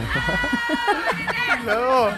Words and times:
לא. 1.66 2.08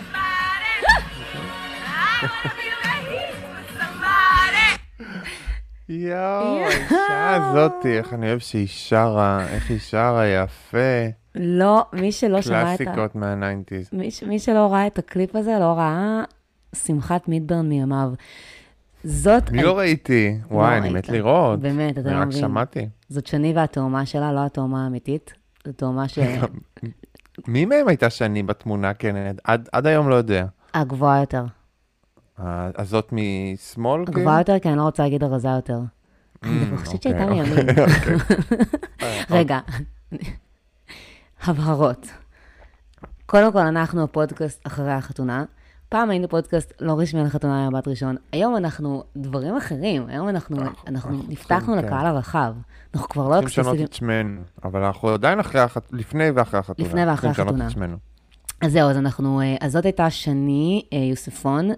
יואו, 5.89 6.59
האישה 6.65 7.35
הזאתי, 7.37 7.99
איך 7.99 8.13
אני 8.13 8.29
אוהב 8.29 8.39
שהיא 8.39 8.67
שרה, 8.71 9.47
איך 9.49 9.71
היא 9.71 9.79
שרה 9.79 10.27
יפה. 10.27 10.79
לא, 11.35 11.85
מי 11.93 12.13
שלא 12.13 12.43
שמע 12.43 12.75
את 12.75 12.81
ה... 12.81 12.85
קלאסיקות 12.85 13.15
מה 13.15 13.28
nineties. 13.28 13.89
מי, 13.93 14.11
ש- 14.11 14.23
מי 14.23 14.39
שלא 14.39 14.73
ראה 14.73 14.87
את 14.87 14.99
הקליפ 14.99 15.37
הזה, 15.37 15.57
לא 15.61 15.73
ראה 15.79 16.23
שמחת 16.75 17.29
מידברן 17.29 17.69
מימיו. 17.69 18.13
זאת... 19.05 19.49
אני 19.49 19.63
לא 19.63 19.79
ראיתי, 19.79 20.37
וואי, 20.51 20.79
אני. 20.79 20.89
מת 20.91 21.09
לראות. 21.09 21.61
באמת, 21.61 21.99
אתה 21.99 22.09
אני 22.09 22.17
לא 22.17 22.21
רק 22.21 22.27
מבין. 22.27 22.41
שמעתי. 22.41 22.89
זאת 23.09 23.27
שני 23.27 23.53
והתאומה 23.57 24.07
שלה, 24.07 24.33
לא 24.33 24.47
התאומה 24.47 24.85
האמיתית. 24.85 25.33
זו 25.67 25.73
תאומה 25.73 26.05
מי 27.49 27.65
מהם 27.65 27.89
הייתה 27.89 28.11
שני 28.11 28.43
בתמונה, 28.43 28.95
כן, 28.95 29.17
עד 29.45 29.69
עד 29.73 29.87
היום 29.87 30.09
לא 30.09 30.15
יודע. 30.15 30.47
שהגבוהה 30.77 31.21
יותר. 31.21 31.45
הזאת 32.79 33.09
משמאל, 33.13 34.05
כאילו? 34.07 34.19
הגבוהה 34.21 34.41
יותר, 34.41 34.59
כי 34.59 34.69
אני 34.69 34.77
לא 34.77 34.83
רוצה 34.83 35.03
להגיד 35.03 35.23
הרזה 35.25 35.49
יותר. 35.49 35.79
אני 36.43 36.63
Mm, 36.73 36.77
חושבת 36.77 36.95
אוקיי, 36.95 37.13
שהייתה 37.13 37.25
אוקיי, 37.25 37.43
מימין. 37.43 37.69
אוקיי. 37.79 38.17
רגע, 39.39 39.59
הבהרות. 41.45 42.07
קודם 43.27 43.53
כל, 43.53 43.59
אנחנו 43.59 44.03
הפודקאסט 44.05 44.67
אחרי 44.67 44.93
החתונה. 44.93 45.45
פעם 45.93 46.11
היינו 46.11 46.29
פודקאסט 46.29 46.73
לא 46.81 46.99
רשמי 46.99 47.21
על 47.21 47.29
חתונה 47.29 47.67
הבת 47.67 47.89
ראשון. 47.89 48.17
היום 48.33 48.57
אנחנו 48.57 49.05
דברים 49.17 49.57
אחרים. 49.57 50.07
היום 50.09 50.29
אנחנו, 50.29 50.57
אנחנו 50.61 50.79
אנחנו 50.87 51.23
נפתחנו 51.29 51.75
כן. 51.75 51.85
לקהל 51.85 52.07
הרחב. 52.07 52.55
אנחנו 52.95 53.09
כבר 53.09 53.29
לא 53.29 53.41
צריכים 53.41 53.65
לשנות. 53.65 53.81
את 53.89 53.93
שמנו, 53.93 54.41
אבל 54.65 54.83
אנחנו 54.83 55.09
עדיין 55.09 55.41
אחרי 55.41 55.61
לפני 55.93 56.31
ואחרי 56.31 56.61
החתונה. 56.61 56.89
לפני 56.89 57.07
ואחרי 57.07 57.31
החתונה. 57.31 57.69
אז 58.61 58.73
זהו, 58.73 58.91
אז 58.91 58.97
אנחנו, 58.97 59.41
אה, 59.41 59.57
אז 59.61 59.73
זאת 59.73 59.85
הייתה 59.85 60.11
שני 60.11 60.83
אה, 60.93 60.99
יוספון, 60.99 61.71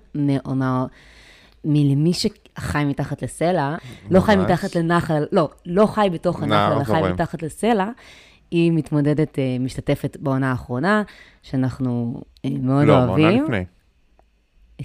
מלמי 1.64 2.12
שחי 2.12 2.84
מתחת 2.86 3.22
לסלע, 3.22 3.76
לא 4.10 4.20
חי. 4.20 4.36
מתחת 4.36 4.76
לנחל, 4.76 5.24
לא, 5.32 5.50
לא 5.66 5.86
חי 5.86 6.08
בתוך 6.12 6.42
הנחל, 6.42 6.72
אלא 6.72 6.84
חי. 6.84 7.12
מתחת 7.12 7.42
לסלע. 7.42 7.88
היא 8.50 8.72
מתמודדת, 8.72 9.38
אה, 9.38 9.56
משתתפת 9.60 10.16
בעונה 10.20 10.50
האחרונה, 10.50 11.02
שאנחנו 11.42 12.22
מאוד 12.44 12.86
לא, 12.86 12.94
בעונה 12.94 13.22
אוהבים. 13.22 13.44
לפני. 13.44 13.64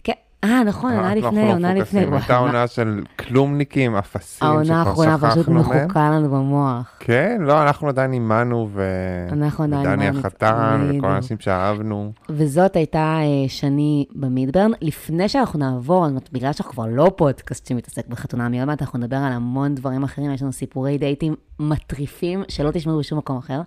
כן, 0.04 0.14
אה, 0.44 0.64
נכון, 0.64 0.94
עונה 0.94 1.14
אנחנו 1.14 1.28
לפני, 1.28 1.48
לא 1.48 1.54
עונה 1.54 1.74
לפני. 1.74 2.00
הייתה 2.00 2.34
וואי, 2.34 2.48
עונה 2.48 2.68
של 2.68 3.04
כלומניקים, 3.20 3.96
אפסים, 3.96 4.48
העונה 4.48 4.66
שכבר 4.66 4.76
האחרונה 4.76 5.18
פשוט 5.18 5.44
שכחנו 5.44 5.54
מהם. 5.54 5.86
מחוקה 5.86 6.10
לנו 6.10 6.30
במוח. 6.30 6.98
כן, 7.00 7.38
לא, 7.42 7.62
אנחנו 7.64 7.88
עדיין 7.88 8.14
אימנו, 8.14 8.70
ו... 8.72 8.84
אנחנו 9.32 9.64
עדיין 9.64 9.82
ודני 9.88 10.08
החתן, 10.08 10.92
וכל. 10.98 11.08
האנשים 11.08 11.40
שאהבנו. 11.40 12.12
וזאת 12.30 12.76
הייתה 12.76 13.18
אה, 13.22 13.50
שני 13.50 14.06
במידברן. 14.16 14.72
לפני 14.82 15.30
שאנחנו 15.30 15.60
נעבור, 15.60 16.08
בגלל 16.32 16.54
שאנחנו 16.54 16.74
כבר 16.74 16.86
לא 16.90 17.12
פודקאסט 17.16 17.68
שמתעסק 17.68 18.08
בחתונה, 18.08 18.50
מיד 18.50 18.66
מעט 18.66 18.82
אנחנו 18.82 19.00
נדבר 19.00 19.18
על 19.18 19.32
המון 19.32 19.76
דברים 19.76 20.04
אחרים, 20.04 20.34
יש 20.34 20.42
לנו 20.42 20.52
סיפורי 20.52 20.98
דייטים 20.98 21.36
מטריפים 21.60 22.44
שלא 22.48 22.72
תשמעו 22.72 23.00
בשום 23.00 23.18
מקום 23.18 23.38
אחר. 23.38 23.62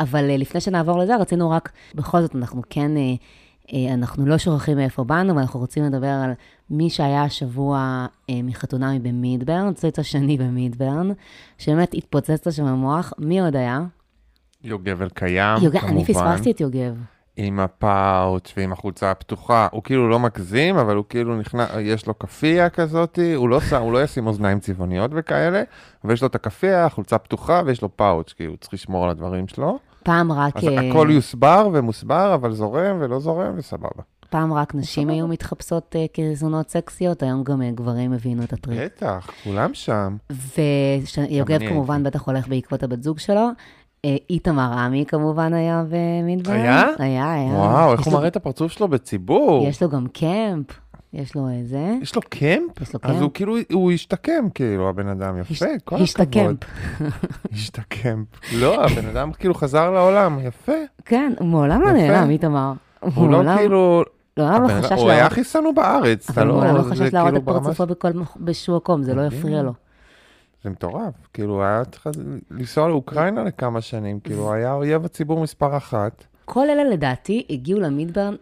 אבל 0.00 0.30
אה, 0.30 0.36
לפני 0.36 0.60
שנעבור 0.60 0.98
לזה, 0.98 1.16
רצינו 1.16 1.50
רק, 1.50 1.72
בכל 1.94 2.20
זאת, 2.20 2.36
אנחנו 2.36 2.62
כן, 2.70 2.96
אה, 2.96 3.14
אנחנו 3.94 4.26
לא 4.26 4.38
שוכחים 4.38 4.76
מאיפה 4.76 5.04
באנו, 5.04 5.36
ואנחנו 5.36 5.60
רוצים 5.60 5.84
לדבר 5.84 6.06
על 6.24 6.32
מי 6.70 6.90
שהיה 6.90 7.22
השבוע 7.22 8.06
אה, 8.30 8.34
מחתונמי 8.44 8.98
במידברן, 8.98 9.72
זאת 9.76 9.98
השני 9.98 10.36
במידברן, 10.36 11.10
שבאמת 11.58 11.94
התפוצץ 11.94 12.46
לו 12.46 12.52
שם 12.52 12.64
המוח. 12.64 13.12
מי 13.18 13.40
עוד 13.40 13.56
היה? 13.56 13.80
יוגב 14.64 15.02
אלקיים, 15.02 15.62
יוגב, 15.62 15.80
כמובן. 15.80 15.96
אני 15.96 16.04
פספסתי 16.04 16.50
את 16.50 16.60
יוגב. 16.60 16.94
עם 17.36 17.60
הפאוץ' 17.60 18.52
ועם 18.56 18.72
החולצה 18.72 19.10
הפתוחה. 19.10 19.68
הוא 19.72 19.82
כאילו 19.82 20.08
לא 20.08 20.18
מגזים, 20.18 20.76
אבל 20.76 20.96
הוא 20.96 21.04
כאילו 21.08 21.36
נכנס, 21.36 21.68
יש 21.80 22.06
לו 22.06 22.18
כאפיה 22.18 22.70
כזאתי, 22.70 23.34
הוא 23.34 23.48
לא, 23.48 23.60
שם, 23.60 23.82
הוא 23.82 23.92
לא 23.92 24.02
ישים 24.02 24.26
אוזניים 24.26 24.60
צבעוניות 24.60 25.10
וכאלה, 25.14 25.62
ויש 26.04 26.22
לו 26.22 26.28
את 26.28 26.34
הכאפיה, 26.34 26.86
החולצה 26.86 27.18
פתוחה, 27.18 27.62
ויש 27.66 27.82
לו 27.82 27.96
פאוץ', 27.96 28.32
כי 28.32 28.44
הוא 28.44 28.56
צריך 28.56 28.74
לשמור 28.74 29.04
על 29.04 29.10
הדברים 29.10 29.48
שלו. 29.48 29.78
פעם 30.02 30.32
רק... 30.32 30.56
אז 30.56 30.64
אה, 30.64 30.90
הכל 30.90 31.08
יוסבר 31.10 31.68
ומוסבר, 31.72 32.34
אבל 32.34 32.52
זורם 32.52 32.96
ולא 33.00 33.20
זורם, 33.20 33.52
וסבבה. 33.56 34.02
פעם 34.30 34.52
רק 34.52 34.74
נשים 34.74 35.08
היו 35.08 35.28
מתחפשות 35.28 35.94
uh, 35.94 36.20
כזונות 36.20 36.70
סקסיות, 36.70 37.22
היום 37.22 37.44
גם 37.44 37.62
uh, 37.62 37.64
גברים 37.74 38.12
הבינו 38.12 38.42
את 38.42 38.52
הטריק. 38.52 38.78
בטח, 38.80 39.30
כולם 39.44 39.74
שם. 39.74 40.16
ויוגב 40.30 41.58
כמובן. 41.68 42.02
בטח 42.02 42.26
הולך 42.26 42.48
בעקבות 42.48 42.82
הבת 42.82 43.02
זוג 43.02 43.18
שלו. 43.18 43.48
אה, 44.04 44.16
איתמר 44.30 44.72
עמי 44.78 45.04
כמובן 45.08 45.54
היה 45.54 45.84
במדבר. 45.88 46.52
היה? 46.52 46.86
היה, 46.98 47.32
היה. 47.32 47.52
וואו, 47.52 47.92
איך 47.92 48.00
הוא 48.00 48.12
מראה 48.12 48.28
את 48.28 48.36
הפרצוף 48.36 48.72
שלו 48.72 48.88
בציבור. 48.88 49.68
יש 49.68 49.82
לו 49.82 49.88
גם 49.88 50.06
קמפ, 50.06 50.66
יש 51.12 51.34
לו 51.36 51.48
איזה... 51.50 51.94
יש 52.02 52.14
לו 52.16 52.22
קמפ? 52.28 52.80
יש 52.80 52.94
לו 52.94 53.00
אז 53.02 53.10
קמפ. 53.12 53.22
הוא 53.22 53.30
כאילו, 53.34 53.56
הוא 53.72 53.92
השתקם, 53.92 54.48
כאילו, 54.54 54.88
הבן 54.88 55.08
אדם, 55.08 55.38
יפה, 55.40 55.64
כל 55.84 55.94
הכבוד. 55.94 56.00
השתקמפ. 56.02 56.58
השתקם. 57.52 58.24
לא, 58.58 58.84
הבן 58.84 59.06
אדם 59.06 59.32
כאילו 59.32 59.54
חזר 59.54 59.90
לעולם, 59.90 60.38
יפה. 60.42 60.72
כן, 61.04 61.32
הוא 61.38 61.48
מעולם 61.48 61.82
לא. 61.82 61.92
נעלם, 61.92 62.30
איתמר. 62.30 62.72
הוא 63.14 63.30
לא 63.30 63.42
כאילו... 63.56 64.02
לעולם 64.36 64.62
לא 64.62 64.68
חשש 64.68 64.92
הוא 64.92 65.10
היה 65.10 65.16
להראות- 65.18 65.32
הכי 65.32 65.44
שנוא 65.44 65.72
בארץ, 65.72 66.30
אתה 66.30 66.40
אבל 66.40 66.48
לא... 66.48 66.52
הוא 66.54 66.60
מעולם 66.62 66.76
לא 66.76 66.82
זה 66.82 66.90
חשש 66.90 67.00
להראות 67.00 67.28
כאילו 67.30 67.38
את 67.38 67.44
ברמה 67.44 67.60
פרצופו 67.64 67.86
בכל- 67.86 68.12
בשום 68.40 68.76
מקום, 68.76 69.02
זה 69.02 69.14
לא. 69.14 69.22
יפריע 69.22 69.62
לו. 69.62 69.72
זה 70.64 70.70
מטורף, 70.70 71.14
כאילו, 71.34 71.54
הוא 71.54 71.62
היה 71.62 71.82
צריך 71.84 72.06
לנסוע 72.50 72.88
לאוקראינה 72.88 73.44
לכמה 73.44 73.80
שנים, 73.80 74.20
כאילו, 74.20 74.42
הוא 74.42 74.52
היה 74.52 74.72
אויב 74.72 75.04
הציבור 75.04 75.40
מספר 75.42 75.76
אחת. 75.76 76.24
כל 76.44 76.70
אלה 76.70 76.84
לדעתי 76.84 77.46
הגיעו 77.50 77.80
למידברן 77.80 78.34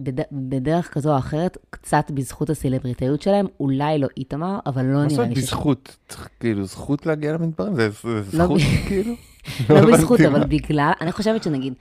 בד... 0.00 0.22
בדרך 0.32 0.94
כזו 0.94 1.12
או 1.12 1.18
אחרת, 1.18 1.58
קצת 1.70 2.10
בזכות 2.10 2.50
הסלבריטאיות 2.50 3.22
שלהם, 3.22 3.46
אולי 3.60 3.98
לא 3.98 4.08
איתמר, 4.16 4.58
אבל 4.66 4.84
לא 4.84 4.92
מה 4.92 5.04
נראה 5.04 5.08
זאת 5.16 5.28
לי 5.28 5.36
ש... 5.36 5.38
בזכות? 5.38 5.96
צריך, 6.08 6.28
כאילו, 6.40 6.64
זכות 6.64 7.06
להגיע 7.06 7.32
למדברים? 7.32 7.74
זה 7.74 7.90
זה 7.90 8.38
לא 8.38 8.44
זכות, 8.44 8.60
ב- 8.60 8.88
כאילו? 8.88 9.14
לא 9.70 9.78
הבנתי 9.78 9.92
בזכות, 9.92 10.20
מה. 10.20 10.28
אבל 10.28 10.44
בגלל, 10.44 10.92
אני 11.00 11.12
חושבת 11.12 11.42
שנגיד, 11.42 11.74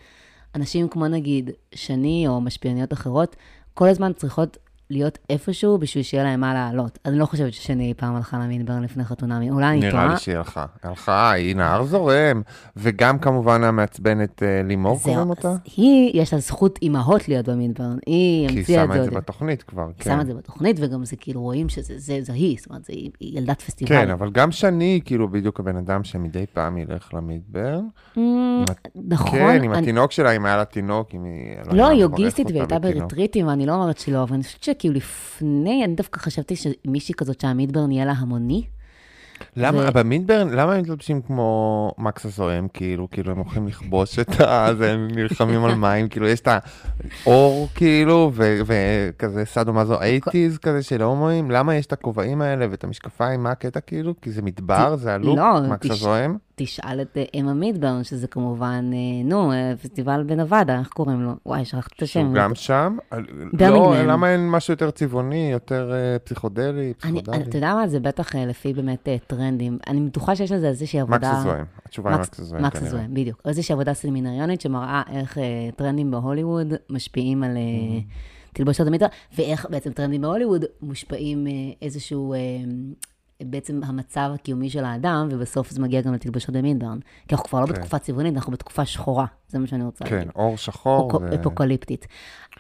אנשים 0.56 0.88
כמו 0.88 1.07
נגיד 1.07 1.50
שני 1.75 2.25
או 2.28 2.41
משפיעניות 2.41 2.94
אחרות, 2.94 3.35
כל 3.74 3.88
הזמן 3.88 4.13
צריכות 4.13 4.57
להיות 4.89 5.17
איפשהו 5.29 5.77
בשביל 5.77 6.03
שיהיה 6.03 6.23
להם 6.23 6.39
מה 6.39 6.53
לעלות. 6.53 7.00
אני 7.05 7.19
לא 7.19 7.25
חושבת 7.25 7.53
ששני 7.53 7.88
אי 7.88 7.94
פעם 7.94 8.16
הלכה 8.16 8.38
למידברן 8.38 8.83
לפני 8.83 9.03
חתונמי, 9.03 9.50
אולי 9.50 9.66
אני 9.66 9.79
נראה 9.79 9.91
טועה. 9.91 10.07
לי 10.07 10.17
שהיא 10.17 10.35
הלכה. 10.35 10.66
הלכה, 10.83 11.31
היא 11.31 11.55
נהר 11.55 11.83
זורם, 11.83 12.41
וגם 12.75 13.19
כמובן 13.19 13.63
המעצבנת 13.63 14.44
אה, 14.44 14.61
לימור 14.63 15.00
קוראים 15.03 15.29
אותה? 15.29 15.55
היא, 15.77 16.22
יש 16.22 16.33
לה 16.33 16.39
זכות 16.39 16.79
אימהות 16.81 17.27
להיות 17.27 17.50
במידברן, 17.50 17.97
היא 18.05 18.47
כי 18.47 18.55
היא 18.55 18.59
המציאה 18.59 18.83
את 18.83 18.88
שמה 18.88 18.97
זה 18.97 19.03
את 19.03 19.09
זה. 19.13 19.16
בתוכנית 19.19 19.63
כבר, 19.63 19.85
היא 19.88 19.94
כן. 19.97 20.11
שמה 20.11 20.22
את 20.22 20.27
זה 20.27 20.33
בתוכנית, 20.33 20.77
וגם 20.79 21.06
זה 21.06 21.16
כאילו 21.16 21.41
רואים 21.41 21.69
שזה 21.69 21.94
זה, 21.97 22.17
זה 22.21 22.33
היא, 22.33 22.57
זאת 22.59 22.69
אומרת, 22.69 22.85
זה 22.85 22.94
היא 22.94 23.11
היא 23.19 23.38
ילדת 23.38 23.61
פסטיבל. 23.61 23.89
כן, 23.89 24.09
אבל 24.09 24.29
גם 24.31 24.51
שני, 24.51 25.00
כאילו, 25.06 25.27
בדיוק 25.27 25.59
הבן 25.59 25.75
אדם 25.75 26.03
שמדי 26.03 26.45
פעם 26.53 26.77
ילך 26.77 27.13
למדבר. 27.13 27.79
Mm, 28.16 28.19
נכון. 28.95 29.39
כן, 29.39 29.63
עם 29.63 29.71
התינוק 29.71 30.11
שלה, 30.11 30.31
אם 30.31 30.45
היה 30.45 30.57
לה 30.57 30.66
תינוק, 30.66 31.09
אם 31.16 31.23
היא... 31.23 31.56
לא, 31.57 31.71
יודעת, 31.71 31.91
היא 31.91 32.06
מברך 32.06 32.19
יוגיסטית 32.19 32.47
והיא 32.47 32.61
הייתה 32.61 32.77
ואני 33.47 33.66
לא 33.66 33.73
אומרת 33.73 33.97
שהיא 34.00 34.16
לא, 34.16 34.23
אבל 34.23 34.33
אני 34.33 34.44
חושבת 34.44 34.63
שכאילו 34.79 34.95
לפני, 34.95 35.85
אני 35.85 35.95
דווקא 35.95 36.19
חשבתי 36.19 36.56
שמישהי 36.56 37.13
כזאת 37.13 37.41
שהמידברן 37.41 37.91
יהיה 37.91 38.06
לה 38.06 38.12
המוני. 38.12 38.63
למה, 39.56 39.79
ו- 39.79 39.91
במדברן, 39.94 40.50
למה 40.50 40.73
הם 40.73 40.81
מתלבשים 40.81 41.22
כמו 41.22 41.91
מקס 41.97 42.25
הזוהם, 42.25 42.67
כאילו, 42.73 43.07
כאילו 43.12 43.31
הם 43.31 43.38
הולכים 43.38 43.68
לכבוש 43.68 44.19
את 44.19 44.41
ה... 44.41 44.66
אז 44.69 44.81
הם 44.81 45.07
נלחמים 45.12 45.66
על 45.66 45.75
מים, 45.75 46.09
כאילו, 46.09 46.28
יש 46.28 46.39
את 46.39 46.47
האור, 47.25 47.68
כאילו, 47.75 48.31
ו- 48.34 48.59
וכזה 48.66 49.45
סאדו 49.45 49.73
מזו 49.73 50.01
אייטיז 50.01 50.57
כזה 50.57 50.84
של 50.84 51.01
הומואים, 51.01 51.51
למה 51.51 51.75
יש 51.75 51.85
את 51.85 51.94
הכובעים 51.94 52.41
האלה 52.41 52.66
ואת 52.72 52.84
המשקפיים, 52.84 53.44
מה 53.44 53.51
הקטע, 53.51 53.79
כאילו? 53.79 54.13
כי 54.22 54.31
זה 54.31 54.41
מדבר, 54.41 54.95
זה 54.95 55.13
הלוק, 55.13 55.38
לא, 55.38 55.62
מקס 55.69 55.91
הזוהם? 55.91 56.38
תשאל 56.63 57.01
את 57.01 57.17
אה, 57.17 57.23
אם 57.33 57.47
המידברן, 57.47 58.03
שזה 58.03 58.27
כמובן, 58.27 58.89
אה, 58.94 58.97
נו, 59.29 59.51
אה, 59.51 59.73
פסטיבל 59.81 60.23
בנבדה, 60.23 60.79
איך 60.79 60.88
קוראים 60.88 61.21
לו? 61.21 61.31
וואי, 61.45 61.65
שכחתי 61.65 61.95
את 61.97 62.01
השם. 62.01 62.19
שהוא 62.21 62.33
גם 62.33 62.56
שם? 62.56 62.97
לא. 63.59 63.95
למה 64.03 64.31
אין 64.33 64.50
משהו 64.50 64.73
יותר 64.73 64.91
צבעוני, 64.91 65.50
יותר 65.51 65.91
פסיכודלי, 66.23 66.94
אני, 67.03 67.21
פסיכודלי? 67.21 67.44
אתה 67.44 67.57
יודע 67.57 67.73
מה, 67.73 67.88
זה 67.88 68.00
בטח 68.00 68.35
לפי 68.35 68.73
באמת 68.73 69.07
טרנדים. 69.27 69.77
אני 69.88 70.01
בטוחה 70.01 70.35
שיש 70.35 70.51
לזה 70.51 70.67
איזושהי 70.67 71.01
מקס 71.01 71.11
עבודה... 71.13 71.31
הזוהם, 71.39 71.65
התשובה 71.85 72.09
היא 72.09 72.17
מקס- 72.19 72.27
מקס 72.29 72.39
הזוהם, 72.39 72.65
מקס. 72.65 72.81
הזוהם, 72.81 73.13
בדיוק. 73.13 73.41
איזושהי 73.45 73.73
עבודה 73.73 73.94
סמינריונית 73.94 74.62
שמראה 74.62 75.01
איך 75.12 75.38
טרנדים 75.75 76.12
בהוליווד 76.12 76.73
משפיעים 76.89 77.44
על 77.44 77.51
Mm-hmm. 77.57 78.53
תלבושות 78.53 78.88
המיטה, 78.88 79.05
ואיך 79.38 79.67
בעצם 79.69 79.91
טרנדים 79.91 80.21
בהוליווד 80.21 80.65
מושפעים 80.81 81.47
איזשהו, 81.81 82.33
בעצם 83.44 83.81
המצב 83.83 84.31
הקיומי 84.36 84.69
של 84.69 84.86
האדם, 84.86 85.27
ובסוף 85.31 85.69
זה 85.71 85.81
מגיע 85.81 86.01
גם 86.01 86.13
לתלבושות 86.13 86.56
במינברן. 86.56 87.00
כי 87.27 87.36
אנחנו 87.36 87.50
כבר 87.50 87.62
לא 87.62 87.65
כן. 87.65 87.74
בתקופה 87.74 88.00
צבעונית, 88.00 88.36
אנחנו 88.36 88.51
בתקופה 88.51 88.86
שחורה, 88.86 89.25
זה 89.50 89.59
מה 89.59 89.68
שאני 89.68 89.83
רוצה 89.83 90.06
כן, 90.06 90.15
להגיד. 90.15 90.31
אור 90.36 90.57
שחור. 90.57 91.09
אפוק- 91.12 91.21
ו- 91.21 91.36
אפוקליפטית. 91.36 92.07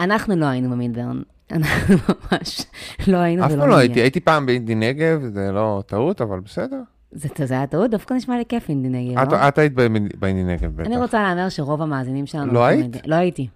אנחנו 0.01 0.35
לא 0.35 0.45
היינו 0.45 0.69
במינברן, 0.69 1.21
אנחנו 1.51 1.95
ממש 2.31 2.61
לא 3.07 3.17
היינו 3.17 3.45
אף 3.45 3.51
ולא 3.51 3.59
פעם 3.61 3.69
לא 3.69 3.75
נהיה. 3.75 3.87
הייתי, 3.87 3.99
הייתי 4.01 4.19
פעם 4.19 4.45
באינדי 4.45 4.75
נגב, 4.75 5.21
זה 5.33 5.51
לא 5.51 5.83
טעות, 5.87 6.21
אבל 6.21 6.39
בסדר. 6.39 6.81
זה 7.11 7.27
זה 7.45 7.53
היה 7.53 7.67
טעות, 7.67 7.91
דווקא 7.91 8.13
נשמע 8.13 8.37
לי 8.37 8.43
כיף 8.49 8.69
אינדי 8.69 8.89
נגב, 8.89 9.19
את- 9.19 9.31
לא? 9.31 9.47
את 9.47 9.57
היית 9.57 9.73
באינדי- 9.73 10.43
נגב 10.43 10.75
בטח. 10.75 10.87
אני 10.87 10.97
רוצה 10.97 11.23
להמר 11.23 11.49
שרוב 11.49 11.81
המאזינים 11.81 12.25
שלנו... 12.25 12.53
לא 12.53 12.65
היית? 12.65 13.07
לא 13.07 13.15
הייתי. 13.15 13.47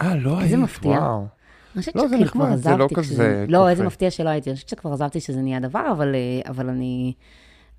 אה, 0.00 0.14
לא 0.16 0.38
היית. 0.38 0.58
וואו. 0.84 1.26
אני 1.74 1.80
חושבת 1.80 1.96
לא, 1.96 2.08
זה 2.08 2.16
נחמד, 2.16 2.54
זה 2.56 2.76
לא 2.76 2.88
כזה 2.94 3.02
כשזה... 3.02 3.44
לא, 3.48 3.68
איזה. 3.68 3.84
מפתיע 3.84 4.10
שלא 4.10 4.28
הייתי. 4.28 4.50
אני 4.50 4.54
חושבת 4.54 4.68
שכבר 4.68 4.92
עזבתי 4.92 5.20
שזה 5.20 5.40
נהיה 5.40 5.60
דבר, 5.60 5.88
אבל 5.92 6.14
אה, 6.14 6.50
אבל 6.50 6.68
אני... 6.68 7.12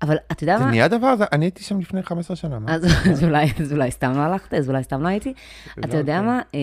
אבל 0.02 0.16
אתה 0.32 0.44
יודע 0.44 0.58
זה 0.58 0.64
מה? 0.64 0.70
נהיה 0.70 0.88
דבר, 0.88 1.16
זה- 1.16 1.24
אני 1.32 1.44
הייתי 1.44 1.62
שם 1.64 1.80
לפני 1.80 2.02
15 2.02 2.36
שנה? 2.36 2.58
אז 2.68 2.84
אז 3.12 3.24
אולי 3.24 3.46
אז 3.60 3.72
אולי 3.72 3.90
סתם 3.90 4.12
לא 4.12 4.20
הלכת, 4.20 4.54
אז 4.54 4.68
אולי 4.68 4.82
סתם 4.82 5.02
לא 5.02 5.08
הייתי. 5.08 5.32
אתה 5.80 5.88
לא, 5.88 5.94
יודע 5.94 6.18
כן. 6.18 6.24
מה? 6.26 6.40
אה, 6.54 6.60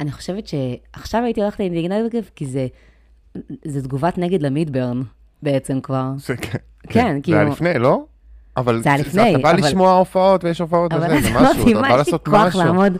אני 0.00 0.12
חושבת 0.12 0.44
שעכשיו 0.46 1.24
הייתי 1.24 1.40
הולכת 1.42 1.60
לאינדיגנטגב, 1.60 2.22
כי 2.36 2.46
זה 2.46 2.66
זה 3.64 3.82
תגובת 3.82 4.18
נגד 4.18 4.42
למידברן 4.42 5.02
בעצם 5.42 5.80
כבר. 5.80 6.10
זה 6.16 6.36
כן. 6.36 6.58
כן, 6.88 7.14
זה 7.16 7.22
כאילו- 7.22 7.38
היה 7.38 7.48
לפני, 7.48 7.78
לא? 7.78 8.04
אבל 8.56 8.82
זה 8.82 8.88
היה 8.92 8.98
לפני, 8.98 9.34
אתה 9.34 9.42
בא 9.42 9.50
אבל- 9.50 9.58
לשמוע 9.60 9.92
הופעות 9.92 10.44
ויש 10.44 10.60
הופעות 10.60 10.92
אבל 10.92 11.16
וזה, 11.16 11.20
זה 11.28 11.30
משהו, 11.40 11.42
אתה 11.70 11.80
בא 11.80 11.86
יש 11.86 11.90
לי 11.92 11.96
לעשות 11.96 12.24
כוח 12.26 12.34
משהו. 12.46 12.60
לעמוד 12.64 12.92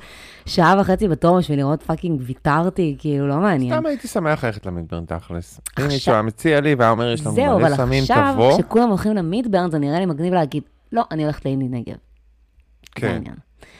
שעה 0.46 0.80
וחצי 0.80 1.08
בתור 1.08 1.38
בשביל 1.38 1.58
לראות 1.58 1.82
fucking 1.82 2.20
ויתרתי, 2.24 2.96
כאילו, 2.98 3.28
לא 3.28 3.36
מעניין. 3.36 3.74
סתם 3.74 3.86
הייתי 3.86 4.08
שמח 4.08 4.44
ללכת 4.44 4.66
למידברן 4.66 5.04
תכלס. 5.04 5.58
אם 5.58 5.62
עכשיו- 5.68 5.88
מישהו 5.88 6.12
היה 6.12 6.22
מציע 6.22 6.60
לי 6.60 6.74
והיה 6.74 6.90
אומר, 6.90 7.12
יש 7.12 7.20
לנו 7.26 7.34
זהו, 7.34 7.58
מלא 7.58 7.66
אבל 7.66 7.76
סמים, 7.76 8.02
עכשיו, 8.02 8.30
תבוא. 8.34 8.58
כשכולם 8.58 8.88
הולכים 8.88 9.12
למידברן, 9.16 9.70
זה 9.70 9.78
נראה 9.78 9.98
לי 9.98 10.06
מגניב 10.06 10.34
להגיד, 10.34 10.62
לא, 10.92 11.04
אני 11.10 11.22
הולכת 11.24 11.44
לאינדי 11.44 11.68
נגב. 11.68 11.96
כן. 12.94 13.22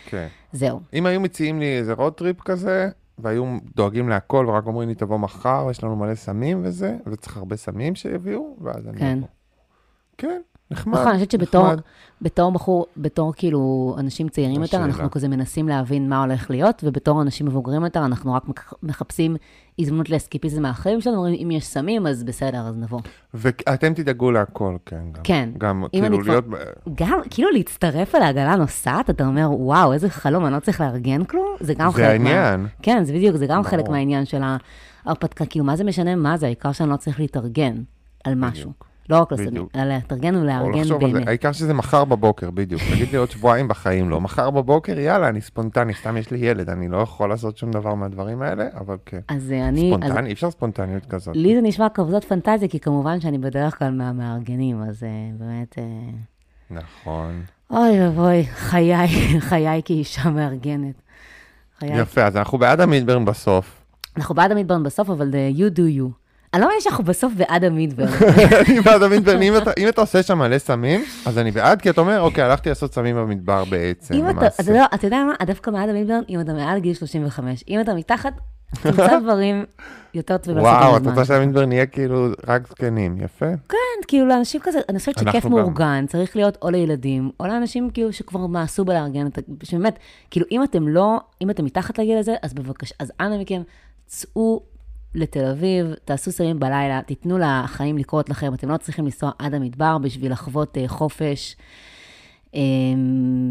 כן. 0.06 0.26
זהו. 0.52 0.80
אם 0.94 1.06
היו 1.06 1.20
מציעים 1.20 1.60
לי 1.60 1.78
איזה 1.78 1.92
road 1.92 2.12
trip 2.12 2.40
כזה, 2.40 2.88
והיו 3.18 3.44
דואגים 3.76 4.08
להכל 4.08 4.46
ורק 4.48 4.66
אומרים 4.66 4.88
לי, 4.88 4.94
תבוא 4.94 5.18
מחר, 5.18 5.66
יש 5.70 5.84
לנו 5.84 5.96
מלא 5.96 6.14
סמים 6.14 6.60
וזה, 6.64 6.96
וצריך 7.06 7.36
הרבה 7.36 7.56
סמים 7.56 7.94
שיביאו, 7.94 8.56
ואז 8.60 8.88
אני 8.88 8.98
כן. 8.98 9.18
כן, 10.18 10.40
נחמד. 10.72 10.94
נכון, 10.94 11.06
אני 11.08 11.16
חושבת 11.16 11.30
שבתור. 11.30 11.66
בתור 12.22 12.52
בחור, 12.52 12.86
בתור 12.96 13.32
כאילו 13.36 13.94
אנשים 13.98 14.28
צעירים 14.28 14.62
יותר. 14.62 14.84
אנחנו 14.84 15.10
כזה 15.10 15.28
מנסים 15.28 15.68
להבין 15.68 16.08
מה 16.08 16.22
הולך 16.24 16.50
להיות, 16.50 16.84
ובתור 16.86 17.22
אנשים 17.22 17.46
מבוגרים 17.46 17.84
יותר, 17.84 18.04
אנחנו 18.04 18.34
רק 18.34 18.48
מח- 18.48 18.72
מחפשים 18.82 19.36
הזדמנות 19.78 20.10
לאסקיפיזם 20.10 20.62
מהחיים 20.62 21.00
שלנו, 21.00 21.16
אומרים, 21.16 21.34
אם 21.42 21.50
יש 21.50 21.64
סמים, 21.64 22.06
אז 22.06 22.24
בסדר, 22.24 22.58
אז 22.68 22.74
נבוא. 22.76 23.00
ואתם 23.34 23.94
תדאגו 23.94 24.30
להכל, 24.30 24.76
כן. 24.86 25.02
גם. 25.12 25.22
כן. 25.24 25.48
גם 25.58 25.84
אני 25.84 26.00
כאילו 26.02 26.18
כבר- 26.22 26.32
להיות... 26.32 26.44
גם, 26.94 27.20
כאילו 27.30 27.50
להצטרף 27.50 28.14
אל 28.14 28.22
העגלה 28.22 28.52
הנוסעת, 28.52 29.10
אתה 29.10 29.26
אומר, 29.26 29.48
וואו, 29.52 29.92
איזה 29.92 30.10
חלום, 30.10 30.46
אני 30.46 30.54
לא 30.54 30.60
צריך 30.60 30.80
לארגן 30.80 31.24
כלום? 31.24 31.46
זה 31.60 31.74
גם 31.74 31.90
זה 31.90 31.96
חלק 31.96 32.02
מה... 32.04 32.10
העניין. 32.10 32.66
כן, 32.82 33.04
זה 33.04 33.12
בדיוק, 33.12 33.36
זה 33.36 33.46
גם 33.46 33.62
חלק. 33.62 33.88
מהעניין 33.88 34.24
של 34.24 34.42
ההרפתקה. 35.04 35.46
כאילו, 35.46 35.64
מה 35.64 35.76
זה 35.76 35.84
משנה 35.84 36.14
מה 36.16 36.36
זה? 36.36 36.46
העיקר 36.46 36.72
שאני 36.72 36.90
לא 36.90 36.96
צריך 36.96 37.20
להתארגן 37.20 37.82
על 38.24 38.34
משהו. 38.34 38.70
בדיוק. 38.70 38.91
לא 39.12 39.20
רק 39.20 39.32
בדיוק. 39.32 39.70
אלא 39.76 39.84
להתארגן 39.84 40.34
או 40.34 40.40
ולארגן 40.40 40.98
באמת. 40.98 41.28
העיקר 41.28 41.52
שזה 41.52 41.74
מחר 41.74 42.04
בבוקר, 42.04 42.50
בדיוק. 42.50 42.82
תגיד 42.92 43.08
לי 43.12 43.18
עוד 43.18 43.30
שבועיים 43.30 43.68
בחיים 43.68 44.10
לא. 44.10 44.20
מחר 44.20 44.50
בבוקר, 44.50 44.98
יאללה, 44.98 45.28
אני 45.28 45.40
ספונטני, 45.40 45.94
סתם 45.94 46.16
יש 46.16 46.30
לי 46.30 46.38
ילד, 46.38 46.70
אני 46.70 46.88
לא 46.88 46.96
יכול 46.96 47.28
לעשות 47.28 47.56
שום 47.56 47.70
דבר 47.70 47.94
מהדברים 47.94 48.42
האלה, 48.42 48.64
אבל 48.80 48.96
כן. 49.06 49.20
אז 49.28 49.52
אה, 49.52 49.68
אני... 49.68 49.92
ספונטני, 49.96 50.28
אי 50.28 50.32
אפשר 50.32 50.50
ספונטניות 50.50 51.06
כזאת. 51.06 51.36
לי 51.36 51.54
זה 51.54 51.60
נשמע 51.62 51.88
כבדות 51.88 52.24
פנטזיה, 52.24 52.68
כי 52.68 52.80
כמובן 52.80 53.20
שאני 53.20 53.38
בדרך 53.38 53.78
כלל 53.78 53.90
מהמארגנים, 53.90 54.82
אז 54.82 55.02
אה, 55.02 55.08
באמת... 55.38 55.78
אה, 55.78 55.84
נכון. 56.70 57.42
אוי 57.70 58.02
ואבוי, 58.02 58.44
חיי, 58.44 59.08
חיי 59.48 59.82
כאישה 59.84 60.30
מארגנת. 60.30 60.94
יפה, 61.82 62.24
אז 62.24 62.36
אנחנו 62.36 62.58
בעד 62.58 62.80
המידברן 62.80 63.24
בסוף. 63.24 63.82
אנחנו 64.16 64.34
בעד 64.34 64.50
המדברן 64.50 64.82
בסוף, 64.82 65.10
אבל 65.10 65.30
you 65.54 65.76
do 65.76 65.98
you. 65.98 66.21
אני 66.54 66.60
לא 66.60 66.66
מאמינה 66.66 66.80
שאנחנו 66.80 67.04
בסוף 67.04 67.32
בעד 67.36 67.64
המדברן. 67.64 68.08
אני 68.68 68.80
בעד 68.80 69.02
המידברן, 69.02 69.42
אם 69.42 69.88
אתה- 69.88 70.00
עושה 70.00 70.22
שם 70.22 70.38
מלא 70.38 70.58
סמים, 70.58 71.04
אז 71.26 71.38
אני 71.38 71.50
בעד, 71.50 71.82
כי 71.82 71.90
אתה 71.90 72.00
אומר, 72.00 72.20
אוקיי, 72.20 72.44
הלכתי 72.44 72.68
לעשות 72.68 72.94
סמים 72.94 73.16
במדבר 73.16 73.64
בעצם, 73.64 74.14
אם 74.14 74.24
אתה, 74.30 74.30
למעשה. 74.30 74.62
אתה 74.94 75.06
יודע, 75.06 75.24
מה? 75.24 75.46
דווקא 75.46 75.70
בעד 75.70 75.88
המדברן, 75.88 76.22
אם 76.28 76.40
אתה 76.40 76.52
מעל 76.52 76.78
גיל 76.78 76.94
35. 76.94 77.64
אם 77.68 77.80
אתה 77.80 77.94
מתחת, 77.94 78.32
תמצא 78.82 79.18
דברים 79.24 79.64
יותר 80.14 80.36
טובים 80.36 80.56
לעשות 80.64 80.82
וואו, 80.82 80.96
את. 80.96 81.02
רוצה 81.06 81.24
שהמידברן 81.24 81.72
יהיה 81.72 81.86
כאילו 81.86 82.26
רק 82.48 82.68
זקנים, 82.68 83.16
יפה. 83.24 83.46
כן, 83.68 83.76
כאילו 84.08 84.26
לאנשים 84.26 84.60
כזה, 84.64 84.78
אני 84.88 84.98
חושבת 84.98 85.18
שכיף. 85.18 85.44
מאורגן, 85.44 86.04
צריך 86.08 86.36
להיות 86.36 86.58
או 86.62 86.70
לילדים, 86.70 87.30
או 87.40 87.46
לאנשים 87.46 87.90
כאילו 87.90 88.12
שכבר 88.12 88.46
מעשו 88.46 88.84
בלארגן. 88.84 89.26
שבאמת, 89.62 89.98
כאילו 90.30 90.46
אם 90.50 90.62
אתם 90.64 90.88
לא, 90.88 91.20
אם 91.42 91.50
אתם 91.50 91.64
מתחת 91.64 91.98
לגיל 91.98 92.18
הזה, 92.18 92.34
אז 92.42 92.54
בבקשה, 92.54 92.94
אז 92.98 93.12
אנא 93.20 93.38
מכם, 93.40 93.62
צאו 94.06 94.60
לתל 95.14 95.44
אביב, 95.44 95.94
תעשו 96.04 96.32
סמים 96.32 96.60
בלילה, 96.60 97.00
תיתנו 97.06 97.38
לחיים 97.38 97.98
לקרות 97.98 98.28
לכם, 98.28 98.54
אתם 98.54 98.68
לא 98.68 98.76
צריכים 98.76 99.04
לנסוע 99.04 99.30
עד 99.38 99.54
המדבר 99.54 99.98
בשביל 99.98 100.32
לחוות 100.32 100.78
אה, 100.78 100.88
חופש 100.88 101.56
אה, 102.54 102.60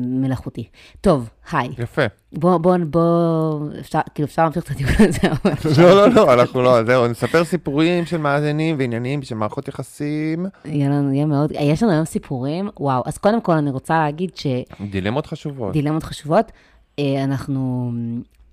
מלאכותי. 0.06 0.68
טוב, 1.02 1.30
היי, 1.52 1.70
יפה. 1.78 2.02
בוא, 2.34 2.58
בוא, 2.58 2.78
בוא, 2.90 3.60
אפשר, 3.80 4.00
כאילו 4.16 4.26
אפשר 4.26 4.44
להמשיך 4.44 4.64
את 4.64 4.72
הדיון 4.72 4.92
הזה, 5.00 5.32
אבל... 5.32 5.52
לא, 5.84 5.96
לא, 5.96 6.10
לא, 6.16 6.34
אנחנו 6.34 6.62
לא, 6.62 6.84
זהו, 6.84 7.08
נספר 7.08 7.44
סיפורים 7.44 8.06
של 8.06 8.18
מאזינים 8.18 8.76
ועניינים 8.80 9.22
של 9.22 9.36
מערכות 9.36 9.68
יחסים. 9.68 10.46
יהיה 10.66 10.90
לנו, 10.90 11.14
יהיה 11.14 11.26
מאוד, 11.26 11.52
יש 11.52 11.84
לנו 11.84 11.92
היום 11.92 12.06
סיפורים, 12.06 12.70
וואו, 12.80 13.04
אז 13.06 13.18
קודם 13.18 13.42
כל 13.42 13.54
אני 13.54 13.72
רוצה 13.72 14.00
להגיד 14.00 14.32
ש... 14.36 14.48
דילמות 14.90 15.26
חשובות. 15.26 15.74
דילמות 15.74 16.04
חשובות. 16.04 16.52
אה, 17.00 17.24
אנחנו, 17.24 17.92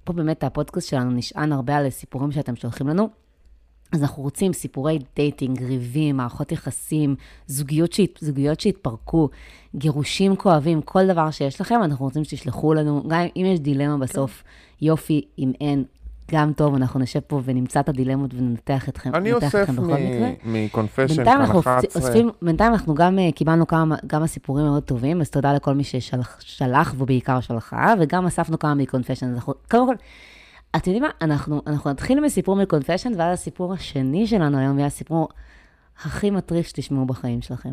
פה 0.08 0.12
באמת 0.12 0.44
הפודקאסט 0.44 0.88
שלנו 0.88 1.10
נשען 1.10 1.52
הרבה 1.52 1.76
על 1.76 1.90
סיפורים 1.90 2.32
שאתם 2.32 2.56
שולחים 2.56 2.88
לנו. 2.88 3.08
אז 3.92 4.02
אנחנו 4.02 4.22
רוצים 4.22 4.52
סיפורי 4.52 4.98
dating, 5.16 5.62
ריבים, 5.62 6.16
מערכות 6.16 6.52
יחסים, 6.52 7.16
זוגיות, 7.46 7.92
שהת, 7.92 8.18
זוגיות 8.20 8.60
שהתפרקו, 8.60 9.28
גירושים 9.76 10.36
כואבים, 10.36 10.82
כל 10.82 11.06
דבר 11.06 11.30
שיש 11.30 11.60
לכם, 11.60 11.80
אנחנו 11.84 12.04
רוצים 12.04 12.24
שתשלחו 12.24 12.74
לנו, 12.74 13.02
גם 13.08 13.26
אם 13.36 13.46
יש 13.46 13.60
דילמה 13.60 13.98
בסוף, 13.98 14.42
יופי, 14.80 15.24
אם 15.38 15.52
אין, 15.60 15.84
גם 16.32 16.52
טוב, 16.52 16.74
אנחנו 16.74 17.00
נשב 17.00 17.20
פה 17.20 17.40
ונמצא 17.44 17.80
את 17.80 17.88
הדילמות 17.88 18.34
וננתח 18.34 18.88
אתכם, 18.88 19.14
אני 19.14 19.32
אוסף. 19.32 19.68
מ 20.44 20.49
confession, 20.49 21.06
בינתיים 21.06 21.24
כאן 21.24 21.40
אנחנו 21.40 21.60
11. 21.60 22.02
אוספים, 22.02 22.30
בינתיים 22.42 22.72
אנחנו 22.72 22.94
גם 22.94 23.18
אה, 23.18 23.32
קיבלנו 23.32 23.66
כמה, 23.66 23.96
כמה 24.08 24.26
סיפורים 24.26 24.64
מאוד 24.64 24.82
טובים, 24.82 25.20
אז 25.20 25.30
תודה 25.30 25.54
לכל 25.54 25.74
מי 25.74 25.84
ששלח 25.84 26.36
שלח 26.40 26.94
ובעיקר 26.98 27.40
שלחה, 27.40 27.94
וגם 28.00 28.26
אספנו 28.26 28.58
כמה 28.58 28.74
מ 28.74 28.79
confession. 28.79 29.26
אנחנו, 29.26 29.54
קודם 29.70 29.86
כל, 29.86 29.94
אתם 30.76 30.90
יודעים 30.90 31.02
מה? 31.02 31.10
אנחנו, 31.22 31.62
אנחנו 31.66 31.90
נתחיל 31.90 32.20
מסיפור 32.20 32.56
מקונפשן, 32.56 33.12
ואז 33.16 33.38
הסיפור 33.38 33.72
השני 33.72 34.26
שלנו 34.26 34.58
היום 34.58 34.78
יהיה 34.78 34.86
הסיפור 34.86 35.28
הכי 36.04 36.30
מטריף 36.30 36.66
שתשמעו 36.66 37.06
בחיים 37.06 37.42
שלכם. 37.42 37.72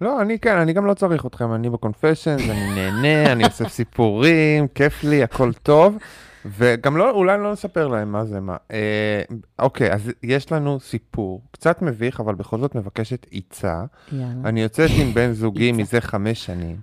לא, 0.00 0.22
אני 0.22 0.38
כן, 0.38 0.56
אני 0.56 0.72
גם 0.72 0.86
לא 0.86 0.94
צריך 0.94 1.26
אתכם, 1.26 1.54
אני 1.54 1.70
בקונפשן, 1.70 2.36
אני 2.50 2.74
נהנה, 2.74 3.32
אני 3.32 3.44
אוסף 3.44 3.68
סיפורים, 3.68 4.68
כיף 4.68 5.04
לי, 5.04 5.22
הכל 5.22 5.52
טוב. 5.52 5.96
וגם 6.46 6.96
לא, 6.96 7.10
אולי 7.10 7.38
לא 7.38 7.52
נספר 7.52 7.88
להם 7.88 8.12
מה 8.12 8.24
זה 8.24 8.40
מה. 8.40 8.56
אה, 8.70 9.22
אוקיי, 9.58 9.92
אז 9.92 10.12
יש 10.22 10.52
לנו 10.52 10.80
סיפור, 10.80 11.42
קצת 11.50 11.82
מביך, 11.82 12.20
אבל 12.20 12.34
בכל 12.34 12.58
זאת 12.58 12.74
מבקשת 12.74 13.26
עצה. 13.32 13.84
יאללה. 14.12 14.24
אני 14.44 14.62
יוצאת 14.62 14.90
עם 15.00 15.14
בן 15.14 15.32
זוגי. 15.42 15.72
מזה 15.72 16.00
חמש 16.00 16.44
שנים. 16.46 16.76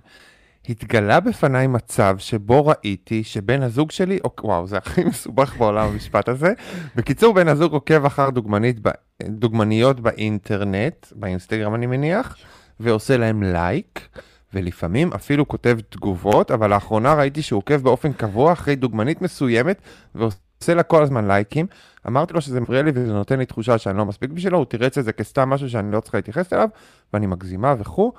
התגלה 0.68 1.20
בפניי 1.20 1.66
מצב 1.66 2.16
שבו 2.18 2.66
ראיתי 2.66 3.24
שבן 3.24 3.62
הזוג 3.62 3.90
שלי, 3.90 4.18
אוק, 4.24 4.40
וואו, 4.44 4.66
זה 4.66 4.76
הכי 4.76 5.04
מסובך 5.10 5.56
בעולם 5.56 5.88
המשפט 5.88 6.28
הזה. 6.28 6.52
בקיצור, 6.96 7.34
בן 7.34 7.48
הזוג 7.48 7.72
עוקב 7.72 8.04
אחר 8.04 8.30
דוגמנית, 8.30 8.76
דוגמניות 9.22 10.00
באינטרנט, 10.00 11.06
באינסטגרם 11.12 11.74
אני 11.74 11.86
מניח, 11.86 12.36
ועושה 12.80 13.16
להם 13.16 13.42
לייק, 13.42 14.08
ולפעמים 14.54 15.12
אפילו 15.12 15.48
כותב 15.48 15.78
תגובות, 15.88 16.50
אבל 16.50 16.70
לאחרונה 16.70 17.14
ראיתי 17.14 17.42
שהוא 17.42 17.58
עוקב 17.58 17.76
באופן 17.76 18.12
קבוע 18.12 18.52
אחרי 18.52 18.76
דוגמנית 18.76 19.22
מסוימת, 19.22 19.82
ועושה 20.14 20.74
לה 20.74 20.82
כל 20.82 21.02
הזמן 21.02 21.26
לייקים. 21.28 21.66
אמרתי 22.06 22.34
לו 22.34 22.40
שזה 22.40 22.60
מפריע 22.60 22.82
לי 22.82 22.90
וזה 22.94 23.12
נותן 23.12 23.38
לי 23.38 23.46
תחושה 23.46 23.78
שאני 23.78 23.98
לא 23.98 24.06
מספיק 24.06 24.30
בשבילו, 24.30 24.58
הוא 24.58 24.64
תירץ 24.64 24.98
את 24.98 25.04
זה 25.04 25.12
כסתם 25.12 25.50
משהו 25.50 25.70
שאני 25.70 25.92
לא 25.92 26.00
צריכה 26.00 26.18
להתייחס 26.18 26.52
אליו, 26.52 26.68
ואני 27.12 27.26
מגזימה 27.26 27.74
וכו'. 27.78 28.12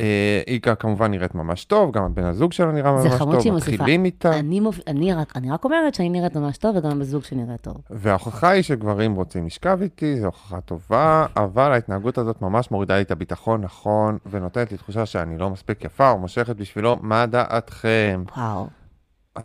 אה, 0.00 0.56
גם 0.62 0.74
כמובן 0.74 1.10
נראית 1.10 1.34
ממש 1.34 1.64
טוב, 1.64 1.92
גם 1.92 2.04
הבן 2.04 2.24
הזוג 2.24 2.52
שלה 2.52 2.72
נראה 2.72 3.02
זה 3.02 3.08
ממש 3.08 3.18
חמוד 3.18 3.42
טוב. 3.42 3.56
מתחילים 3.56 4.04
איתה. 4.04 4.38
אני, 4.38 4.60
מופיע, 4.60 4.84
אני, 4.86 5.12
רק, 5.12 5.36
אני 5.36 5.50
רק 5.50 5.64
אומרת 5.64 5.94
שאני 5.94 6.08
נראית 6.08 6.36
ממש 6.36 6.56
טוב, 6.56 6.76
וגם 6.76 6.98
בזוג 6.98 7.24
שנראה 7.24 7.56
טוב. 7.56 7.76
וההוכחה 7.90 8.48
היא 8.48 8.62
שגברים 8.62 9.14
רוצים 9.14 9.46
לשכב 9.46 9.78
איתי, 9.82 10.20
זו 10.20 10.26
הוכחה 10.26 10.60
טובה, 10.60 11.26
אבל 11.36 11.72
ההתנהגות 11.72 12.18
הזאת 12.18 12.42
ממש 12.42 12.70
מורידה 12.70 12.96
לי 12.96 13.02
את 13.02 13.10
הביטחון, 13.10 13.60
נכון, 13.60 14.18
ונותנת 14.30 14.72
לי 14.72 14.78
תחושה 14.78 15.06
שאני 15.06 15.38
לא 15.38 15.50
מספיק 15.50 15.84
יפה 15.84 16.10
או 16.10 16.18
מושכת 16.18 16.56
בשבילו, 16.56 16.96
מה 17.00 17.26
דעתכם? 17.26 18.24
וואו. 18.36 18.66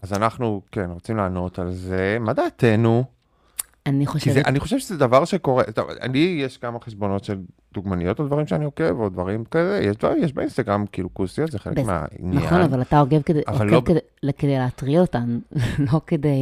אז 0.01 0.13
אנחנו, 0.13 0.61
כן, 0.71 0.89
רוצים 0.89 1.17
לענות 1.17 1.59
על 1.59 1.71
זה. 1.71 2.17
מה 2.19 2.33
דעתנו? 2.33 3.03
אני 3.85 4.05
חושבת, 4.05 4.33
זה, 4.33 4.41
אני 4.45 4.59
חושב 4.59 4.79
שזה 4.79 4.97
דבר 4.97 5.25
שקורה, 5.25 5.63
טוב, 5.63 5.89
אני, 6.01 6.17
יש 6.41 6.57
כמה 6.57 6.79
חשבונות 6.79 7.23
של 7.23 7.37
דוגמניות 7.73 8.19
או 8.19 8.25
דברים 8.27 8.47
שאני 8.47 8.65
עוקב, 8.65 8.99
או 8.99 9.09
דברים 9.09 9.43
כאלה, 9.45 9.77
יש 9.83 9.95
דברים, 9.97 10.23
יש 10.23 10.33
באינסטגרם 10.33 10.85
כאילו 10.91 11.13
כוסיות, 11.13 11.51
זה 11.51 11.59
חלק 11.59 11.77
בס- 11.77 11.85
מהעניין. 11.85 12.43
נכון, 12.45 12.61
אבל 12.61 12.81
אתה 12.81 12.99
עוקב 12.99 13.21
כדי, 13.21 13.39
עוקב 13.47 13.63
לא- 13.63 13.81
כדי, 13.85 13.99
כדי 14.37 14.57
להטריל 14.57 14.99
אותן, 14.99 15.39
לא 15.93 16.01
כדי... 16.07 16.35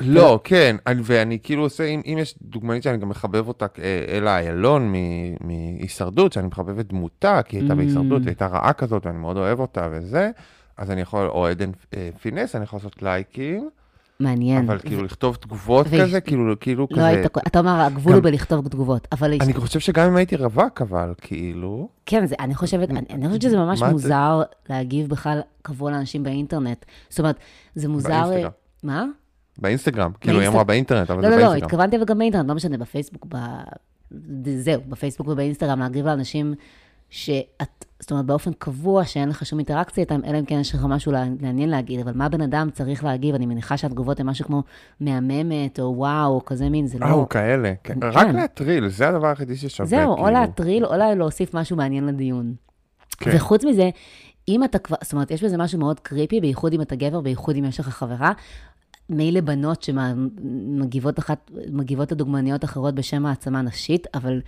לא, 0.00 0.40
כן, 0.44 0.76
אני- 0.86 1.02
ואני 1.04 1.38
כאילו 1.42 1.62
עושה, 1.62 1.84
אם, 1.84 2.00
אם 2.06 2.18
יש 2.20 2.34
דוגמנית 2.42 2.82
שאני 2.82 2.98
גם 2.98 3.08
מחבב 3.08 3.48
אותה, 3.48 3.66
אה, 3.78 4.04
אלה 4.08 4.36
איילון 4.38 4.92
מהישרדות, 5.40 6.32
שאני 6.32 6.46
מחבב 6.46 6.78
את 6.78 6.88
דמותה, 6.88 7.40
כי 7.42 7.56
היא 7.56 7.62
הייתה 7.62 7.74
Mm. 7.74 7.76
בהישרדות, 7.76 8.20
היא 8.22 8.28
הייתה 8.28 8.46
רעה 8.46 8.72
כזאת, 8.72 9.06
ואני 9.06 9.18
מאוד 9.18 9.36
אוהב 9.36 9.60
אותה 9.60 9.88
וזה, 9.92 10.30
אז 10.76 10.90
אני 10.90 11.00
יכול, 11.00 11.26
או 11.28 11.46
עדן 11.46 11.70
אה, 11.96 12.10
פינס, 12.20 12.54
אני 12.56 12.64
יכול 12.64 12.76
לעשות 12.76 13.02
לייקים, 13.02 13.68
מעניין. 14.20 14.64
אבל 14.64 14.78
כאילו 14.78 15.02
לכתוב 15.04 15.36
תגובות 15.36 15.86
ו- 15.90 15.98
כזה, 16.02 16.20
כאילו, 16.20 16.54
כאילו 16.60 16.82
לא 16.82 16.96
כזה, 16.96 17.06
היית, 17.06 17.26
אתה 17.46 17.58
אומר, 17.58 17.80
הגבול 17.80 18.12
הוא 18.12 18.22
גם- 18.22 18.30
בלכתוב 18.30 18.68
תגובות, 18.68 19.08
אבל 19.12 19.32
יש- 19.32 19.40
אני 19.40 19.52
חושב 19.52 19.80
שגם 19.80 20.06
אם 20.10 20.16
הייתי 20.16 20.36
רווק, 20.36 20.82
אבל 20.82 21.12
כאילו, 21.20 21.88
כן, 22.06 22.26
זה, 22.26 22.34
אני 22.40 22.54
חושבת, 22.54 22.90
אני, 22.90 23.00
אני 23.10 23.26
חושבת 23.26 23.42
שזה 23.42 23.56
ממש 23.56 23.78
זה? 23.78 23.88
מוזר 23.90 24.42
להגיב 24.68 25.08
בכלל 25.08 25.40
קבוע 25.62 25.90
לאנשים 25.90 26.22
באינטרנט. 26.22 26.84
זאת 27.08 27.18
אומרת, 27.18 27.36
זה 27.74 27.88
מוזר... 27.88 28.08
באינסטגרם. 28.28 28.50
מה? 28.82 29.04
באינסטגרם, 29.58 30.10
כאילו 30.20 30.40
היא 30.40 30.48
אמרה 30.48 30.64
באינטרנט, 30.64 31.10
אבל 31.10 31.22
לא, 31.22 31.28
זה 31.30 31.36
לא, 31.36 31.42
לא, 31.42 31.48
באינסטגרם. 31.48 31.66
התכוונתי 31.66 31.96
אבל 31.96 32.04
גם 32.04 32.18
באינטרנט, 32.18 32.48
לא 32.48 32.54
משנה, 32.54 32.76
בפייסבוק. 32.78 33.26
זהו, 34.58 34.82
בפייסבוק 34.88 35.28
ובאינסטגרם, 35.28 35.78
להגיב 35.80 36.06
לאנשים 36.06 36.54
שאת, 37.10 37.84
זאת 38.00 38.10
אומרת, 38.10 38.26
באופן 38.26 38.50
קבוע, 38.58 39.04
שאין 39.04 39.28
לך 39.28 39.46
שום 39.46 39.58
אינטראקציה 39.58 40.00
איתם, 40.02 40.20
אלא 40.24 40.38
אם 40.38 40.44
כן 40.44 40.58
יש 40.60 40.74
לך 40.74 40.84
משהו 40.88 41.12
מעניין 41.40 41.68
להגיד, 41.70 42.00
אבל 42.00 42.12
מה 42.14 42.28
בן 42.28 42.40
אדם 42.40 42.68
צריך 42.72 43.04
להגיב? 43.04 43.34
אני 43.34 43.46
מניחה 43.46 43.76
שהתגובות 43.76 44.20
הן 44.20 44.26
משהו 44.26 44.44
כמו 44.44 44.62
מהממת, 45.00 45.80
או 45.80 45.94
וואו, 45.96 46.34
או 46.34 46.44
כזה 46.44 46.68
מין, 46.68 46.86
זה 46.86 46.98
אה, 47.02 47.08
לא... 47.08 47.14
הוא 47.14 47.28
כאלה, 47.28 47.72
כן. 47.84 47.94
כן. 48.00 48.06
רק 48.12 48.26
להטריל, 48.34 48.88
זה 48.88 49.08
הדבר 49.08 49.26
היחידי 49.26 49.56
ששווה, 49.56 49.86
זהו, 49.88 50.10
או 50.10 50.16
כאילו. 50.16 50.30
להטריל, 50.30 50.84
או 50.86 50.96
לה- 50.96 51.14
להוסיף 51.14 51.54
משהו 51.54 51.76
מעניין 51.76 52.06
לדיון. 52.06 52.54
כן. 53.18 53.30
וחוץ 53.36 53.64
מזה, 53.64 53.90
אם 54.48 54.64
אתה 54.64 54.78
כבר, 54.78 54.96
זאת 55.02 55.12
אומרת, 55.12 55.30
יש 55.30 55.44
בזה 55.44 55.56
משהו 55.56 55.78
מאוד 55.78 56.00
creepy, 56.00 56.40
בייחוד 56.40 56.72
אם 56.72 56.80
אתה 56.80 56.96
גבר, 56.96 57.20
בייחוד 57.20 57.56
אם 57.56 57.64
יש 57.64 57.80
לך 57.80 57.88
חברה. 57.88 58.32
מילא 59.10 59.40
בנות 59.40 59.82
שמגיבות 59.82 61.18
אחת, 61.18 61.50
מגיבות 61.72 62.12
לדוגמניות 62.12 62.64
אחרות 62.64 62.94
בשם 62.94 63.26
העצמה 63.26 63.62
נשית, 63.62 64.06
אבל 64.14 64.40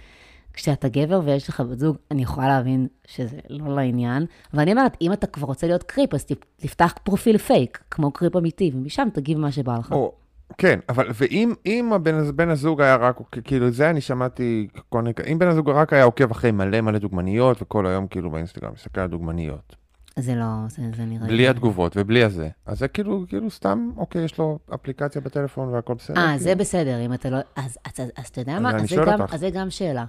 כשאתה 0.59 0.89
גבר 0.89 1.21
ויש 1.25 1.49
לך 1.49 1.61
בת 1.61 1.79
זוג, 1.79 1.97
אני 2.11 2.23
יכולה 2.23 2.49
להבין 2.49 2.87
שזה 3.07 3.37
לא 3.49 3.77
לעניין. 3.77 4.27
ואני 4.55 4.71
אומרת, 4.73 4.97
אם 5.01 5.13
אתה 5.13 5.27
כבר 5.27 5.47
רוצה 5.47 5.67
להיות 5.67 5.83
creep, 5.83 6.15
אז 6.15 6.25
תפ- 6.25 6.45
תפתח 6.57 6.95
פרופיל 7.03 7.39
פייק, 7.39 7.79
כמו 7.91 8.11
creep 8.11 8.37
אמיתי, 8.37 8.71
ומשם 8.75 9.09
תגיב 9.13 9.39
מה 9.39 9.53
שבא 9.53 9.79
לך. 9.79 9.93
או, 9.93 10.13
כן, 10.59 10.79
אבל 10.89 11.09
ואם 11.15 11.53
אם 11.67 11.93
הבן 11.93 12.37
בן 12.37 12.49
הזוג 12.49 12.81
היה 12.81 12.97
רק, 12.97 13.19
כאילו 13.45 13.71
זה 13.71 13.91
אני 13.91 14.01
שמעתי, 14.01 14.69
כל 14.89 15.03
מיני- 15.03 15.33
אם 15.33 15.39
בן 15.39 15.49
הזוג 15.49 15.71
רק 15.71 15.93
היה 15.93 16.05
עוקב 16.05 16.31
אחרי 16.31 16.51
מלא 16.51 16.81
מלא 16.81 16.99
דוגמניות, 16.99 17.63
וכל 17.63 17.87
היום 17.87 18.07
כאילו 18.07 18.31
באינסטגרם 18.31 18.73
מסתכל 18.73 19.01
על 19.01 19.09
דוגמניות, 19.09 19.77
זה 20.19 20.35
לא, 20.35 20.45
זה, 20.69 20.83
זה 20.97 21.05
נראה 21.05 21.23
לי... 21.27 21.29
בלי 21.33 21.49
התגובות 21.49 21.97
ובלי 21.97 22.25
הזה, 22.25 22.49
אז 22.67 22.79
זה 22.79 22.89
כאילו, 22.89 23.25
כאילו 23.29 23.51
סתם, 23.51 23.91
אוקיי, 23.97 24.25
יש 24.25 24.39
לו 24.39 24.59
אפליקציה 24.75 25.21
בטלפון 25.23 25.69
והכל 25.69 25.95
בסדר. 25.95 26.17
אה, 26.21 26.27
כאילו. 26.27 26.39
זה 26.39 26.55
בסדר, 26.55 27.01
אם 27.07 27.13
אתה 27.13 27.31
לא... 27.31 27.37
אז, 27.57 27.79
אז, 27.87 27.93
אז, 28.01 28.11
אז 28.17 28.27
אתה 28.27 28.41
יודע 28.41 28.59
מה? 28.61 28.71
אני 28.71 28.83
אז 28.83 28.89
זה, 28.89 28.97
גם, 29.07 29.21
אותך. 29.21 29.35
אז 29.35 29.41
זה 29.41 29.51
גם 29.51 29.71
שאלה. 29.71 30.05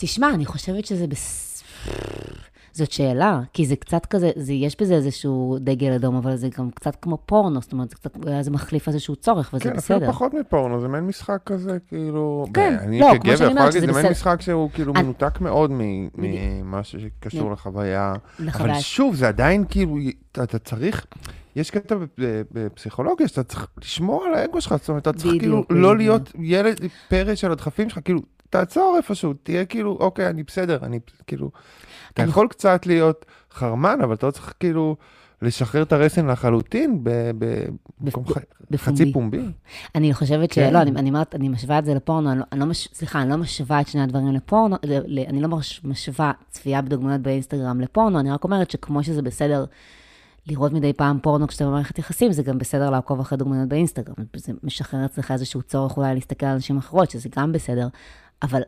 תשמע, 0.00 0.30
אני 0.34 0.46
חושבת 0.46 0.86
שזה 0.86 1.06
בס... 1.06 1.46
זאת 2.72 2.92
שאלה, 2.92 3.40
כי 3.52 3.66
זה 3.66 3.76
קצת 3.76 4.06
כזה, 4.06 4.30
זה, 4.36 4.52
יש 4.52 4.76
בזה 4.80 4.94
איזשהו 4.94 5.56
דגל 5.60 5.92
אדום, 5.92 6.16
אבל 6.16 6.36
זה 6.36 6.48
גם 6.58 6.70
קצת 6.70 6.96
כמו 7.02 7.18
פורנו, 7.26 7.60
זאת 7.62 7.72
אומרת, 7.72 7.90
זה 7.90 7.96
קצת, 7.96 8.16
אולי 8.16 8.42
זה 8.44 8.50
מחליף 8.50 8.88
איזשהו 8.88 9.16
צורך, 9.16 9.50
וזה 9.54 9.64
כן, 9.64 9.76
בסדר. 9.76 9.96
אפילו 9.96 10.12
פחות 10.12 10.34
מפורנו, 10.34 10.80
זה 10.80 10.88
מעין 10.88 11.04
משחק 11.06 11.38
כזה, 11.46 11.78
כאילו... 11.88 12.46
כן, 12.54 12.76
אני 12.80 13.00
לא, 13.00 13.06
כמו 13.10 13.20
כגבר 13.20 13.36
שאני 13.36 13.46
יכול 13.48 13.58
אומרת, 13.58 13.72
שזה 13.72 13.80
זה 13.80 13.86
מעין 13.86 13.98
בסדר. 13.98 14.10
משחק 14.10 14.40
שהוא 14.40 14.70
כאילו 14.70 14.92
אני- 14.94 15.02
מנותק 15.02 15.40
מאוד 15.40 15.70
מ- 15.72 16.08
בדיוק. 16.08 16.34
ממה 16.62 16.84
שקשור 16.84 17.52
לחוויה. 17.52 18.12
לחוויה. 18.38 18.72
אבל 18.74 18.80
שוב, 18.80 19.14
זה 19.14 19.28
עדיין 19.28 19.64
כאילו, 19.68 19.96
אתה, 20.32 20.58
צריך, 20.58 21.06
יש 21.56 21.70
קטע 21.70 21.94
בפ- 21.94 22.20
בפסיכולוגיה 22.52 23.28
שאתה 23.28 23.42
צריך 23.42 23.66
לשמור 23.84 24.24
על 24.24 24.34
האגו 24.34 24.60
שלך, 24.60 24.74
זאת 24.80 24.88
אומרת, 24.88 25.02
אתה 25.08 25.18
צריך 25.18 25.40
כאילו. 25.40 25.64
לא 25.70 25.96
להיות 25.96 26.32
ילד 26.40 26.80
פרא 27.08 27.34
של 27.34 27.52
הדחפים 27.52 27.88
שלך, 27.90 27.98
כאילו, 28.04 28.20
תעצור 28.50 28.94
איפשהו, 28.96 29.32
תהיה 29.42 29.64
כאילו, 29.64 29.96
אוקיי, 30.00 30.26
אני 30.26 30.42
בסדר, 30.42 30.78
אני 30.82 30.98
כאילו, 31.26 31.50
אתה 32.12 32.22
יכול 32.22 32.48
קצת 32.48 32.86
להיות 32.86 33.26
חרמן, 33.50 33.98
אבל 34.02 34.14
אתה 34.14 34.26
לא 34.26 34.30
צריך 34.30 34.54
כאילו 34.60 34.96
לשחרר 35.42 35.82
את 35.82 35.92
הרסן 35.92 36.26
לחלוטין 36.26 37.04
במקום. 38.00 38.24
חצי 38.76 39.12
פומבי. 39.12 39.42
אני 39.94 40.14
חושבת 40.14 40.52
כן. 40.52 40.68
שלא, 40.70 40.82
אני, 40.82 40.90
אני 40.90 41.08
אומרת, 41.08 41.34
אני 41.34 41.48
משווה 41.48 41.78
את 41.78 41.84
זה 41.84 41.94
לפורנו, 41.94 42.32
אני 42.32 42.38
לא, 42.38 42.44
אני 42.52 42.60
לא 42.60 42.66
מש, 42.66 42.88
סליחה, 42.92 43.22
אני 43.22 43.30
לא 43.30 43.36
משווה 43.36 43.80
את 43.80 43.88
שני 43.88 44.02
הדברים 44.02 44.34
לפורנו, 44.34 44.76
ל, 44.82 44.98
ל, 45.06 45.18
אני 45.18 45.40
לא 45.40 45.48
מש, 45.48 45.80
משווה 45.84 46.32
צפייה 46.48 46.82
בדוגמנות 46.82 47.20
באינסטגרם 47.20 47.80
לפורנו, 47.80 48.20
אני 48.20 48.30
רק 48.30 48.44
אומרת 48.44 48.70
שכמו 48.70 49.02
שזה 49.02 49.22
בסדר 49.22 49.64
לראות 50.46 50.72
מדי 50.72 50.92
פעם 50.92 51.18
פורנו 51.22 51.48
כשאתה 51.48 51.66
במערכת 51.66 51.98
יחסים, 51.98 52.32
זה 52.32 52.42
גם 52.42 52.58
בסדר 52.58 52.90
לעקוב 52.90 53.20
אחרי 53.20 53.38
דוגמנות 53.38 53.68
באינסטגרם. 53.68 54.14
זה 54.36 54.52
משחרר 54.62 55.04
אצלך 55.04 55.30
איזשהו 55.30 55.62
צורך 55.62 55.96
אולי 55.96 56.14
להסתכל 56.14 56.46
על 56.46 56.56
נשים 56.56 56.78
אחרות, 56.78 57.10
שזה 57.10 57.28
גם 57.36 57.52
בסדר, 57.52 57.88
אבל 58.42 58.62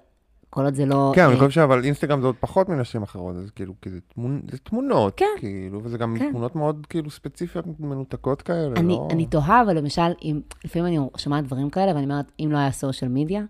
כל 0.50 0.64
עוד 0.64 0.74
זה 0.74 0.86
לא... 0.86 1.12
כן, 1.14 1.24
אני 1.24 1.32
אה, 1.32 1.38
חושב 1.38 1.50
שאבל 1.50 1.84
אינסטגרם 1.84 2.20
זה 2.20 2.26
עוד 2.26 2.36
פחות 2.40 2.68
מנשים 2.68 3.02
אחרות, 3.02 3.36
זה 3.36 3.50
כאילו, 3.54 3.74
כי 3.82 3.90
זה 3.90 3.98
תמונ- 4.14 4.50
זה 4.50 4.58
תמונות, 4.58 5.12
כן. 5.16 5.26
כאילו, 5.38 5.80
וזה 5.84 5.98
גם 5.98 6.16
כן. 6.18 6.30
תמונות 6.30 6.56
מאוד 6.56 6.86
כאילו 6.90 7.10
ספציפיות, 7.10 7.64
מנותקות 7.80 8.42
כאלה, 8.42 8.76
אני, 8.76 8.92
לא... 8.92 9.08
אני 9.10 9.26
תוהה, 9.26 9.62
אבל 9.62 9.78
למשל, 9.78 10.12
אם, 10.22 10.40
לפעמים 10.64 10.86
אני 10.86 11.08
שומעת 11.16 11.44
דברים 11.44 11.70
כאלה, 11.70 11.94
ואני 11.94 12.04
אומרת, 12.04 12.32
אם 12.40 12.48
לא 12.52 12.58
היה 12.58 12.70
סושיאל 12.72 13.10
מדיה, 13.10 13.42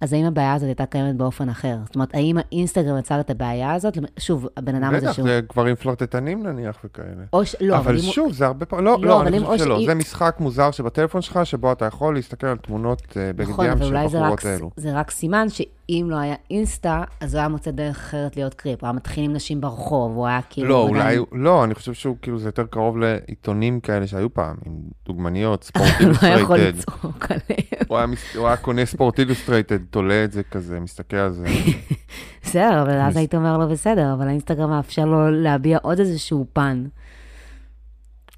אז 0.00 0.12
האם 0.12 0.24
הבעיה 0.24 0.54
הזאת 0.54 0.66
הייתה 0.66 0.86
קיימת 0.86 1.16
באופן 1.16 1.48
אחר? 1.48 1.76
זאת 1.84 1.94
אומרת, 1.94 2.14
האם 2.14 2.38
האינסטגרם 2.38 2.98
יצר 2.98 3.20
את 3.20 3.30
הבעיה 3.30 3.72
הזאת? 3.74 3.98
שוב, 4.18 4.46
הבן 4.56 4.74
אדם 4.74 4.94
הזה 4.94 5.06
בטח, 5.06 5.12
שהוא... 5.16 5.28
זה 5.28 5.40
גברים 5.52 5.76
פלרטטנים 5.76 6.46
נניח 6.46 6.78
וכאלה. 6.84 7.06
או 7.32 7.44
ש... 7.46 7.56
לא, 7.60 7.76
אבל 7.76 7.98
אם 7.98 8.04
הוא- 8.04 8.12
שוב, 8.12 8.32
זה 8.32 8.46
הרבה 8.46 8.66
פעמים, 8.66 8.84
לא, 8.84 8.98
לא, 9.00 9.08
לא, 9.08 9.16
אבל 9.16 9.26
אני 9.26 9.40
חושב 9.40 9.64
שלא, 9.64 9.80
זה 9.86 9.94
משחק 9.94 10.36
מוזר 10.40 10.70
שבטלפון 10.70 11.22
שלך, 11.22 11.40
שבו 11.44 11.72
אתה 11.72 11.84
יכול 11.84 12.14
להסתכל 12.14 12.46
על 12.46 12.56
תמונות 12.56 13.02
אה, 13.16 13.32
בגד 13.32 13.48
נכון, 13.50 13.64
ים 13.66 13.70
אבל 13.72 13.80
של 13.86 13.86
אולי 13.96 14.08
זה 14.08 14.18
רק, 14.18 14.22
בחורות 14.24 14.44
האלו. 14.44 14.70
זה 14.76 14.92
רק 14.94 15.10
סימן 15.10 15.46
שאם 15.90 16.06
לא 16.10 16.16
היה 16.16 16.34
אינסטה, 16.50 17.04
אז 17.20 17.34
הוא 17.34 17.38
היה 17.38 17.48
מוצא 17.48 17.70
דרך 17.70 17.96
אחרת 17.96 18.36
להיות 18.36 18.54
קריפ. 18.54 18.80
הוא 18.80 18.86
היה 18.86 18.92
מתחיל 18.92 19.24
עם 19.24 19.32
נשים 19.32 19.60
ברחוב, 19.60 20.16
הוא 20.16 20.26
היה 20.26 20.40
כאילו... 20.50 20.68
לא, 20.68 20.82
אולי, 20.82 21.18
לא, 21.32 21.64
אני 21.64 21.74
חושב 21.74 21.92
שהוא 21.92 22.16
כאילו, 22.22 22.38
זה 22.38 22.48
יותר 22.48 22.66
קרוב 22.66 22.98
לעיתונים 22.98 23.80
כאלה 23.80 24.06
שהיו 24.06 24.34
פעם, 24.34 24.56
עם 24.66 24.72
דוגמניות, 25.06 25.64
Sports 25.64 25.88
הוא 26.00 26.08
לא 26.08 26.12
יכול 26.12 26.56
Illustrated. 26.56 26.78
לצחוק 26.78 27.26
עליהם. 27.30 28.12
הוא 28.36 28.46
היה 28.46 28.56
קונה 28.56 28.84
Sports 28.84 29.18
Illustrated, 29.18 29.78
תולה 29.90 30.24
את 30.24 30.32
זה 30.32 30.42
כזה, 30.42 30.80
מסתכל 30.80 31.16
על 31.16 31.32
זה. 31.32 31.46
בסדר, 32.42 32.82
אבל 32.82 33.00
אז 33.00 33.16
היית 33.16 33.34
אומר 33.34 33.58
לו 33.58 33.68
בסדר, 33.68 34.14
אבל 34.14 34.28
האינסטגרם 34.28 34.70
מאפשר 34.70 35.04
לו 35.04 35.30
להביע 35.30 35.78
עוד 35.82 35.98
איזשהו 36.00 36.46
פן. 36.52 36.84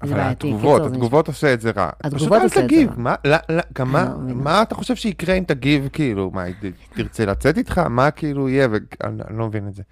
אבל. 0.03 0.19
התגובות, 0.19 0.81
התגובות 0.81 1.27
עושה 1.27 1.53
את 1.53 1.61
זה 1.61 1.71
רע. 1.71 1.89
התגובות 2.03 2.41
עושה 2.41 2.63
את 2.65 2.69
זה 2.69 2.85
רע. 2.85 2.93
מה, 2.97 3.15
לא, 3.25 3.37
מה, 4.35 4.61
אתה 4.61 4.75
חושב 4.75 4.95
שיקרה 4.95 5.35
אם 5.35 5.43
תגיב, 5.47 5.87
כאילו, 5.93 6.31
מה, 6.33 6.43
תרצה 6.93 7.25
לצאת 7.25 7.57
איתך? 7.57 7.77
מה 7.77 8.11
כאילו 8.11 8.49
יהיה? 8.49 8.67
ו- 8.71 8.75
אני 9.03 9.21
אני 9.27 9.37
לא 9.37 9.47
מבין 9.47 9.67
את 9.67 9.75
זה. 9.75 9.83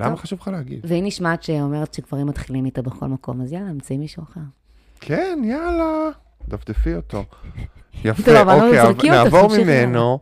למה. 0.00 0.16
חשוב 0.16 0.38
לך 0.42 0.48
להגיב? 0.48 0.80
והיא 0.84 1.02
נשמעת 1.02 1.42
שאומרת 1.42 1.94
שגברים 1.94 2.26
מתחילים 2.26 2.64
איתה 2.64 2.82
בכל 2.82 3.06
מקום, 3.06 3.40
אז 3.40 3.52
יאללה, 3.52 3.68
נמצאים 3.72 4.00
מישהו 4.00 4.22
אחר. 4.22 4.40
כן, 5.00 5.38
יאללה, 5.44 6.08
דפדפי 6.48 6.94
אותו. 6.94 7.24
יפה, 8.04 8.32
לא 8.32 8.88
אוקיי, 8.88 9.10
נעבור. 9.10 9.48
ממנו 9.58 10.18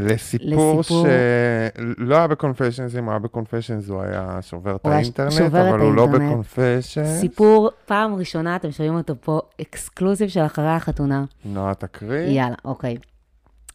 לסיפור. 0.00 0.82
שלא 0.82 2.16
היה 2.16 2.26
ב 2.26 2.31
confessions, 2.31 2.96
אם 2.96 3.04
הוא 3.04 3.10
היה 3.10 3.18
ב 3.18 3.24
confessions 3.24 3.88
הוא 3.88 4.02
היה 4.02 4.38
שובר 4.42 4.76
את 4.76 4.86
האינטרנט, 4.86 5.40
אבל 5.40 5.80
הוא 5.80 5.94
לא. 5.94 6.06
ב 6.06 6.15
confessions. 6.15 7.20
סיפור, 7.20 7.70
פעם 7.86 8.14
ראשונה, 8.14 8.56
אתם 8.56 8.70
שומעים 8.72 8.94
אותו 8.94 9.14
פה, 9.20 9.40
exclusive 9.60 10.28
של 10.28 10.40
אחרי 10.40 10.70
החתונה. 10.70 11.24
נועה 11.44 11.74
תקריא. 11.74 12.20
יאללה, 12.20 12.56
אוקיי. 12.64 12.96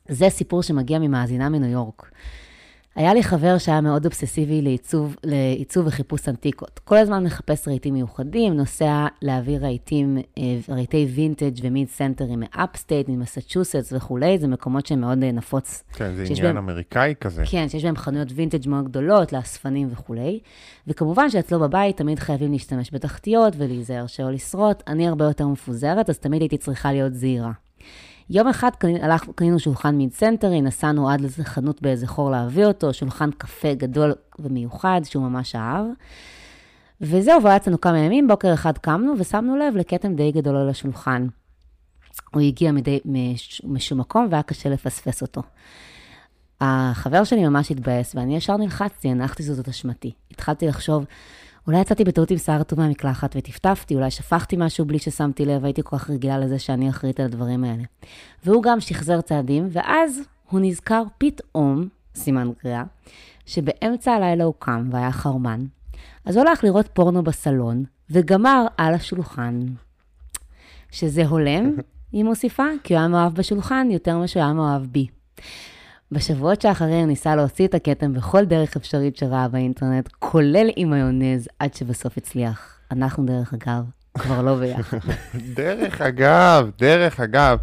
זה 0.10 0.30
סיפור 0.30 0.64
שמגיע 0.64 1.00
ממאזינה 1.00 1.50
מניו 1.50 1.70
יורק. 1.70 2.12
היה 2.96 3.14
לי 3.14 3.24
חבר 3.24 3.58
שהיה 3.58 3.82
מאוד 3.82 4.06
אובססיבי 4.06 4.62
לעיצוב, 4.62 5.16
לעיצוב 5.24 5.88
וחיפוש 5.88 6.30
אנטיקות. 6.30 6.80
כל 6.84 6.98
הזמן 6.98 7.24
מחפש 7.24 7.68
רהיטים 7.68 7.94
מיוחדים, 7.94 8.54
נוסע 8.54 9.08
להביא 9.22 9.58
רהיטים, 9.58 10.18
אה, 10.38 10.44
רהיטי 10.70 11.08
וינטג' 11.16 11.52
ו 11.62 11.90
mid-century 11.90 12.40
מ 12.40 12.47
upstate, 12.47 13.10
ממסצ'וסטס 13.10 13.94
וכולי, 13.96 14.38
זה 14.40 14.48
מקומות 14.48 14.86
שהם 14.86 15.02
מאוד 15.02 15.24
אה, 15.24 15.32
נפוץ 15.32 15.84
כן, 15.94 16.14
זה 16.16 16.24
עניין 16.24 16.44
בהם- 16.44 16.58
אמריקאי 16.58 17.14
כזה. 17.22 17.44
כן, 17.52 17.70
שיש 17.70 17.84
בהם 17.86 17.96
חנויות 17.96 18.28
וינטג' 18.36 18.70
מאוד 18.70 18.86
גדולות, 18.86 19.34
לאספנים 19.34 19.88
וכולי. 19.92 20.40
וכמובן 20.88 21.30
שאצלו 21.30 21.60
בבית 21.60 21.98
תמיד 21.98 22.20
חייבים 22.20 22.52
להשתמש 22.52 22.90
בתחתיות 22.94 23.54
ולהיזהר 23.58 24.08
שלא 24.08 24.32
לשרוט. 24.32 24.84
אני 24.88 25.08
הרבה 25.08 25.26
יותר 25.26 25.48
מפוזרת, 25.48 26.10
אז 26.10 26.20
תמיד 26.20 26.42
הייתי 26.42 26.58
צריכה 26.58 26.92
להיות 26.92 27.14
זהירה. 27.14 27.52
יום 28.30 28.48
אחד 28.48 28.70
הלך- 29.02 29.30
קנינו 29.36 29.60
שולחן 29.60 29.96
mid-century, 29.96 30.62
נסענו 30.62 31.10
עד 31.10 31.22
לאיזה 31.22 31.44
חנות 31.44 31.82
באיזה 31.82 32.08
חור 32.08 32.32
להביא 32.32 32.66
אותו, 32.66 32.94
שולחן 32.94 33.30
קפה 33.32 33.74
גדול 33.74 34.14
ומיוחד 34.40 35.02
שהוא 35.04 35.24
ממש 35.24 35.56
אהב. 35.56 35.86
וזהו, 37.02 37.44
והיה 37.44 37.56
אצלנו 37.56 37.82
כמה 37.82 38.00
ימים, 38.00 38.28
בוקר 38.28 38.54
אחד 38.54 38.78
קמנו 38.78 39.14
ושמנו 39.20 39.58
לב 39.58 39.76
לכתם 39.76 40.16
די 40.16 40.32
גדול 40.32 40.56
על 40.56 40.70
השולחן. 40.70 41.28
הוא 42.34 42.42
הגיע 42.42 42.72
מדי, 42.72 43.00
מש, 43.06 43.62
משום 43.66 44.00
מקום 44.00 44.28
והיה 44.32 44.44
קשה 44.44 44.70
לפספס 44.70 45.22
אותו. 45.22 45.42
החבר 46.62 47.24
שלי 47.24 47.48
ממש 47.48 47.72
התבאס, 47.72 48.16
ואני 48.16 48.36
ישר 48.36 48.58
נלחצתי, 48.58 49.08
הנחתי 49.08 49.44
שזאת 49.44 49.68
אשמתי. 49.68 50.12
התחלתי 50.32 50.68
לחשוב, 50.68 51.06
אולי 51.68 51.82
יצאתי 51.82 52.04
בטעות 52.04 52.32
עם 52.32 52.38
שיער 52.38 52.60
רטוב 52.60 52.80
מהמקלחת 52.80 53.36
וטפטפתי, 53.38 53.96
אולי 53.96 54.12
שפכתי 54.12 54.56
משהו 54.60 54.86
בלי 54.86 55.00
ששמתי 55.00 55.46
לב, 55.46 55.66
הייתי 55.66 55.82
כל 55.84 55.98
כך 55.98 56.10
רגילה 56.10 56.38
לזה 56.38 56.60
שאני 56.60 56.90
אחראית 56.90 57.20
על 57.20 57.26
הדברים 57.26 57.64
האלה. 57.64 57.84
והוא 58.46 58.64
גם 58.64 58.80
שחזר 58.80 59.22
צעדים, 59.22 59.68
ואז 59.72 60.22
הוא 60.50 60.60
נזכר 60.64 61.04
פתאום, 61.18 61.88
סימן 62.16 62.52
קריאה, 62.58 62.84
שבאמצע 63.46 64.12
הלילה 64.12 64.44
הוא 64.44 64.54
קם 64.60 64.90
והיה 64.92 65.12
חרמן, 65.12 65.66
אז 66.26 66.38
הוא 66.38 66.46
הלך 66.48 66.64
לראות 66.64 66.90
פורנו 66.94 67.24
בסלון, 67.24 67.84
וגמר 68.10 68.66
על 68.78 68.94
השולחן. 68.94 69.60
שזה 70.92 71.26
הולם, 71.26 71.76
היא 72.12 72.24
מוסיפה, 72.24 72.68
כי 72.84 72.94
הוא 72.94 73.00
היה 73.00 73.08
מאוהב 73.08 73.36
בשולחן 73.36 73.88
יותר 73.92 74.18
ממה 74.18 74.28
שהוא 74.28 74.44
היה 74.44 74.54
מאוהב 74.54 74.82
בי. 74.86 75.08
בשבועות 76.12 76.62
שאחרי 76.62 76.96
הוא 77.00 77.06
ניסה 77.06 77.36
להוציא 77.36 77.68
את 77.68 77.74
הכתם 77.74 78.14
בכל 78.14 78.46
דרך 78.46 78.76
אפשרית 78.76 79.18
שראה 79.18 79.48
באינטרנט, 79.48 80.10
כולל 80.20 80.68
עם 80.76 80.90
מיונז, 80.90 81.48
עד 81.60 81.74
שבסוף 81.74 82.18
הצליח. 82.18 82.78
אנחנו, 82.92 83.26
דרך 83.26 83.54
אגב, 83.54 83.84
כבר 84.18 84.42
לא 84.42 84.56
ביחד. 84.56 84.98
דרך 85.56 86.02
אגב, 86.02 86.70
דרך 86.80 87.20
אגב, 87.20 87.58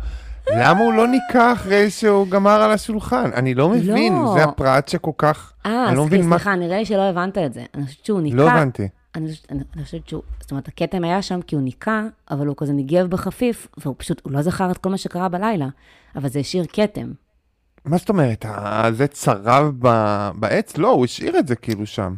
למה 0.50 0.80
הוא 0.80 0.92
לא 0.92 1.06
ניקה 1.08 1.52
אחרי 1.52 1.90
שהוא 1.90 2.28
גמר 2.28 2.50
על 2.62 2.70
השולחן? 2.70 3.30
אני 3.34 3.54
לא 3.54 3.68
מבין, 3.68 4.12
לא. 4.12 4.34
זה 4.38 4.44
הפרט 4.44 4.88
שכל 4.88 5.10
כך... 5.18 5.52
אה, 5.66 5.92
לא 5.94 6.00
אז 6.02 6.06
מבין 6.06 6.26
מה... 6.26 6.36
סליחה, 6.38 6.54
נראה 6.54 6.78
לי 6.78 6.84
שלא 6.86 7.02
הבנת 7.02 7.38
את 7.38 7.52
זה. 7.54 7.64
אני 7.74 7.86
חושבת 7.86 8.04
שהוא 8.06 8.20
ניקה... 8.20 8.36
לא 8.36 8.50
הבנתי. 8.50 8.88
אני 9.14 9.28
חושבת- 9.30 9.52
אני 9.52 9.60
אני 9.76 9.84
חושבת 9.84 10.08
שהוא, 10.08 10.22
זאת 10.40 10.50
אומרת, 10.50 10.68
הכתם 10.68 11.04
היה 11.04 11.22
שם 11.22 11.42
כי 11.42 11.54
הוא 11.54 11.62
ניקה, 11.62 12.02
אבל 12.30 12.46
הוא 12.46 12.56
כזה 12.58 12.72
ניגב 12.72 13.06
בחפיף, 13.10 13.68
והוא 13.78 13.94
פשוט, 13.98 14.20
הוא 14.24 14.32
לא 14.32 14.42
זכר 14.42 14.70
את 14.70 14.78
כל 14.78 14.90
מה 14.90 14.98
שקרה 14.98 15.28
בלילה, 15.28 15.68
אבל 16.16 16.28
זה 16.28 16.38
השאיר 16.38 16.64
כתם. 16.72 17.12
מה 17.84 17.96
זאת 17.96 18.08
אומרת, 18.08 18.44
זה 18.92 19.06
צרב 19.06 19.72
ב- 19.78 20.30
בעץ? 20.34 20.76
לא, 20.78 20.88
הוא 20.88 21.04
השאיר 21.04 21.38
את 21.38 21.48
זה 21.48 21.56
כאילו 21.56 21.86
שם. 21.86 22.14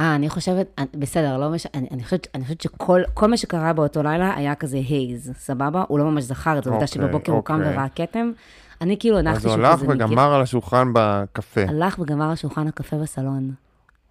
אה, 0.00 0.14
אני 0.14 0.28
חושבת, 0.28 0.66
אני- 0.78 0.86
בסדר, 0.98 1.38
לא 1.38 1.50
מש... 1.50 1.66
אני, 1.74 1.88
אני 1.90 2.04
חושבת, 2.04 2.26
אני 2.34 2.42
חושבת 2.44 2.60
שכל 2.60 3.02
כל 3.14 3.26
מה 3.30 3.36
שקרה 3.36 3.72
באותו 3.72 4.02
לילה 4.02 4.34
היה 4.36 4.54
כזה 4.54 4.76
הייז, 4.76 5.32
סבבה? 5.38 5.84
הוא 5.88 5.98
לא 5.98 6.04
ממש 6.04 6.24
זכר 6.24 6.58
את 6.58 6.64
זה, 6.64 6.70
העובדה 6.70 6.86
אוקיי, 6.86 7.02
שבבוקר 7.08 7.32
הוא 7.32 7.44
קם 7.44 7.54
אוקיי. 7.54 7.72
וראה 7.74 7.86
כתם. 7.94 8.30
אני 8.80 8.96
כאילו 8.98 9.18
אז 9.18 9.26
הנחתי 9.26 9.46
הוא 9.48 9.54
שהוא 9.56 9.66
הלך 9.66 9.78
כזה 9.80 9.86
ניגב. 9.92 10.06
וגמר 10.10 10.32
על 10.34 10.42
השולחן 10.42 10.88
בקפה. 10.94 11.60
הלך 11.68 11.98
וגמר 11.98 12.30
על 12.30 12.36
שולחן 12.36 12.68
הקפה 12.68 12.96
בסלון. 12.96 13.50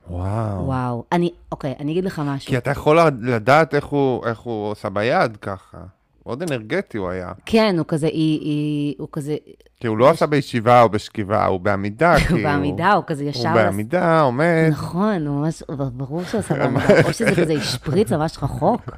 וואו. 0.10 0.66
וואו. 0.66 1.04
אני, 1.12 1.32
אוקיי, 1.52 1.74
אני 1.80 1.92
אגיד 1.92 2.06
לך 2.06 2.22
משהו. 2.26 2.50
כי 2.50 2.58
אתה 2.58 2.72
יכול 2.72 3.00
לדעת 3.22 3.76
איך 3.76 3.86
הוא, 3.86 4.26
איך 4.28 4.40
הוא 4.40 4.72
עושה 4.72 4.90
ביד 4.90 5.38
ככה. 5.38 5.78
מאוד 6.26 6.42
אנרגטי 6.42 6.98
הוא 6.98 7.10
היה. 7.10 7.32
כן, 7.46 7.76
הוא 7.78 7.86
כזה, 7.88 8.08
היא, 8.08 8.40
היא, 8.40 8.96
הוא 8.98 9.08
כזה, 9.12 9.36
כי 9.80 9.88
הוא 9.88 9.98
לא 9.98 10.10
עשה 10.10 10.26
בישיבה 10.26 10.82
או 10.82 10.90
בשכיבה, 10.90 11.46
הוא 11.46 11.60
בעמידה, 11.60 12.16
הוא. 12.30 12.40
בעמידה, 12.44 12.92
הוא 12.94 13.04
כזה 13.08 13.24
ישר... 13.24 13.50
הוא 13.50 13.56
בעמידה, 13.56 14.22
עומד. 14.22 14.68
נכון, 14.70 15.28
הוא 15.28 15.42
ממש, 15.42 15.64
ברור 15.94 16.24
שהוא 16.24 16.40
עושה 16.40 16.56
בעמידה, 16.56 17.02
או 17.08 17.14
שזה 17.14 17.36
כזה 17.36 17.54
השפריץ 17.54 18.12
ממש 18.12 18.38
רחוק. 18.42 18.82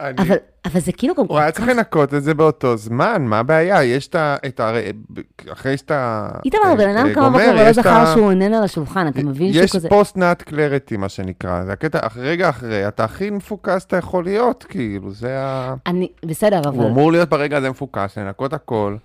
אני- 0.00 0.14
אבל, 0.18 0.36
אבל 0.64 0.80
זה 0.80 0.92
כאילו 0.92 1.14
גם 1.14 1.24
הוא 1.28 1.38
היה 1.38 1.50
צריך 1.52 1.68
לנקות 1.68 2.14
את 2.14 2.22
זה 2.22 2.34
באותו 2.34 2.76
זמן, 2.76 3.22
מה 3.26 3.38
הבעיה? 3.38 3.84
יש 3.84 4.08
את 4.08 4.14
ה... 4.14 4.36
את 4.46 4.60
ה... 4.60 4.72
אחרי 5.52 5.76
שאתה... 5.76 6.28
איתמר, 6.44 6.74
בן 6.78 6.96
אדם 6.96 7.14
קם 7.14 7.28
בבוקר 7.28 7.50
ולא 7.52 7.60
יש 7.60 7.76
זכר 7.76 8.14
שהוא 8.14 8.26
עונן 8.26 8.54
על 8.54 8.64
השולחן, 8.64 9.08
אתה 9.08 9.22
מבין 9.22 9.52
שהוא 9.52 9.64
יש 9.64 9.72
כזה... 9.76 9.88
פוסט 9.88 10.16
נאט 10.16 10.42
קלריטי, 10.42 10.96
מה 10.96 11.08
שנקרא. 11.08 11.64
זה 11.64 11.72
הקטע, 11.72 12.06
רגע 12.16 12.48
אחרי, 12.48 12.88
אתה 12.88 13.04
הכי 13.04 13.30
מפוקס 13.30 13.84
אתה 13.84 13.96
יכול 13.96 14.24
להיות, 14.24 14.64
כאילו, 14.68 15.10
זה 15.10 15.38
ה... 15.40 15.74
אני, 15.86 16.08
בסדר, 16.26 16.58
הוא 16.58 16.68
אבל... 16.68 16.84
אמור 16.86 17.12
להיות 17.12 17.28
ברגע 17.28 17.58
הזה 17.58 17.70
מפוקס, 17.70 18.18
לנקות 18.18 18.52
הכל. 18.52 18.96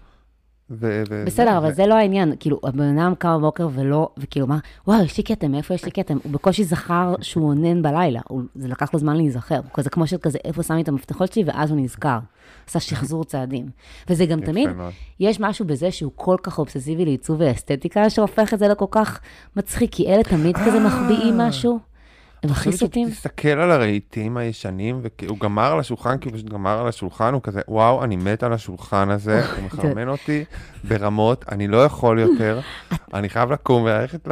ו... 0.72 1.04
ו- 1.10 1.24
בסדר, 1.26 1.58
אבל 1.58 1.70
ו- 1.70 1.74
זה 1.74 1.86
לא 1.88 1.94
העניין. 1.94 2.34
כאילו, 2.40 2.60
הבן 2.64 2.98
אדם 2.98 3.14
קם 3.16 3.38
בבוקר 3.38 3.70
ולא, 3.74 4.10
וכאילו 4.18 4.46
אמר, 4.46 4.56
וואו, 4.88 5.04
יש 5.04 5.18
לי 5.18 5.24
כתם, 5.24 5.52
מאיפה 5.52 5.74
יש 5.74 5.86
לי 5.86 5.92
כתם? 5.92 6.18
הוא 6.24 6.32
בקושי 6.32 6.64
זכר 6.64 7.16
שהוא 7.22 7.48
עונן 7.50 7.82
בלילה. 7.82 8.20
הוא- 8.28 8.42
זה 8.56 8.68
לקח 8.68 8.94
לו 8.94 9.00
זמן 9.00 9.16
להיזכר. 9.18 9.56
הוא 9.56 9.64
כזה 9.74 9.90
כמו 9.90 10.08
שכזה, 10.08 10.38
איפה 10.46 10.64
שמתי 10.64 10.82
את 10.82 10.88
המפתחות 10.88 11.34
שלי, 11.34 11.44
ואז 11.48 11.72
הוא 11.72 11.80
נזכר. 11.80 12.20
עשה 12.68 12.80
שחזור 12.80 13.24
צעדים. 13.24 13.66
וזה 14.10 14.26
גם 14.26 14.42
תמיד, 14.42 14.70
מאוד. 14.74 14.94
יש 15.20 15.40
משהו 15.40 15.66
בזה 15.66 15.92
שהוא 15.92 16.12
כל 16.16 16.36
כך 16.44 16.60
אובססיבי 16.60 17.06
לעיצוב 17.06 17.38
ואסתטיקה, 17.40 18.10
שהופך 18.10 18.54
את 18.54 18.60
זה 18.60 18.68
לכל 18.68 18.86
כך 18.92 19.20
מצחיק, 19.56 19.92
כי 19.92 20.08
אלה 20.14 20.24
תמיד 20.24 20.58
כזה 20.58 20.80
מחביאים 20.88 21.38
משהו. 21.38 21.80
הם 22.44 22.50
הכי 22.50 22.72
סוטים. 22.72 23.10
שתסתכל 23.10 23.48
על 23.48 23.72
הרהיטים 23.72 24.38
הישנים, 24.38 25.02
והוא 25.26 25.38
גמר 25.40 25.72
על 25.72 25.80
השולחן, 25.80 26.18
כי 26.18 26.30
הוא 26.30 26.36
פשוט 26.36 26.50
גמר 26.50 26.80
על 26.80 26.88
השולחן, 26.88 27.34
הוא 27.34 27.42
כזה, 27.42 27.62
וואו, 27.68 28.04
אני 28.04 28.16
מת 28.16 28.44
על 28.44 28.54
השולחן 28.54 29.10
הזה, 29.10 29.46
הוא 29.56 29.66
מחרמן 29.66 30.08
אותי 30.08 30.44
ברמות, 30.84 31.46
אני 31.52 31.68
לא 31.68 31.86
יכול 31.86 32.20
יותר, 32.20 32.60
אני 33.14 33.30
חייב 33.30 33.52
לקום 33.52 33.84
וללכת 33.84 34.28
ל... 34.28 34.32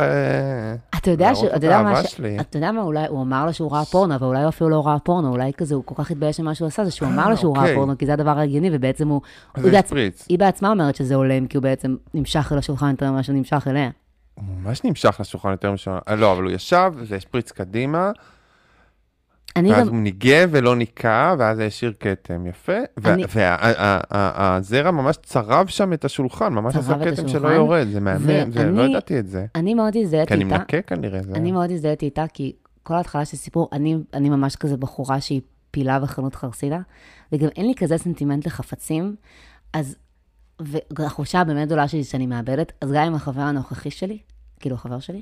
אתה 0.96 1.12
יודע, 1.12 1.36
ש... 1.36 1.44
אתה 1.44 1.65
יודע 1.65 1.82
מה, 1.82 2.04
ש... 2.04 2.20
אתה 2.39 2.58
יודע 2.58 2.72
מה, 2.72 2.82
אולי 2.82 3.08
הוא 3.08 3.22
אמר 3.22 3.46
לה 3.46 3.54
שהוא 3.54 3.72
ראה 3.72 3.86
פורנו, 3.86 4.15
אבל 4.15 4.28
אולי 4.28 4.41
הוא 4.41 4.50
אפילו 4.50 4.70
לא 4.70 4.88
ראה 4.88 5.00
פורנו, 5.00 5.32
אולי 5.32 5.52
כזה, 5.58 5.76
הוא 5.76 5.84
כל 5.86 5.96
כך 5.98 6.12
התבייש 6.12 6.39
ממה 6.39 6.56
שהוא 6.56 6.68
עשה, 6.68 6.86
זה 6.86 6.91
שהוא 6.91 7.10
אמר 7.10 7.30
לה 7.30 7.38
שהוא 7.38 7.56
ראה 7.56 7.63
אוקיי. 7.63 7.76
פורנו, 7.76 7.98
כי 7.98 8.06
זה 8.06 8.13
הדבר 8.13 8.39
ההגיוני, 8.39 8.70
ובעצם 8.72 9.08
הוא... 9.08 9.22
זה 9.58 9.80
היא, 10.30 10.39
בעצמה 10.39 10.72
אומרת 10.72 10.96
שזה 10.96 11.15
הולם, 11.15 11.48
כי 11.48 11.58
הוא 11.58 11.63
בעצם 11.63 11.96
נמשך 12.13 12.50
אל 12.52 12.58
השולחן 12.58 12.89
יותר 12.89 13.12
ממה 13.12 13.24
שהוא 13.24 13.36
נמשך 13.36 13.68
אליה. 13.68 13.89
הוא 14.36 14.45
ממש 14.63 14.84
נמשך 14.84 15.17
לשולחן 15.19 15.52
יותר 15.52 15.71
משנה, 15.71 16.00
לא, 16.17 16.32
אבל 16.34 16.43
הוא 16.43 16.52
ישב, 16.52 16.93
זה 17.04 17.15
השפריץ 17.15 17.52
קדימה, 17.52 18.12
אני 19.56 19.71
ואז 19.71 19.88
גם... 19.88 19.93
הוא 19.93 20.02
ניגב 20.04 20.50
ולא 20.52 20.76
ניקה, 20.76 21.36
ואז 21.39 21.58
זה 21.58 21.65
השאיר 21.65 21.93
כתם, 22.00 22.48
יפה. 22.48 22.74
אני- 23.06 23.24
והזרע 24.12 24.91
ממש 24.91 25.17
צרב 25.24 25.67
שם 25.67 25.93
את 25.93 26.06
השולחן, 26.06 26.54
ממש 26.54 26.76
עשה 26.76 26.93
כתם 27.12 27.28
שלא 27.28 27.48
יורד, 27.48 27.88
זה 27.91 28.00
מהמם, 28.00 28.52
זה- 28.52 28.63
לא 28.71 28.82
ואני- 28.82 28.91
ידעתי 28.91 29.19
את 29.19 29.28
זה. 29.28 29.45
אני 29.56 29.74
מאוד 29.74 29.93
כי 29.93 30.02
הזדהיתי 30.04 30.34
אני 30.34 30.43
איתה. 30.43 30.58
מנקה 30.58 30.82
כנראה, 30.82 31.21
זה... 31.24 31.32
אני 31.36 31.52
מאוד 31.52 31.71
הזדהיתי 31.71 32.06
איתה, 32.06 32.26
כי 32.34 32.54
כל 32.84 32.93
ההתחלה 32.93 33.26
של 33.26 33.38
סיפור, 33.38 33.69
אני, 33.71 33.98
אני 34.13 34.30
ממש 34.30 34.56
כזה 34.56 34.78
בחורה 34.78 35.21
שהיא 35.21 35.41
פילה 35.71 36.00
בחנות 36.00 36.36
חרסידה, 36.36 36.80
וגם 37.32 37.48
אין 37.56 37.67
לי 37.67 37.76
כזה 37.76 37.98
סנטימנט 37.98 38.45
לחפצים, 38.48 39.15
אז, 39.74 39.95
והחושה 40.98 41.41
הבאמת 41.41 41.68
גדולה 41.68 41.88
שלי 41.88 42.04
שאני 42.04 42.28
מאבדת, 42.28 42.72
אז 42.82 42.91
גם 42.91 43.04
עם 43.04 43.15
החבר 43.15 43.41
הנוכחי 43.41 43.91
שלי, 43.91 44.18
כאילו 44.60 44.76
החבר 44.76 45.00
שלי, 45.00 45.22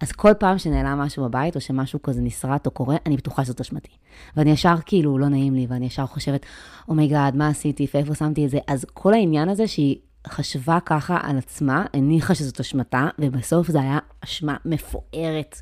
אז 0.00 0.12
כל 0.12 0.32
פעם 0.38 0.58
שנעלם 0.58 0.98
משהו 0.98 1.24
בבית, 1.24 1.56
או 1.56 1.60
שמשהו 1.60 2.02
כזה 2.02 2.22
נשרט 2.22 2.66
או 2.66 2.70
קורה, 2.70 2.96
אני 3.06 3.16
בטוחה 3.16 3.44
שזאת 3.44 3.60
אשמתי. 3.60 3.92
ואני 4.36 4.50
ישר 4.50 4.74
כאילו, 4.86 5.18
לא 5.18 5.28
נעים 5.28 5.54
לי, 5.54 5.66
ואני 5.68 5.86
ישר 5.86 6.06
חושבת, 6.06 6.46
oh 6.88 7.00
my 7.00 7.12
God, 7.12 7.36
מה 7.36 7.48
עשיתי, 7.48 7.86
ואיפה 7.94 8.14
שמתי 8.14 8.44
את 8.44 8.50
זה? 8.50 8.58
אז 8.66 8.86
כל 8.92 9.14
העניין 9.14 9.48
הזה 9.48 9.68
שהיא 9.68 9.96
חשבה 10.28 10.78
ככה 10.86 11.18
על 11.22 11.38
עצמה, 11.38 11.84
הניחה 11.94 12.34
שזאת 12.34 12.60
אשמתה, 12.60 13.08
ובסוף 13.18 13.68
זה 13.70 13.80
היה 13.80 13.98
אשמה 14.24 14.56
מפוארת 14.64 15.60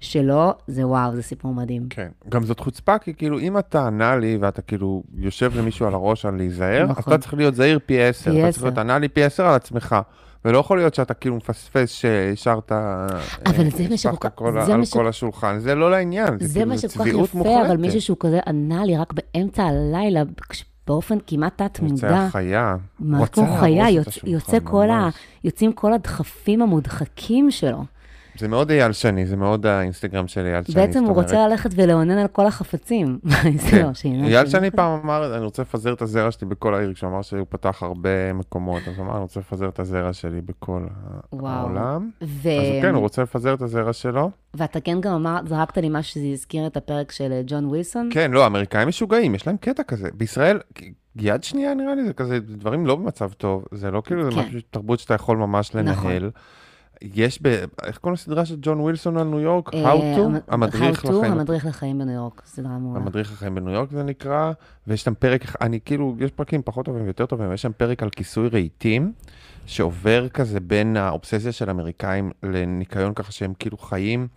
שלו, 0.00 0.52
זה 0.66 0.86
וואו, 0.86 1.14
זה 1.16 1.22
סיפור 1.22 1.54
מדהים. 1.54 1.86
כן, 1.90 2.08
גם 2.28 2.44
זאת 2.44 2.60
חוצפה, 2.60 2.98
כי 2.98 3.14
כאילו, 3.14 3.38
אם 3.38 3.58
אתה 3.58 3.86
אנאלי 3.86 4.38
ואתה 4.40 4.62
כאילו 4.62 5.02
יושב 5.18 5.52
למישהו 5.56 5.86
על 5.86 5.94
הראש 5.94 6.24
על 6.26 6.34
להיזהר, 6.36 6.82
אז 6.84 6.90
נכון. 6.90 7.14
אתה 7.14 7.22
צריך 7.22 7.34
להיות 7.34 7.54
זהיר 7.54 7.78
פי 7.86 8.02
עשר. 8.02 8.30
אתה. 8.40 8.52
צריך 8.52 8.64
להיות 8.64 8.78
אנאלי 8.78 9.08
פי 9.08 9.24
עשר 9.24 9.46
על 9.46 9.54
עצמך. 9.54 9.96
ולא 10.44 10.58
יכול 10.58 10.78
להיות 10.78 10.94
שאתה 10.94 11.14
כאילו 11.14 11.36
מפספס 11.36 11.90
שהשארת... 11.92 12.72
אבל 12.72 13.64
אה, 13.64 13.70
זה 13.70 13.88
מה 13.90 13.96
שכל 13.96 14.16
כך- 14.20 14.30
זה 14.64 14.72
על 14.72 14.78
מה 14.80 14.86
ש- 14.86 14.92
כל 14.92 15.08
השולחן, 15.08 15.58
זה 15.58 15.74
לא 15.74 15.90
לעניין. 15.90 16.38
זה 16.40 16.54
כאילו, 16.54 16.66
מה 16.70 16.78
שכל 16.78 16.88
כך 16.88 16.94
צביעות 16.98 17.28
יפה, 17.28 17.38
מוחלטת. 17.38 17.66
אבל 17.66 17.76
מישהו 17.76 18.00
שהוא 18.00 18.16
כזה 18.20 18.40
ענה 18.46 18.84
לי 18.84 18.96
רק 18.96 19.12
באמצע 19.12 19.64
הלילה, 19.64 20.22
באופן 20.86 21.18
כמעט 21.26 21.62
יוצא 21.62 21.68
תת-מודע. 21.78 22.16
החיה. 22.16 22.76
מה 23.00 23.18
רוצה 23.18 23.32
כמו 23.32 23.56
חיה, 23.60 23.76
להרוס 23.76 23.90
את 23.90 23.96
יוצ, 23.96 24.08
השולחן, 24.08 24.30
יוצא 24.30 24.58
כל 24.64 24.90
ה, 24.90 25.04
ממש. 25.04 25.14
יוצאים 25.44 25.72
כל 25.72 25.92
הדחפים 25.92 26.62
המודחקים 26.62 27.50
שלו. 27.50 27.84
זה 28.38 28.48
מאוד 28.48 28.70
אייל 28.70 28.92
שני, 28.92 29.26
זה 29.26 29.36
מאוד 29.36 29.66
האינסטגרם 29.66 30.28
של 30.28 30.46
אייל 30.46 30.64
שני. 30.64 30.74
בעצם 30.74 31.04
הוא. 31.04 31.14
רוצה 31.14 31.48
ללכת 31.48 31.70
ולאונן 31.74 32.18
על 32.18 32.26
כל 32.28 32.46
החפצים. 32.46 33.18
כן. 33.70 33.82
לא, 33.82 34.26
אייל. 34.26 34.46
שני 34.46 34.70
פעם 34.70 35.00
אמר, 35.04 35.36
אני 35.36 35.44
רוצה 35.44 35.62
לפזר 35.62 35.92
את 35.92 36.02
הזרע 36.02 36.30
שלי 36.30 36.46
בכל 36.46 36.74
העיר, 36.74 36.94
כשהוא 36.94 37.10
אמר 37.10 37.22
שהוא 37.22 37.46
פתח 37.48 37.82
הרבה 37.82 38.32
מקומות, 38.32 38.82
אז 38.88 38.98
הוא 38.98 39.04
אמר, 39.04 39.12
אני 39.12 39.22
רוצה 39.22 39.40
לפזר 39.40 39.68
את 39.68 39.78
הזרע 39.78 40.12
שלי 40.12 40.40
בכל. 40.40 40.86
העולם. 41.32 42.10
ו... 42.22 42.48
אז 42.48 42.82
כן, 42.82 42.94
הוא 42.94 43.00
רוצה 43.00 43.22
לפזר 43.22 43.54
את 43.54 43.62
הזרע 43.62 43.92
שלו. 43.92 44.30
ואתה 44.54 44.80
כן 44.80 45.00
גם 45.00 45.12
אמר, 45.12 45.40
זרקת 45.46 45.78
לי 45.78 45.88
משהו 45.90 46.12
שזה 46.12 46.26
הזכיר 46.32 46.66
את 46.66 46.76
הפרק 46.76 47.12
של 47.12 47.32
אה, 47.32 47.42
ג'ון 47.46 47.64
ווילסון. 47.64 48.08
כן, 48.12 48.30
לא, 48.30 48.44
האמריקאים 48.44 48.88
משוגעים, 48.88 49.34
יש 49.34 49.46
להם 49.46 49.56
קטע 49.56 49.82
כזה. 49.82 50.08
בישראל, 50.14 50.58
יד 51.16 51.44
שנייה 51.44 51.74
נראה 51.74 51.94
לי, 51.94 52.04
זה 52.04 52.12
כזה, 52.12 52.40
דברים 52.40 52.86
לא 52.86 52.96
במצב 52.96 53.32
טוב, 53.32 53.64
זה 53.72 53.90
לא 53.90 54.02
כאילו, 54.04 54.24
זה 54.24 54.30
כן. 54.30 54.38
משהו, 54.48 54.60
תרבות 54.70 54.98
שאתה 54.98 55.14
יכול 55.14 55.36
ממש 55.36 55.74
נכון. 55.74 56.12
יש 57.02 57.38
ב... 57.42 57.46
איך 57.84 57.98
קוראים 57.98 58.14
לסדרה 58.14 58.44
של 58.46 58.56
ג'ון 58.62 58.80
ווילסון 58.80 59.16
על 59.16 59.26
ניו 59.26 59.40
יורק? 59.40 59.74
אה, 59.74 59.92
How 59.92 59.96
to? 59.96 60.20
המ- 60.20 60.34
המדריך 60.48 61.04
How 61.04 61.08
to, 61.08 61.12
לחיים. 61.12 61.32
המדריך 61.32 61.66
לחיים 61.66 61.98
בניו 61.98 62.14
יורק, 62.14 62.42
סדרה 62.46 62.78
מעולה. 62.78 63.00
המדריך 63.00 63.32
החיים 63.32 63.54
בניו 63.54 63.70
יורק 63.74 63.90
זה 63.90 64.02
נקרא, 64.02 64.52
ויש 64.86 65.02
שם 65.04 65.14
פרק, 65.14 65.42
אני 65.60 65.78
כאילו, 65.84 66.16
יש 66.18 66.30
פרקים 66.30 66.62
פחות 66.64 66.86
טובים 66.86 67.04
ויותר 67.04 67.26
טובים, 67.26 67.52
יש 67.52 67.62
שם 67.62 67.72
פרק 67.76 68.02
על 68.02 68.10
כיסוי 68.10 68.48
רהיטים, 68.48 69.12
שעובר 69.66 70.28
כזה 70.28 70.60
בין 70.60 70.96
האובססיה 70.96 71.52
של 71.52 71.70
אמריקאים 71.70 72.30
לניקיון 72.42 73.14
ככה 73.14 73.32
שהם 73.32 73.52
כאילו 73.58 73.78
חיים 73.78 74.28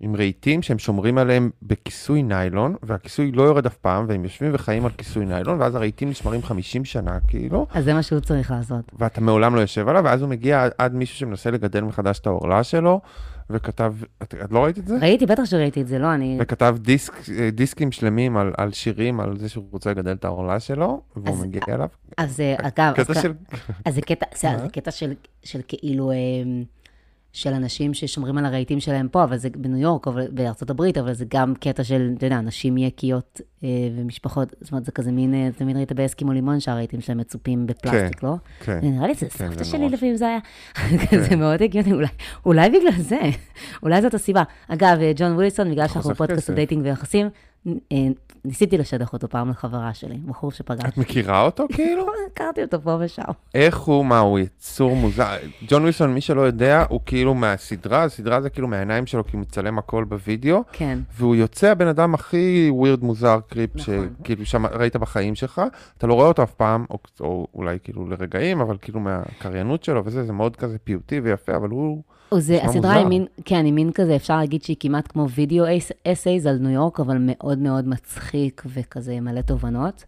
עם 0.00 0.16
רהיטים 0.16 0.62
שהם 0.62 0.78
שומרים 0.78 1.18
עליהם 1.18 1.50
בכיסוי 1.62 2.22
ניילון, 2.22 2.74
והכיסוי 2.82 3.32
לא 3.32 3.42
יורד 3.42 3.66
אף 3.66 3.76
פעם, 3.76 4.04
והם 4.08 4.24
יושבים 4.24 4.50
וחיים 4.54 4.84
על 4.84 4.90
כיסוי 4.90 5.26
ניילון, 5.26 5.60
ואז 5.60 5.74
הרהיטים 5.74 6.10
נשמרים 6.10 6.42
50 6.42 6.84
שנה, 6.84 7.18
כאילו, 7.28 7.66
אז 7.70 7.84
זה 7.84 7.94
מה 7.94 8.02
שהוא 8.02 8.20
צריך 8.20 8.50
לעשות. 8.50 8.92
ואתה 8.98 9.20
מעולם 9.20 9.54
לא 9.54 9.60
יושב 9.60 9.88
עליו, 9.88 10.04
ואז 10.04 10.22
הוא 10.22 10.30
מגיע 10.30 10.68
עד, 10.78 10.94
מישהו 10.94 11.16
שמנסה 11.16 11.50
לגדל 11.50 11.80
מחדש 11.80 12.18
את 12.18 12.26
העורלה 12.26 12.64
שלו, 12.64 13.00
וכתב, 13.50 13.94
את, 14.22 14.34
את 14.44 14.52
לא 14.52 14.64
ראית 14.64 14.78
את 14.78 14.86
זה? 14.86 14.96
ראיתי, 15.00 15.26
בטח 15.26 15.44
שראיתי 15.44 15.82
את 15.82 15.86
זה, 15.86 15.98
לא, 15.98 16.14
אני... 16.14 16.38
וכתב 16.40 16.76
דיסק, 16.80 17.12
דיסקים 17.52 17.92
שלמים 17.92 18.36
על, 18.36 18.52
על 18.56 18.72
שירים, 18.72 19.20
על 19.20 19.38
זה 19.38 19.48
שהוא 19.48 19.64
רוצה 19.70 19.90
לגדל 19.90 20.12
את 20.12 20.24
העורלה 20.24 20.60
שלו, 20.60 21.00
והוא 21.16 21.28
אז- 21.36 21.42
מגיע 21.42 21.62
אליו. 21.68 21.88
אז 22.16 22.40
אה, 22.40 22.54
אגב, 22.58 22.94
אז 22.98 23.22
של... 23.22 23.32
אז 23.84 23.94
זה 23.94 24.00
קטע, 24.00 24.26
זה? 24.36 24.48
זה 24.62 24.68
קטע 24.68 24.90
של, 24.90 25.12
של 25.44 25.60
כאילו, 25.68 26.10
אה, 26.10 26.16
של 27.36 27.52
אנשים 27.54 27.94
ששומרים 27.94 28.38
על 28.38 28.46
הרהיטים 28.46 28.80
שלהם 28.80 29.08
פה, 29.08 29.24
אבל 29.24 29.36
זה 29.36 29.48
בניו 29.56 29.78
יורק, 29.78 30.08
אבל 30.08 30.26
בארצות 30.30 30.70
הברית, 30.70 30.98
אבל 30.98 31.12
זה 31.12 31.24
גם 31.28 31.54
קטע 31.54 31.84
של, 31.84 32.12
אתה 32.16 32.26
יודע, 32.26 32.40
נשים 32.40 32.78
יקיות 32.78 33.40
אה, 33.64 33.68
ומשפחות, 33.96 34.54
זאת 34.60 34.72
אומרת, 34.72 34.84
זה 34.84 34.92
כזה 34.92 35.12
מין, 35.12 35.34
אה, 35.34 35.48
תמיד 35.56 35.76
ראית 35.76 35.92
באסקימו 35.92 36.32
לימון 36.32 36.60
שהרהיטים 36.60 37.00
שלהם 37.00 37.18
מצופים 37.18 37.66
בפלסטיק, 37.66 38.22
לא? 38.22 38.34
כן. 38.60 38.78
נראה 38.82 39.06
לי 39.06 39.14
זה 39.14 39.26
כן, 39.26 39.48
סבתא 39.50 39.64
שלי. 39.64 39.88
לפעמים 39.88 40.16
זה 40.16 40.26
היה, 40.26 40.38
זה 41.28 41.36
מאוד 41.36 41.62
הגיוני, 41.62 41.92
אולי, 41.92 42.08
אולי 42.46 42.70
בגלל 42.70 43.02
זה, 43.02 43.20
אולי 43.82 44.02
זאת 44.02 44.14
הסיבה. 44.14 44.42
אגב, 44.68 44.98
אה, 45.00 45.12
ג'ון 45.16 45.32
ווילסון, 45.32 45.70
בגלל 45.70 45.86
שאנחנו 45.86 46.02
חוסך 46.02 46.14
בפודקאסט 46.14 46.40
סקס, 46.40 46.50
dating 46.50 46.84
ויחסים, 46.84 47.28
אה, 47.66 47.72
ניסיתי 48.46 48.78
לשדך 48.78 49.12
אותו 49.12 49.28
פעם 49.28 49.50
לחברה 49.50 49.94
שלי, 49.94 50.16
בחור 50.16 50.52
שפגש. 50.52 50.84
את 50.88 50.98
מכירה 50.98 51.42
אותו 51.42 51.66
כאילו? 51.74 52.06
הכרתי 52.32 52.62
אותו 52.62 52.80
פה 52.80 52.96
ושם. 53.00 53.22
איך 53.54 53.78
הוא, 53.78 54.06
מה, 54.06 54.18
הוא 54.18 54.38
יצור 54.38 54.96
מוזר. 54.96 55.36
ג'ון 55.68 55.82
ווילסון, 55.82 56.14
מי 56.14 56.20
שלא 56.20 56.40
יודע, 56.40 56.84
הוא 56.88 57.00
כאילו 57.06 57.34
מהסדרה, 57.34 58.04
הסדרה 58.04 58.40
זה 58.40 58.50
כאילו 58.50 58.68
מהעיניים 58.68 59.06
שלו, 59.06 59.26
כי 59.26 59.36
הוא 59.36 59.40
מצלם 59.40 59.78
הכל 59.78 60.04
בווידאו, 60.04 60.62
כן. 60.72 60.98
והוא 61.18 61.36
יוצא 61.36 61.70
הבן 61.70 61.86
אדם 61.86 62.14
הכי 62.14 62.68
ווירד 62.70 63.04
מוזר 63.04 63.38
קריפ, 63.48 63.76
נכון. 63.76 64.08
שכאילו 64.20 64.46
שם 64.46 64.66
ראית 64.66 64.96
בחיים 64.96 65.34
שלך, 65.34 65.62
אתה 65.98 66.06
לא 66.06 66.14
רואה 66.14 66.28
אותו 66.28 66.42
אף 66.42 66.54
פעם, 66.54 66.84
או, 66.90 66.98
או 67.20 67.46
אולי 67.54 67.78
כאילו 67.84 68.06
לרגעים, 68.08 68.60
אבל 68.60 68.76
כאילו 68.80 69.00
מהקריינות 69.00 69.84
שלו 69.84 70.04
וזה, 70.04 70.24
זה 70.24 70.32
מאוד 70.32 70.56
כזה 70.56 70.78
פיוטי 70.78 71.20
ויפה, 71.20 71.56
אבל 71.56 71.68
הוא... 71.68 72.02
או 72.32 72.40
זה, 72.40 72.64
הסדרה 72.64 72.94
מוזר. 72.94 72.98
היא 72.98 73.06
מין, 73.06 73.26
כן, 73.44 73.64
היא 73.64 73.72
מין 73.72 73.92
כזה, 73.92 74.16
אפשר 74.16 74.36
להגיד 74.36 74.62
שהיא 74.62 74.76
כמעט 74.80 75.12
כמו 75.12 75.30
video 75.30 75.64
essays 76.04 76.46
על 76.46 76.58
ניו 76.58 76.70
יורק, 76.70 77.00
אבל 77.00 77.16
מאוד 77.20 77.58
מאוד 77.58 77.88
מצחיק 77.88 78.62
וכזה 78.66 79.20
מלא 79.20 79.40
תובנות. 79.40 80.04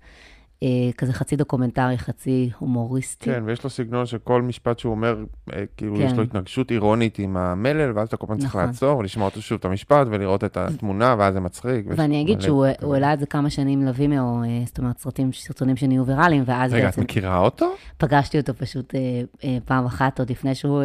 אה, 0.63 0.69
כזה 0.97 1.13
חצי 1.13 1.37
דוקומנטרי, 1.37 1.99
חצי 1.99 2.51
הומוריסטי. 2.59 3.25
כן, 3.25 3.43
ויש 3.47 3.65
לו 3.65 3.71
סגנון 3.71 4.07
שכל 4.07 4.43
משפט 4.43 4.79
שהוא 4.79 4.91
אומר, 4.91 5.17
אה, 5.53 5.65
כאילו 5.77 5.97
כן. 5.97 6.03
יש 6.03 6.13
לו 6.13 6.23
התנגשות 6.23 6.71
אירונית 6.71 7.19
עם 7.19 7.37
המלל, 7.37 7.93
ואז 7.95 8.09
אתה 8.09 8.17
כל 8.17 8.27
פעם 8.27 8.39
צריך 8.39 8.51
נכון. 8.51 8.67
לעצור 8.67 8.99
ולשמוע 8.99 9.27
אותו 9.27 9.43
שוב 9.43 9.59
את 9.59 9.65
המשפט 9.65 10.07
ולראות 10.11 10.45
את 10.45 10.57
התמונה, 10.57 11.15
ואז 11.19 11.35
זה 11.35 11.41
מצחיק. 11.41 11.87
ואני 11.89 12.23
אגיד 12.23 12.41
שהוא. 12.41 12.67
הוא 12.83 12.95
העלה 12.95 13.15
את 13.15 13.21
זה 13.21 13.27
כמה 13.27 13.51
שנים 13.51 13.83
ל 13.83 13.91
Vimeo, 13.91 14.43
אה, 14.43 14.63
זאת 14.67 14.79
אומרת, 14.79 14.99
סרטים, 14.99 15.33
סרטונים 15.33 15.77
שנהיו 15.77 16.07
ויראליים, 16.07 16.43
ואז 16.47 16.73
רגע, 16.73 16.83
את 16.83 16.87
בעצם 16.87 17.03
מכירה 17.03 17.39
אותו? 17.39 17.75
פגשתי 17.99 18.39
אותו 18.41 18.55
פשוט 18.55 18.95
אה, 18.95 19.01
אה, 19.45 19.59
פעם 19.65 19.87
אחת, 19.87 20.19
עוד 20.19 20.31
לפני 20.31 20.55
שהוא, 20.55 20.83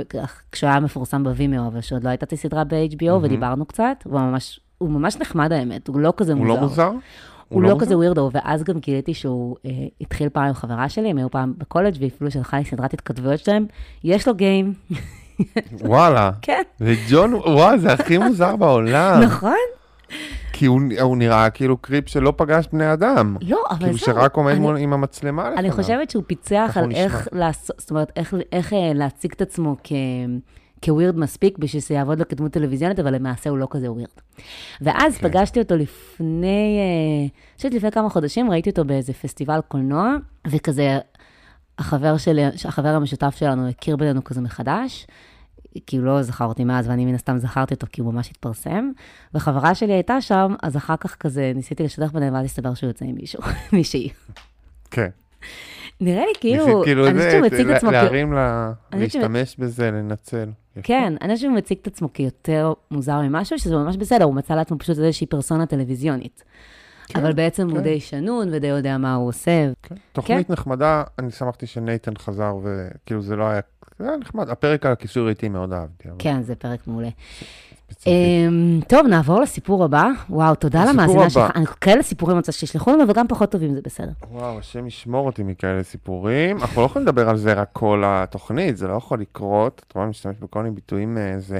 כשהוא 0.52 0.70
היה 0.70 0.80
מפורסם 0.80 1.24
בווימאו, 1.24 1.68
אבל 1.68 1.82
שעוד 1.82 2.04
לא 2.04 2.10
הייתה 2.10 2.26
את 2.26 2.34
הסדרה 2.34 2.64
ב-HBO, 2.64 3.12
ודיברנו 3.22 3.66
קצת, 3.66 4.04
והוא 4.06 4.20
ממש, 4.20 4.60
הוא 4.78 4.90
ממש 4.90 5.18
נחמד 5.18 5.52
האמת, 5.52 5.88
הוא 5.88 6.00
לא 6.00 6.14
כזה 6.18 6.34
הוא 6.34 6.46
מוזר. 6.46 6.54
לא 6.54 6.62
מוזר? 6.62 6.92
הוא 7.54 7.64
לא 7.64 7.76
כזה 7.80 7.98
ווירדו, 7.98 8.30
ואז 8.34 8.64
גם 8.64 8.80
גיליתי 8.80 9.14
שהוא 9.14 9.56
אה, 9.66 9.72
התחיל 10.02 10.30
פעם 10.30 10.44
עם 10.46 10.54
חברה 10.54 10.90
שלי, 10.90 11.10
הם 11.10 11.18
היו 11.18 11.32
פעם 11.32 11.54
בקולג' 11.58 11.96
ואפילו 12.00 12.32
שלחה 12.32 12.58
לי 12.58 12.66
סדרת 12.66 12.94
התכתבויות 12.94 13.40
שלהם, 13.40 13.66
יש 14.04 14.28
לו 14.28 14.36
גיים. 14.36 14.74
וואלה. 15.82 16.32
כן, 16.42 16.62
וג'ון, 16.82 17.34
וואו, 17.34 17.78
זה 17.78 17.94
הכי 17.94 18.18
מוזר 18.18 18.56
בעולם. 18.56 19.22
נכון? 19.26 19.56
כי 20.54 20.66
הוא, 20.66 20.82
הוא 21.02 21.18
נראה 21.18 21.50
כאילו 21.50 21.78
קריפ 21.78 22.10
שלא 22.10 22.34
פגש 22.38 22.66
בני 22.74 22.94
אדם. 22.94 23.36
לא, 23.42 23.64
אבל 23.70 23.78
כאילו 23.80 23.94
זהו. 23.98 24.06
שרק 24.06 24.36
עומד 24.36 24.52
אני- 24.52 24.60
מול, 24.60 24.78
עם 24.78 24.94
המצלמה 24.94 25.44
לפניו. 25.44 25.60
אני 25.60 25.72
חושבת 25.72 26.10
שהוא 26.10 26.24
פיצח 26.28 26.78
על. 26.82 26.92
איך 26.92 27.28
לעשות, 27.32 27.76
זאת 27.80 27.90
אומרת, 27.92 28.12
איך, 28.16 28.34
איך 28.52 28.74
אה, 28.74 28.92
להציג 28.96 29.32
את 29.36 29.42
עצמו 29.42 29.76
כ... 29.84 29.92
כווירד 30.84 31.18
מספיק 31.18 31.58
בשביל 31.58 31.82
שזה 31.82 31.94
יעבוד 31.94 32.20
לו 32.20 32.28
כדמות 32.28 32.52
טלוויזיונית, 32.52 33.00
אבל 33.00 33.16
למעשה 33.16 33.50
הוא 33.50 33.58
לא 33.58 33.68
כזה 33.72 33.92
ווירד. 33.92 34.10
ואז 34.82 35.18
כן. 35.18 35.30
פגשתי 35.30 35.60
אותו 35.60 35.76
לפני, 35.76 36.78
אה, 36.80 37.22
אני 37.22 37.30
חושבת 37.58 37.74
לפני 37.74 37.92
כמה 37.92 38.10
חודשים, 38.10 38.52
ראיתי 38.52 38.70
אותו 38.70 38.86
באיזה 38.86 39.14
פסטיבל 39.14 39.60
קולנוע, 39.68 40.16
וכזה, 40.48 41.00
החבר 41.80 42.18
שלי, 42.18 42.42
החבר 42.66 42.88
המשותף 42.90 43.36
שלנו 43.40 43.70
הכיר 43.70 43.96
בינינו 43.96 44.24
כזה 44.24 44.42
מחדש, 44.42 45.08
כי 45.88 45.98
הוא 45.98 46.06
לא 46.06 46.22
זכר 46.22 46.46
אותי 46.46 46.64
מאז, 46.64 46.88
ואני 46.88 47.06
מן 47.06 47.16
הסתם 47.16 47.38
זכרתי 47.38 47.74
אותו 47.74 47.88
כי 47.92 48.02
הוא 48.02 48.14
ממש 48.14 48.30
התפרסם, 48.32 48.92
וחברה 49.34 49.76
שלי 49.76 49.94
הייתה 49.94 50.22
שם, 50.22 50.56
אז 50.64 50.78
אחר 50.78 50.96
כך 51.00 51.16
כזה 51.16 51.52
ניסיתי 51.56 51.84
לשתף 51.84 52.12
ביניהם, 52.12 52.34
ואז 52.34 52.46
הסתבר 52.46 52.74
שהוא 52.74 52.88
יוצא 52.88 53.06
עם 53.06 53.16
מישהו, 53.16 53.42
מישהי. 53.74 54.10
כן. 54.92 55.10
נראה 56.02 56.26
לי 56.26 56.32
כאילו, 56.40 56.82
כאילו 56.84 57.08
אני 57.08 57.18
חושבת 57.18 57.32
שהוא 57.32 57.46
מציג 57.46 57.70
את 57.70 57.76
עצמו, 57.76 57.90
כ- 57.90 57.94
להרים 57.94 58.34
לה, 58.34 58.72
להשתמש 58.94 59.56
בזה, 59.60 59.92
לנצל. 59.92 60.50
כן, 60.84 61.14
אני 61.22 61.34
חושבת 61.34 61.50
שהוא 61.50 61.58
מציג 61.58 61.78
את 61.82 61.88
עצמו 61.88 62.14
כיותר 62.14 62.74
מוזר 62.92 63.22
ממשהו, 63.22 63.60
שזה 63.60 63.76
ממש 63.76 63.98
בסדר, 63.98 64.26
הוא 64.26 64.34
מצא 64.34 64.56
לעצמו 64.56 64.80
פשוט 64.80 65.00
איזושהי 65.00 65.28
פרסונה 65.28 65.66
טלוויזיונית. 65.66 66.44
כן, 67.08 67.20
אבל 67.20 67.34
בעצם 67.34 67.70
הוא 67.70 67.78
כן. 67.78 67.84
די 67.84 68.00
שנון 68.00 68.48
ודי 68.52 68.68
יודע 68.68 68.98
מה 68.98 69.16
הוא 69.16 69.28
עושה. 69.28 69.72
כן. 69.84 69.96
תוכנית 70.12 70.50
נחמדה, 70.50 71.04
אני 71.20 71.32
שמחתי 71.32 71.68
שנייתן 71.68 72.12
חזר, 72.18 72.56
וכאילו 72.64 73.22
זה 73.22 73.36
לא 73.36 73.44
היה, 73.44 73.62
זה 74.00 74.08
היה 74.08 74.18
נחמד. 74.18 74.50
הפרק 74.50 74.86
על 74.86 74.92
הכיסוי 74.92 75.26
ראיתי 75.26 75.50
מאוד 75.50 75.74
אהבתי. 75.74 76.10
אבל 76.10 76.18
כן, 76.20 76.42
זה 76.42 76.56
פרק 76.56 76.88
מעולה. 76.88 77.10
אמ, 78.08 78.80
טוב, 78.88 79.08
נעבור 79.08 79.42
לסיפור 79.42 79.84
הבא. 79.84 80.08
וואו, 80.30 80.56
תודה 80.56 80.86
למאזינה. 80.86 81.30
שלך. 81.30 81.52
אני 81.56 81.66
כאלה 81.82 82.04
סיפורים 82.04 82.38
רוצה 82.38 82.52
שישלחו 82.52 82.92
לנו, 82.92 83.10
וגם 83.10 83.28
פחות 83.28 83.52
טובים, 83.52 83.74
זה 83.74 83.82
בסדר. 83.84 84.12
וואו, 84.32 84.60
השם 84.60 84.88
ישמור 84.88 85.26
אותי 85.26 85.44
מכאלה 85.44 85.84
סיפורים. 85.84 86.58
אנחנו 86.58 86.82
לא 86.82 86.86
יכולים 86.86 87.08
לדבר 87.08 87.30
על 87.30 87.38
זה 87.38 87.54
רק 87.54 87.70
כל 87.74 88.04
התוכנית, 88.06 88.78
זה 88.78 88.88
לא 88.88 88.94
יכול 88.94 89.20
לקרות. 89.20 89.82
את 89.88 89.94
רואה, 89.96 90.06
משתמש 90.06 90.36
בכל 90.40 90.64
מיני 90.64 90.76
ביטויים 90.76 91.18
אה, 91.18 91.40
זה. 91.40 91.60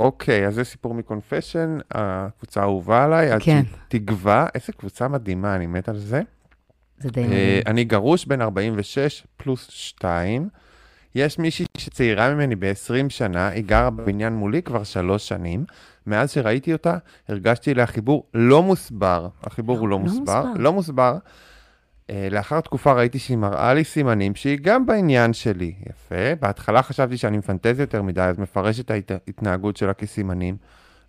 אוקיי, 0.00 0.46
אז 0.46 0.54
זה 0.54 0.64
סיפור 0.64 0.94
מקונפשן, 0.94 1.78
הקבוצה 1.90 2.60
האהובה 2.60 3.04
עליי, 3.04 3.40
כן. 3.40 3.62
שתגווע. 3.88 4.46
איזה 4.54 4.72
קבוצה 4.72 5.08
מדהימה, 5.08 5.56
אני 5.56 5.66
מת 5.66 5.88
על 5.88 5.98
זה. 5.98 6.22
זה 6.98 7.10
די 7.10 7.22
אה. 7.24 7.60
אני 7.66 7.84
גרוש 7.84 8.26
בן 8.26 8.40
46 8.40 9.26
פלוס 9.36 9.66
2. 9.70 10.48
יש 11.14 11.38
מישהי 11.38 11.66
שצעירה 11.76 12.34
ממני 12.34 12.56
ב-20 12.56 13.08
שנה, 13.08 13.48
היא 13.48 13.64
גרה 13.64 13.90
בבניין 13.90 14.32
מולי 14.32 14.62
כבר 14.62 14.84
שלוש 14.84 15.28
שנים. 15.28 15.64
מאז 16.06 16.30
שראיתי 16.30 16.72
אותה, 16.72 16.96
הרגשתי 17.28 17.72
אליה 17.72 17.86
חיבור 17.86 18.24
לא 18.34 18.62
מוסבר. 18.62 19.28
החיבור 19.42 19.78
הוא 19.78 19.88
לא 19.88 19.90
לא 19.90 19.98
מוסבר. 19.98 20.20
מוסבר. 20.20 20.62
לא 20.62 20.72
מוסבר. 20.72 21.18
אה, 22.10 22.28
לאחר 22.30 22.60
תקופה 22.60 22.92
ראיתי 22.92 23.18
שהיא 23.18 23.36
מראה 23.36 23.74
לי 23.74 23.84
סימנים 23.84 24.34
שהיא 24.34 24.58
גם 24.62 24.86
בעניין 24.86 25.32
שלי. 25.32 25.74
יפה. 25.90 26.34
בהתחלה 26.40 26.82
חשבתי 26.82 27.16
שאני 27.16 27.38
מפנטז 27.38 27.80
יותר 27.80 28.02
מדי, 28.02 28.20
אז 28.22 28.38
מפרש 28.38 28.80
את 28.80 28.90
ההתנהגות 28.90 29.76
שלה 29.76 29.92
כסימנים. 29.92 30.56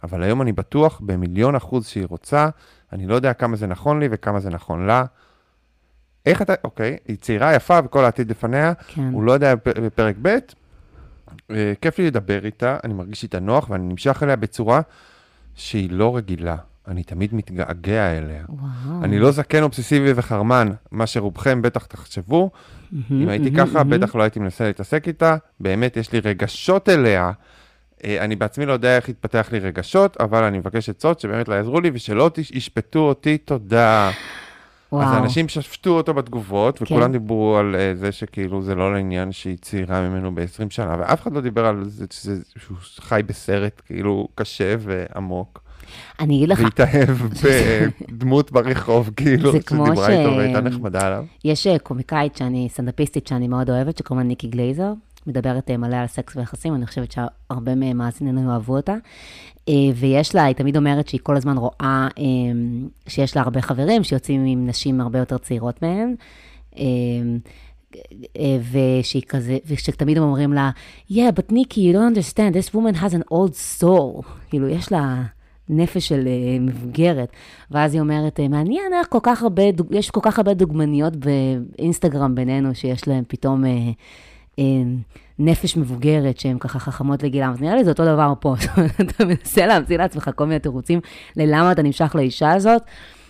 אבל 0.04 0.24
היום 0.24 0.42
אני 0.42 0.54
בטוח 0.54 1.02
במיליון 1.04 1.56
אחוז 1.56 1.88
שהיא 1.88 2.06
רוצה. 2.10 2.50
אני 2.94 3.08
לא 3.08 3.16
יודע 3.16 3.34
כמה 3.34 3.56
זה 3.56 3.68
נכון 3.68 4.00
לי 4.00 4.08
וכמה 4.12 4.40
זה 4.40 4.50
נכון 4.50 4.86
לה. 4.86 5.06
איך 6.26 6.42
אתה, 6.42 6.54
אוקיי, 6.64 6.98
היא 7.08 7.18
צעירה, 7.22 7.56
יפה 7.56 7.80
וכל 7.86 8.06
העתיד 8.06 8.30
לפניה, 8.32 8.74
כן. 8.88 9.10
הוא 9.14 9.24
לא 9.24 9.32
יודע 9.32 9.54
בפ- 9.54 9.80
בפרק 9.80 10.16
ב', 10.22 10.38
אה, 11.52 11.74
כיף 11.82 12.00
לי 12.00 12.08
לדבר 12.08 12.46
איתה, 12.46 12.78
אני 12.84 12.94
מרגיש 12.94 13.24
איתה 13.24 13.40
נוח 13.40 13.70
ואני 13.70 13.84
נמשך 13.88 14.24
אליה 14.24 14.36
בצורה 14.36 14.82
שהיא 15.56 15.90
לא 15.92 16.16
רגילה. 16.18 16.56
אני 16.88 17.04
תמיד 17.04 17.36
מתגעגע 17.36 18.18
אליה. 18.18 18.44
וואו. 18.50 19.04
אני 19.04 19.20
לא 19.20 19.32
זקן 19.32 19.64
אובססיבי 19.64 20.12
וחרמן, 20.16 20.68
מה 20.92 21.08
שרובכם 21.08 21.62
בטח 21.62 21.86
תחשבו. 21.86 22.52
מהמם, 22.92 23.22
אם 23.22 23.30
הייתי 23.30 23.50
מהמם, 23.50 23.66
ככה, 23.70 23.84
מהמם. 23.84 23.90
בטח 23.90 24.16
לא 24.16 24.24
הייתי 24.24 24.40
מנסה 24.40 24.64
להתעסק 24.68 25.08
איתה. 25.08 25.36
באמת, 25.60 25.98
יש 25.98 26.12
לי 26.12 26.20
רגשות 26.20 26.90
אליה. 26.90 27.32
אה, 28.06 28.24
אני 28.26 28.36
בעצמי 28.36 28.66
לא 28.66 28.74
יודע 28.74 28.96
איך 28.96 29.10
התפתח 29.10 29.48
לי 29.52 29.60
רגשות, 29.60 30.18
אבל 30.22 30.44
אני 30.44 30.58
מבקש 30.58 30.90
עצות 30.90 31.20
שבאמת 31.20 31.48
לא 31.48 31.54
יעזרו 31.56 31.82
לי, 31.82 31.92
ושלא 31.94 32.32
ישפטו 32.54 33.00
אותי, 33.00 33.38
תודה. 33.38 34.12
אז 35.02 35.08
וואו. 35.08 35.18
האנשים 35.20 35.50
שפטו 35.50 35.90
אותו 35.90 36.14
בתגובות, 36.14 36.78
כן. 36.78 36.86
וכולם 36.86 37.12
דיברו 37.12 37.58
על 37.58 37.76
uh, 37.76 37.98
זה 38.00 38.12
שכאילו 38.12 38.62
זה 38.62 38.76
לא 38.76 38.94
לעניין 38.94 39.32
שהיא 39.32 39.58
צעירה 39.62 40.10
ממנו 40.10 40.36
ב-20 40.36 40.70
שנה, 40.70 40.96
ואף 41.00 41.22
אחד 41.22 41.34
לא 41.34 41.42
דיבר 41.42 41.66
על 41.66 41.84
זה 41.90 42.06
שזה, 42.10 42.42
שהוא 42.58 42.78
חי 43.00 43.22
בסרט 43.26 43.82
כאילו 43.86 44.28
קשה 44.36 44.76
ועמוק, 44.80 45.62
אני 46.20 46.36
אגיד 46.38 46.50
לך, 46.50 46.60
והתאהב 46.64 47.10
בדמות 48.10 48.52
ברחוב, 48.52 49.10
כאילו, 49.16 49.52
שדיברה 49.54 49.96
ש- 50.08 50.10
איתו 50.10 50.38
והייתה 50.38 50.62
נחמדה 50.62 51.08
עליו. 51.08 51.26
יש 51.44 51.68
אה, 51.68 51.80
קומיקאית 51.80 52.36
שאני, 52.36 52.68
סטנדאפיסטית 52.72 53.28
שאני 53.28 53.48
מאוד 53.48 53.70
אוהבת, 53.70 53.98
שקוראים 53.98 54.24
לה 54.24 54.28
ניקי 54.28 54.48
גלייזר, 54.48 54.94
מדברת 55.28 55.72
אה, 55.72 55.78
מלא 55.78 55.96
על 55.96 56.08
סקס 56.08 56.36
ויחסים, 56.36 56.76
אני 56.76 56.86
חושבת 56.86 57.12
שהרבה 57.12 57.76
ממאזיננו 57.76 58.54
אהבו 58.54 58.76
אותה. 58.76 58.96
אה, 59.70 59.74
ויש 59.96 60.36
לה, 60.36 60.44
היא 60.44 60.56
תמיד 60.56 60.78
אומרת 60.78 61.08
שהיא 61.08 61.20
כל 61.24 61.38
הזמן 61.38 61.58
רואה 61.58 62.08
אה, 62.18 62.24
שיש 63.08 63.36
לה 63.36 63.42
הרבה 63.42 63.62
חברים 63.62 64.04
שיוצאים 64.04 64.46
עם 64.46 64.68
נשים 64.68 65.02
הרבה 65.02 65.20
יותר 65.20 65.38
צעירות 65.38 65.82
מהן. 65.82 66.16
ושהיא 68.72 69.22
כזה, 69.30 69.58
ושתמיד 69.68 70.18
הם 70.18 70.24
אומרים 70.24 70.54
לה, 70.54 70.72
Yeah, 71.12 71.32
but 71.36 71.52
Nikki, 71.52 71.80
you 71.80 71.94
don't 71.94 72.16
understand, 72.16 72.54
this 72.54 72.74
woman 72.74 72.96
has 73.02 73.14
an 73.14 73.34
old 73.34 73.82
soul. 73.82 74.24
כאילו, 74.50 74.68
יש 74.70 74.92
לה 74.92 75.24
נפש 75.70 76.08
של 76.08 76.28
מבוגרת. 76.60 77.30
ואז 77.72 77.94
היא 77.94 78.02
אומרת, 78.02 78.40
מעניין 78.40 78.94
איך 79.00 79.08
כל 79.10 79.20
כך 79.24 79.44
הרבה, 79.44 79.64
יש 79.92 80.12
כל 80.12 80.20
כך 80.24 80.38
הרבה 80.38 80.54
דוגמניות 80.54 81.14
באינסטגרם 81.16 82.36
בינינו, 82.36 82.76
שיש 82.76 83.08
להן 83.08 83.24
פתאום... 83.28 83.66
אה, 83.66 83.92
נפש 85.40 85.78
מבוגרת 85.78 86.40
שהן 86.40 86.58
ככה 86.60 86.80
חכמות 86.80 87.24
לגילם, 87.24 87.52
אז 87.52 87.62
נראה 87.62 87.76
לי 87.76 87.84
זה 87.84 87.92
אותו 87.92 88.06
דבר 88.06 88.34
פה. 88.40 88.56
אתה 89.02 89.26
מנסה 89.26 89.66
להמציא 89.66 89.98
לעצמך 89.98 90.30
כל 90.36 90.46
מיני 90.46 90.60
תירוצים 90.60 91.00
ללמה 91.36 91.72
אתה 91.72 91.82
נמשך 91.82 92.12
לאישה 92.16 92.52
הזאת, 92.52 92.82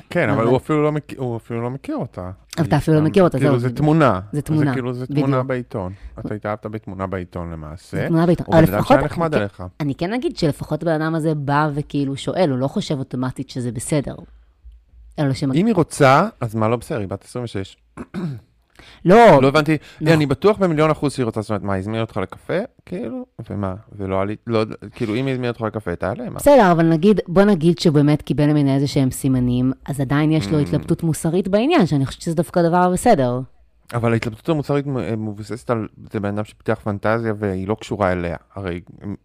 כן, 0.10 0.30
אבל 0.30 0.40
אבל- 0.42 0.48
הוא 0.48 0.58
אפילו 0.58 0.84
לא 0.84 0.92
מכיר- 0.92 1.20
הוא 1.20 1.38
אפילו 1.38 1.62
לא 1.62 1.70
מכיר 1.70 1.96
אותה. 1.96 2.32
אבל 2.58 2.68
אתה 2.68 2.78
אפילו 2.78 2.98
לא 2.98 3.04
מכיר 3.04 3.24
אותה, 3.24 3.38
כאילו 3.38 3.52
זהו, 3.52 3.60
זה 3.60 3.68
זה- 3.68 3.76
תמונה. 3.76 4.20
זה 4.32 4.42
תמונה, 4.42 4.66
זה 4.66 4.74
כאילו 4.74 4.94
זה 4.94 5.06
תמונה. 5.08 5.44
בעיתון. 5.44 5.94
אתה 6.20 6.34
התאהבת 6.34 6.66
בתמונה 6.66 7.08
בעיתון 7.08 7.52
למעשה. 7.52 7.98
זה 7.98 8.06
תמונה 8.08 8.26
בעיתון. 8.26 8.46
הוא 8.50 8.56
אבל 8.56 8.66
בן 8.66 8.74
אדם 8.74 8.84
שהיה 8.84 9.02
נחמד. 9.02 9.36
אליך. 9.36 9.64
אני 9.80 9.96
כן 9.96 10.14
אגיד 10.14 10.38
שלפחות 10.38 10.84
הבן 10.84 11.02
אדם 11.02 11.16
הזה 11.16 11.36
בא 11.36 11.70
וכאילו 11.76 12.18
שואל, 12.18 12.50
הוא 12.50 12.60
לא 12.60 12.68
חושב 12.68 12.98
אוטומטית 13.00 13.50
שזה 13.50 13.72
בסדר. 13.72 14.16
אם 15.54 15.66
היא 15.66 15.76
רוצה, 15.76 16.28
אז 16.42 16.56
מה 16.56 16.68
לא 16.68 16.76
בסדר, 16.76 17.00
היא 17.00 17.08
בת 17.08 17.24
26. 17.24 17.78
לא, 19.06 19.42
לא 19.42 19.48
הבנתי, 19.48 19.78
לא. 20.02 20.14
אני 20.14 20.26
בטוח 20.26 20.58
במיליון 20.58 20.92
אחוז 20.92 21.14
שהיא 21.14 21.24
רוצה, 21.26 21.42
זאת 21.42 21.50
אומרת, 21.50 21.64
מה, 21.64 21.76
הזמין 21.76 22.02
אותך 22.02 22.18
לקפה? 22.18 22.54
כאילו, 22.86 23.26
ומה? 23.50 23.74
ולא 23.92 24.22
עלי, 24.22 24.36
לא, 24.48 24.64
כאילו, 24.92 25.16
אם 25.16 25.26
היא 25.26 25.34
הזמינה 25.34 25.48
אותך 25.50 25.62
לקפה, 25.62 25.96
תעלה, 25.96 26.30
מה? 26.30 26.36
בסדר, 26.36 26.72
אבל 26.72 26.86
נגיד, 26.86 27.20
בוא 27.28 27.44
נגיד 27.44 27.80
שהוא 27.80 27.94
באמת 27.94 28.22
קיבל 28.22 28.46
ממנה 28.46 28.76
איזה 28.76 28.88
שהם 28.88 29.12
סימנים, 29.12 29.72
אז 29.86 30.02
עדיין 30.02 30.32
יש 30.32 30.48
לו 30.52 30.60
Mm. 30.60 30.62
התלבטות 30.62 31.04
מוסרית 31.04 31.48
בעניין, 31.48 31.86
שאני 31.86 32.06
חושבת 32.06 32.22
שזה 32.22 32.36
דווקא 32.36 32.62
דבר 32.62 32.90
בסדר. 32.94 33.40
אבל 33.94 34.14
ההתלבטות 34.14 34.50
המוצרית 34.50 34.88
מ- 34.88 35.26
מבוססת 35.28 35.70
על, 35.70 35.88
זה 36.12 36.20
בן 36.20 36.30
אדם 36.30 36.44
שפיתח 36.46 36.80
פנטזיה 36.84 37.34
והיא 37.40 37.68
לא 37.68 37.76
קשורה 37.80 38.12
אליה. 38.12 38.36
הרי 38.56 38.82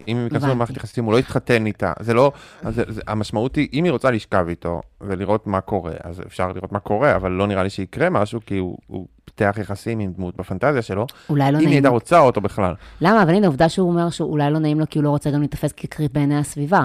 אם 0.09 0.17
הם 0.17 0.25
ייכנסו. 0.25 0.47
למערכת 0.47 0.77
יחסים, 0.77 1.05
הוא 1.05 1.13
לא 1.13 1.19
יתחתן 1.19 1.67
איתה. 1.67 1.93
זה 2.01 2.15
לא, 2.15 2.33
אז 2.63 2.75
זה, 2.75 2.83
זה, 2.89 3.01
המשמעות 3.07 3.57
היא, 3.57 3.69
אם 3.73 3.85
היא 3.85 3.93
רוצה 3.93 4.11
לשכב 4.11 4.47
איתו 4.49 4.81
ולראות 5.01 5.47
מה 5.47 5.61
קורה, 5.61 5.93
אז 6.05 6.21
אפשר 6.27 6.53
לראות 6.53 6.73
מה 6.73 6.79
קורה, 6.79 7.17
אבל 7.17 7.33
לא 7.33 7.47
נראה 7.47 7.63
לי 7.63 7.71
שיקרה 7.71 8.11
משהו, 8.11 8.41
כי 8.47 8.57
הוא, 8.57 8.79
הוא 8.87 9.07
פיתח 9.41 9.59
יחסים 9.59 9.99
עם 9.99 10.13
דמות 10.13 10.37
בפנטזיה 10.37 10.83
שלו. 10.83 11.07
אולי 11.29 11.45
לא 11.45 11.49
אם 11.49 11.55
היא 11.55 11.67
נעים. 11.67 11.77
הייתה 11.77 11.89
רוצה 11.89 12.19
אותו 12.19 12.41
בכלל. 12.41 12.75
למה? 13.01 13.23
אבל 13.23 13.35
הנה, 13.35 13.47
עובדה 13.47 13.69
שהוא 13.69 13.89
אומר 13.91 14.11
שאולי 14.11 14.51
לא 14.51 14.59
נעים 14.59 14.81
לו 14.81 14.87
כי 14.91 14.99
הוא 14.99 15.05
לא 15.05 15.11
רוצה 15.11 15.31
גם 15.31 15.41
להיתפס 15.41 15.73
כקריפ 15.73 16.13
בעיני 16.13 16.39
הסביבה. 16.39 16.85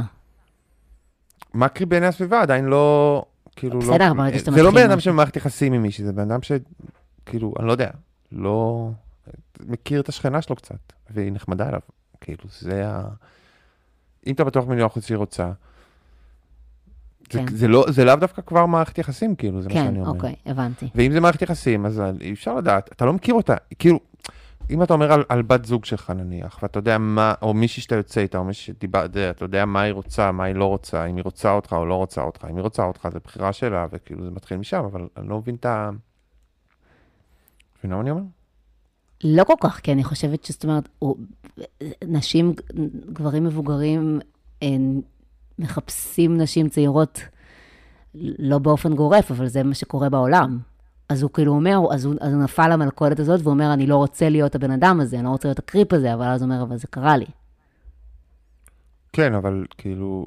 מה 1.53 1.67
קרי 1.67 1.85
בעיני 1.85 2.05
הסביבה? 2.05 2.41
עדיין 2.41 2.65
לא, 2.65 3.25
כאילו, 3.55 3.79
בסדר, 3.79 4.09
לא... 4.09 4.13
ברגע 4.13 4.39
שאתה 4.39 4.51
זה 4.51 4.63
לא 4.63 4.69
מתחיל 4.69 4.85
בן 4.85 4.91
אדם. 4.91 4.99
שבמערכת 4.99 5.35
יחסים 5.35 5.73
עם 5.73 5.81
מישהי, 5.81 6.05
זה 6.05 6.13
בן 6.13 6.31
אדם 6.31 6.41
ש... 6.41 6.51
כאילו, 7.25 7.53
אני 7.59 7.67
לא 7.67 7.71
יודע, 7.71 7.89
לא... 8.31 8.89
מכיר 9.67 10.01
את 10.01 10.09
השכנה 10.09 10.41
שלו 10.41 10.55
קצת, 10.55 10.93
והיא 11.09 11.31
נחמדה 11.31 11.69
אליו. 11.69 11.79
כאילו, 12.21 12.43
זה 12.59 12.87
ה... 12.87 13.03
אם 14.27 14.33
אתה 14.33 14.43
בטוח 14.43 14.67
מיליון 14.67 14.85
אחוז 14.85 15.03
שהיא 15.03 15.17
רוצה, 15.17 15.51
כן. 17.29 17.45
זה, 17.47 17.67
לא, 17.67 17.85
זה 17.89 18.05
לאו 18.05 18.15
דווקא 18.15 18.41
כבר 18.41 18.65
מערכת 18.65 18.97
יחסים, 18.97 19.35
כאילו, 19.35 19.61
זה 19.61 19.69
מה 19.69 19.73
כן, 19.73 19.85
שאני 19.85 19.99
אומר. 19.99 20.09
אוקיי, 20.09 20.35
הבנתי. 20.45 20.89
ואם 20.95 21.11
זה 21.11 21.19
מערכת 21.19 21.41
יחסים, 21.41 21.85
אז 21.85 22.01
אי 22.21 22.33
אפשר 22.33 22.55
לדעת, 22.55 22.91
אתה 22.91 23.05
לא 23.05 23.13
מכיר 23.13 23.33
אותה. 23.33 23.55
כאילו, 23.79 23.99
אם 24.69 24.83
אתה 24.83 24.93
אומר 24.93 25.13
על, 25.13 25.23
על 25.29 25.41
בת 25.41 25.65
זוג 25.65 25.85
שלך 25.85 26.09
נניח, 26.09 26.59
ואתה 26.63 26.79
יודע 26.79 26.97
מה, 26.97 27.33
או 27.41 27.53
מישהי 27.53 27.81
שאתה 27.81 27.95
יוצא 27.95 28.21
איתה, 28.21 28.37
או 28.37 28.43
מישהי 28.43 28.73
שדיברת, 28.73 29.17
אתה 29.17 29.45
יודע 29.45 29.65
מה 29.65 29.81
היא 29.81 29.93
רוצה, 29.93 30.31
מה 30.31 30.43
היא 30.43 30.55
לא 30.55 30.65
רוצה, 30.65 31.05
אם 31.05 31.15
היא 31.15 31.23
רוצה 31.23 31.51
אותך 31.51 31.73
או 31.73 31.85
לא 31.85 31.95
רוצה 31.95 32.21
אותך. 32.21 32.45
אם 32.49 32.55
היא 32.55 32.63
רוצה 32.63 32.83
אותך, 32.83 33.07
זה 33.13 33.19
בחירה 33.19 33.53
שלה, 33.53 33.87
וכאילו 33.91 34.25
זה 34.25 34.31
מתחיל 34.31 34.57
משם, 34.57 34.83
אבל 34.85 35.07
אני 35.17 35.29
לא 35.29 35.37
מבין 35.37 35.55
את 35.55 35.65
ה... 35.65 35.89
מבינה 37.79 37.95
מה 37.95 38.01
אני 38.01 38.11
אומר? 38.11 38.21
לא 39.23 39.43
כל 39.43 39.53
כך, 39.61 39.79
כי 39.79 39.91
אני 39.91 40.03
חושבת 40.03 40.43
שזאת 40.43 40.63
אומרת, 40.63 40.89
נשים, 42.07 42.53
גברים 43.13 43.43
מבוגרים, 43.43 44.19
הם 44.61 45.01
מחפשים 45.59 46.37
נשים 46.37 46.69
צעירות, 46.69 47.21
לא 48.39 48.57
באופן 48.59 48.95
גורף, 48.95 49.31
אבל 49.31 49.47
זה 49.47 49.63
מה 49.63 49.73
שקורה 49.73 50.09
בעולם. 50.09 50.59
אז 51.09 51.21
הוא 51.21 51.31
כאילו 51.31 51.51
אומר, 51.51 51.79
אז 51.91 52.05
הוא, 52.05 52.15
אז 52.21 52.33
הוא 52.33 52.43
נפל 52.43 52.67
למלכודת 52.73 53.19
הזאת, 53.19 53.39
והוא 53.41 53.53
אומר, 53.53 53.73
אני 53.73 53.87
לא 53.87 53.95
רוצה 53.95 54.29
להיות 54.29 54.55
הבן 54.55 54.71
אדם 54.71 54.99
הזה, 55.01 55.15
אני 55.15 55.25
לא 55.25 55.29
רוצה 55.29 55.47
להיות 55.47 55.59
הקריפ 55.59 55.93
הזה, 55.93 56.13
אבל 56.13 56.25
אז 56.25 56.41
הוא 56.41 56.51
אומר, 56.51 56.63
אבל 56.63 56.77
זה 56.77 56.87
קרה 56.87 57.17
לי. 57.17 57.25
כן, 59.13 59.33
אבל 59.33 59.65
כאילו, 59.77 60.25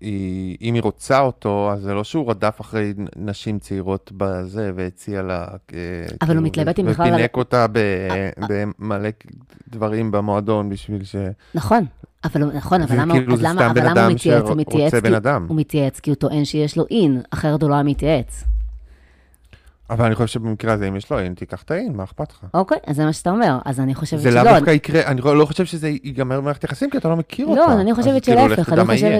היא, 0.00 0.56
אם 0.60 0.74
היא 0.74 0.82
רוצה 0.82 1.20
אותו, 1.20 1.70
אז 1.72 1.80
זה 1.82 1.94
לא 1.94 2.04
שהוא 2.04 2.30
רדף 2.30 2.60
אחרי 2.60 2.94
נשים 3.16 3.58
צעירות 3.58 4.12
בזה, 4.16 4.72
והציע 4.74 5.22
לה... 5.22 5.46
אה, 5.74 5.78
אבל 6.22 6.36
הוא 6.36 6.44
מתלבט 6.44 6.78
אם 6.78 6.86
בכלל- 6.86 7.12
ופינק 7.14 7.36
אותה 7.36 7.66
ב- 7.72 8.30
במלא 8.48 9.08
דברים 9.68 10.10
במועדון 10.10 10.68
בשביל 10.70 11.04
ש... 11.04 11.16
נכון, 11.54 11.84
אבל, 12.24 12.44
נכון, 12.44 12.80
אבל 12.82 12.88
זה 12.90 12.96
למה, 12.96 13.14
כאילו 13.14 13.36
זה 13.36 13.42
למה, 13.48 13.66
אבל 13.66 13.80
למה 13.80 13.90
הוא 13.90 13.98
אדם 14.00 14.14
מתייעץ? 14.14 14.42
הוא 14.48 14.56
מתייעץ 14.56 14.94
כי- 14.94 15.00
בן 15.00 15.14
אדם. 15.14 15.46
הוא 15.48 15.56
מתייעץ 15.56 16.00
כי 16.00 16.10
הוא 16.10 16.16
טוען 16.16 16.44
שיש 16.44 16.76
לו 16.76 16.84
אין, 16.90 17.22
אחרת 17.30 17.62
הוא 17.62 17.70
לא 17.70 17.74
היה 17.74 17.82
מתייעץ. 17.82 18.44
אבל 19.90 20.04
אני 20.04 20.14
חושב 20.14 20.26
שבמקרה 20.26 20.72
הזה, 20.72 20.88
אם 20.88 20.96
יש 20.96 21.10
לו 21.10 21.18
אין, 21.18 21.34
תיקח 21.34 21.62
את 21.62 21.70
האין, 21.70 21.96
מה 21.96 22.04
אכפת 22.04 22.30
לך? 22.30 22.40
אוקיי, 22.54 22.78
אז 22.86 22.96
זה 22.96 23.04
מה 23.04 23.12
שאתה 23.12 23.30
אומר, 23.30 23.58
אז 23.64 23.80
אני 23.80 23.94
חושבת 23.94 24.20
זה 24.20 24.30
שלא. 24.30 24.42
לאו 24.42 24.54
דווקא 24.54 24.70
יקרה, 24.70 25.02
אני 25.06 25.20
לא 25.20 25.44
חושב 25.44 25.64
שזה 25.64 25.88
ייגמר 25.88 26.40
במערכת 26.40 26.64
יחסים, 26.64 26.90
כי 26.90 26.98
אתה 26.98 27.08
לא 27.08 27.16
מכיר 27.16 27.46
אותה. 27.46 27.60
לא, 27.60 27.80
אני 27.80 27.94
חושבת 27.94 28.24
כאילו, 28.24 28.40
שלהפך, 28.48 28.72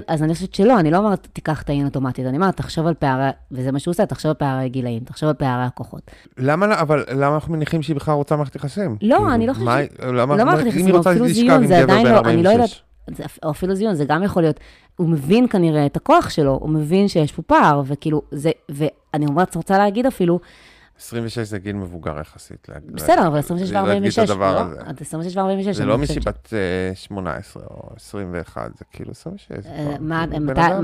אז 0.08 0.22
אני 0.22 0.34
חושבת 0.34 0.54
שלא, 0.54 0.80
אני 0.80 0.90
לא 0.90 0.96
אומרת 0.98 1.28
תיקח 1.32 1.62
את 1.62 1.68
האין 1.70 1.84
אוטומטית, 1.84 2.26
אני 2.26 2.36
אומרת, 2.36 2.56
תחשוב 2.56 2.86
על 2.86 2.94
פערי, 2.94 3.30
וזה 3.52 3.72
מה 3.72 3.78
שהוא 3.78 3.92
עושה, 3.92 4.06
תחשוב 4.06 4.28
על 4.28 4.34
פערי 4.34 4.68
גילאים, 4.68 5.04
תחשוב 5.04 5.28
על 5.28 5.34
פערי 5.34 5.64
הכוחות. 5.64 6.10
למה, 6.38 6.66
לא- 6.66 6.80
אבל 6.80 7.04
למה 7.14 7.34
אנחנו 7.34 7.52
מניחים 7.54 7.82
שהיא 7.82 7.96
בכלל 7.96 8.14
רוצה 8.14 8.36
מערכת 8.36 8.56
יחסים? 8.56 8.96
לא, 9.02 9.16
כאילו, 9.16 9.34
אני 9.34 9.46
לא 9.46 9.52
חושבת 9.52 9.66
לא 10.00 10.26
מערכת 10.26 10.66
יחסים, 10.66 10.96
אפילו 10.96 11.28
זיון, 11.28 11.66
זה 11.66 11.78
עדיין 11.78 12.06
לא- 12.06 12.20
אני 12.20 12.42
לא 12.42 12.50
46. 12.50 12.82
זה, 13.10 13.24
או 13.42 13.50
אפילו 13.50 13.74
זיון, 13.74 13.94
זה 13.94 14.04
גם 14.04 14.22
יכול 14.22 14.42
להיות, 14.42 14.60
הוא 14.96 15.08
מבין 15.08 15.48
כנראה 15.48 15.86
את 15.86 15.96
הכוח 15.96 16.30
שלו, 16.30 16.58
הוא 16.62 16.70
מבין 16.70 17.08
שיש 17.08 17.32
פה 17.32 17.42
פער, 17.42 17.82
וכאילו, 17.86 18.22
זה, 18.30 18.50
ואני 18.68 19.26
אומרת, 19.26 19.54
רוצה 19.54 19.78
להגיד 19.78 20.06
אפילו, 20.06 20.40
26 20.98 21.38
זה 21.38 21.58
גיל 21.58 21.76
מבוגר 21.76 22.18
יחסית. 22.20 22.68
בסדר, 22.86 23.26
אבל 23.26 23.38
26 23.38 23.70
להגיד 23.72 24.04
את 24.12 24.18
ו-46, 24.18 24.22
הדבר 24.22 24.54
לא? 24.54 24.80
עד 24.86 24.96
26 25.00 25.36
ו-46, 25.36 25.42
זה 25.72 25.82
אני 25.82 25.88
לא 25.88 25.96
חושבת 25.96 26.00
מישהי 26.00 26.20
ש- 26.22 26.24
בת 26.26 26.48
אה, 26.52 26.94
18 26.94 27.62
או 27.70 27.90
21, 27.96 28.70
זה 28.78 28.84
כאילו 28.92 29.10
26. 29.10 29.48
זה 29.62 29.68
אה, 29.68 29.96
בן 30.00 30.44
מתי- 30.46 30.60
אתה- 30.60 30.80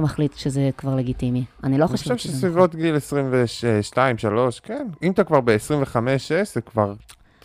מחליט 0.00 0.34
שזה 0.36 0.70
כבר 0.78 0.94
לגיטימי? 0.96 1.44
אני 1.64 1.78
לא 1.78 1.84
אני 1.84 1.92
חושבת 1.92 2.16
חושב 2.16 2.28
שזה 2.28 2.36
שסביבות 2.38 2.74
גיל 2.74 2.96
22, 2.96 4.18
3, 4.18 4.60
כן. 4.60 4.86
אם 5.02 5.12
אתה 5.12 5.24
כבר 5.24 5.40
ב-25, 5.40 5.96
6, 6.18 6.32
זה 6.54 6.60
כבר... 6.60 6.94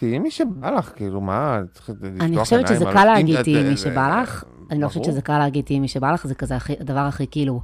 תהיי 0.02 0.20
מי 0.20 0.32
שבא 0.32 0.70
לך, 0.72 0.92
כאילו, 0.96 1.22
מה, 1.22 1.60
צריך 1.74 1.90
לפתוח 1.90 2.22
אני 2.22 2.38
חושבת 2.38 2.68
שזה 2.68 2.78
עיניים 2.78 2.98
קל 2.98 3.06
להגיד 3.06 3.42
תהיי 3.42 3.64
זה- 3.64 3.70
מי 3.70 3.78
שבא 3.78 4.22
לך, 4.22 4.44
אני 4.72 4.82
לא 4.82 4.88
חושבת. 4.88 5.04
שזה 5.04 5.22
קל 5.22 5.38
להגיד 5.38 5.66
תהיי 5.66 5.80
מי 5.80 5.88
שבא 5.88 6.12
לך, 6.12 6.28
זה 6.28 6.36
כזה 6.36 6.56
הדבר 6.80 7.00
הכי 7.00 7.26
כאילו, 7.32 7.62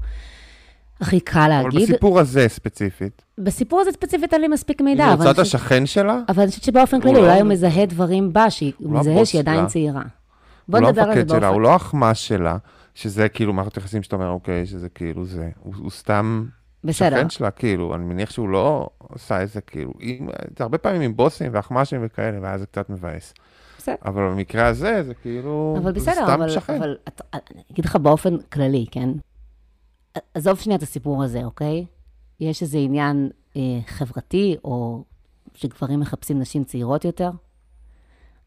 הכי 1.02 1.20
קל 1.20 1.40
אבל 1.40 1.50
להגיד. 1.50 1.82
בסיפור 1.82 2.20
הזה 2.20 2.46
ספציפית, 2.48 3.22
בסיפור 3.38 3.82
הזה 3.82 3.92
ספציפית 3.92 4.34
אין 4.34 4.42
לי 4.42 4.48
מספיק 4.48 4.82
מידע, 4.82 5.04
היא 5.06 5.14
אבל 5.14 5.20
רוצה 5.28 5.32
את 5.32 5.46
השכן 5.46 5.86
שלה, 5.86 6.20
אבל 6.30 6.42
אני 6.42 6.50
חושבת 6.52 6.64
שבאופן 6.64 6.96
הוא 6.96 7.04
כללי, 7.04 7.14
לא- 7.14 7.20
אולי 7.20 7.40
הוא 7.42 7.50
מזהה 7.50 7.86
דברים 7.86 8.34
בה, 8.34 8.50
שהוא 8.50 8.72
לא 8.80 9.00
מזהה 9.00 9.26
שהיא 9.26 9.42
עדיין. 9.42 9.68
צעירה. 9.68 10.02
בוא 10.68 10.80
הוא 10.80 10.84
לא 10.84 10.90
נדבר 10.92 11.02
על 11.02 11.08
זה 11.08 11.20
המפקד 11.20 11.30
שלה, 11.30 11.40
באופן... 11.40 11.54
הוא 11.54 11.62
לא 11.62 11.76
החמאס 11.76 12.18
שלה, 12.18 12.58
שזה 12.96 13.30
כאילו 13.30 13.54
מערכת 13.54 13.78
יחסים 13.78 14.04
שאתה 14.04 14.16
אומר, 14.16 14.30
אוקיי, 14.30 14.66
שזה 14.66 14.90
כאילו 14.90 15.26
זה, 15.26 15.50
הוא 15.60 15.74
הוא 15.78 15.92
סתם 15.92 16.46
בסדר, 16.88 17.18
שכן 17.18 17.30
שלה, 17.30 17.52
כאילו, 17.52 17.96
אני 17.96 18.06
מניח 18.06 18.32
שהוא 18.32 18.50
לא 18.50 18.90
עשה 19.10 19.40
איזה, 19.42 19.62
כאילו, 19.62 19.94
אם- 20.02 20.30
זה 20.58 20.64
הרבה 20.64 20.78
פעמים 20.78 21.02
עם 21.02 21.16
בוסים 21.16 21.52
ואחמ"שים 21.54 22.00
וכאלה, 22.04 22.38
ואז 22.42 22.60
זה 22.60 22.66
קצת 22.66 22.90
מבאס. 22.90 23.34
בסדר. 23.78 23.96
אבל 24.06 24.30
במקרה 24.30 24.68
הזה, 24.68 25.04
זה 25.04 25.14
כאילו, 25.14 25.76
אבל 25.84 25.94
זה 25.94 26.00
בסדר, 26.00 26.14
סתם 26.24 26.42
אבל, 26.42 26.50
שכן. 26.50 26.76
אבל 26.78 26.98
את- 27.08 27.22
אני 27.34 27.62
אגיד 27.72 27.86
לך 27.86 27.96
באופן 27.96 28.38
כללי, 28.42 28.86
כן? 28.92 29.10
עזוב 30.34 30.60
שנייה 30.60 30.78
את 30.78 30.84
הסיפור 30.84 31.24
הזה, 31.24 31.44
אוקיי? 31.44 31.86
יש 32.40 32.62
איזה 32.62 32.78
עניין 32.78 33.30
אה, 33.56 33.62
חברתי, 33.88 34.56
או 34.64 35.04
שגברים 35.54 36.00
מחפשים 36.00 36.40
נשים 36.40 36.64
צעירות 36.64 37.06
יותר. 37.06 37.30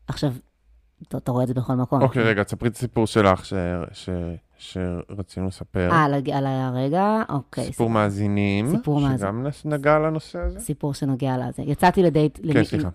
עכשיו, 0.08 0.32
אתה, 1.08 1.32
רואה 1.32 1.42
את 1.42 1.48
זה 1.48 1.54
בכל 1.54 1.74
מקום. 1.74 2.02
אוקיי, 2.02 2.22
רגע, 2.22 2.42
תספרי 2.42 2.68
את 2.68 2.76
הסיפור 2.76 3.06
שלך 3.06 3.44
ש- 3.44 3.54
ש- 3.92 4.08
שרצינו 4.58 5.46
לספר. 5.46 5.90
אה, 5.92 6.04
על, 6.04 6.46
הרגע, 6.46 7.22
אוקיי. 7.28 7.64
סיפור 7.64 7.90
מאזינים, 7.90 8.70
סיפור 8.70 9.00
מאזין. 9.00 9.18
שגם 9.18 9.46
נגע 9.64 9.98
לנושא 9.98 10.38
הזה. 10.38 10.60
סיפור 10.60 10.94
שנוגע 10.94 11.36
לזה. 11.38 11.62
יצאתי 11.62 12.02
לדייט... 12.02 12.38
כן, 12.52 12.64
סליחה. 12.64 12.88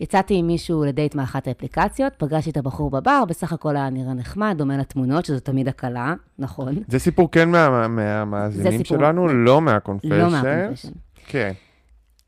יצאתי 0.00 0.34
עם 0.34 0.46
מישהו 0.46 0.84
לדייט 0.84 1.14
מאחת 1.14 1.48
האפליקציות, 1.48 2.12
פגשתי 2.16 2.50
את 2.50 2.56
הבחור 2.56 2.90
בבר, 2.90 3.22
בסך 3.28 3.52
הכל 3.52 3.76
היה 3.76 3.90
נראה 3.90 4.14
נחמד, 4.14 4.54
דומה 4.58 4.76
לתמונות, 4.76 5.24
שזו 5.24 5.40
תמיד 5.40 5.68
הקלה, 5.68 6.14
נכון. 6.38 6.74
זה 6.88 6.98
סיפור 6.98 7.30
כן 7.30 7.48
מה- 7.50 7.88
מהמאזינים 7.88 8.84
שלנו, 8.84 9.28
לא 9.28 9.60
מה 9.60 9.67
confession. 9.67 10.08
לא 10.12 10.30
מה 10.30 10.39
confession. 10.39 10.88
כן. 11.26 11.52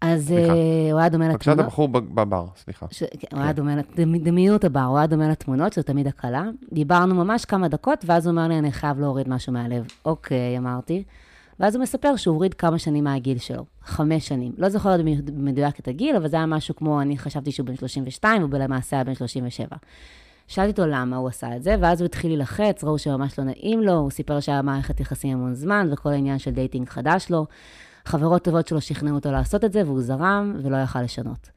אז 0.05 0.27
סליחה. 0.27 0.53
הוא 0.93 1.01
היה 1.01 1.09
דומה 1.09 1.25
פגשה 1.25 1.35
את 1.35 1.41
לתמונות. 1.41 1.65
הבחור 1.67 1.89
בבר, 1.89 2.47
סליחה. 2.57 2.87
ש... 2.91 3.03
כן, 3.19 3.37
הוא 3.37 3.43
היה 3.43 3.53
דומה, 3.53 3.75
דמיינו 3.97 4.57
את 4.57 4.65
הבר, 4.65 4.81
הוא 4.81 4.99
היה 4.99 5.07
דומה 5.07 5.29
לתמונות, 5.29 5.73
שזו 5.73 5.83
תמיד 5.83 6.07
הקלה. 6.07 6.45
דיברנו 6.73 7.15
ממש 7.15 7.45
כמה 7.45 7.69
דקות, 7.69 8.05
ואז 8.07 8.27
הוא 8.27 8.31
אומר 8.31 8.49
לי, 8.49 8.59
אני 8.59 8.73
חייב 8.73 9.01
להוריד 9.01 9.29
משהו 9.29 9.53
מהלב. 9.53 9.87
אוקיי, 10.05 10.59
אמרתי. 10.59 11.05
ואז 11.61 11.75
הוא 11.75 11.83
מספר 11.83 12.17
שהוא 12.17 12.35
הוריד 12.35 12.55
כמה 12.55 12.79
שנים 12.79 13.05
מהגיל 13.05 13.39
שלו, 13.39 13.65
חמש 13.85 14.29
שנים. 14.29 14.53
לא 14.59 14.69
זוכרת 14.69 15.01
במדויק 15.25 15.81
את 15.81 15.89
הגיל, 15.89 16.17
אבל 16.17 16.29
זה 16.29 16.37
היה 16.37 16.47
משהו 16.47 16.77
כמו, 16.77 17.01
אני 17.01 17.19
חשבתי 17.19 17.53
שהוא 17.53 17.67
בן 17.67 17.77
32, 17.77 18.43
הוא 18.43 18.59
למעשה 18.59 18.97
היה 18.97 19.05
בן 19.05 19.15
37. 19.15 19.77
שאלתי 20.49 20.71
אותו 20.71 20.87
למה 20.87 21.17
הוא 21.17 21.29
עשה 21.29 21.57
את 21.57 21.63
זה, 21.63 21.77
ואז 21.81 22.01
הוא 22.01 22.07
התחיל 22.07 22.31
להילחץ, 22.31 22.85
ראו 22.85 22.99
שממש 22.99 23.39
לא 23.39 23.45
נעים 23.45 23.83
לו, 23.83 23.93
הוא 23.93 24.11
סיפר 24.11 24.41
שהיה 24.41 24.63
מערכת 24.63 25.01
יחסים 25.01 25.39
המון 25.39 25.55
זמן, 25.55 25.89
וכל 25.93 26.09
העניין 26.09 26.39
של 26.39 26.51
דייטינג 26.51 26.89
חדש 26.89 27.31
לו. 27.31 27.47
חברות 28.05 28.45
טובות 28.45 28.69
שלו 28.69 28.81
שכנעו 28.81 29.15
אותו 29.15 29.33
לעשות 29.33 29.65
את 29.65 29.73
זה, 29.73 29.83
והוא 29.87 30.03
זרם 30.03 30.57
ולא 30.63 30.77
יכל 30.77 31.03
לשנות. 31.03 31.51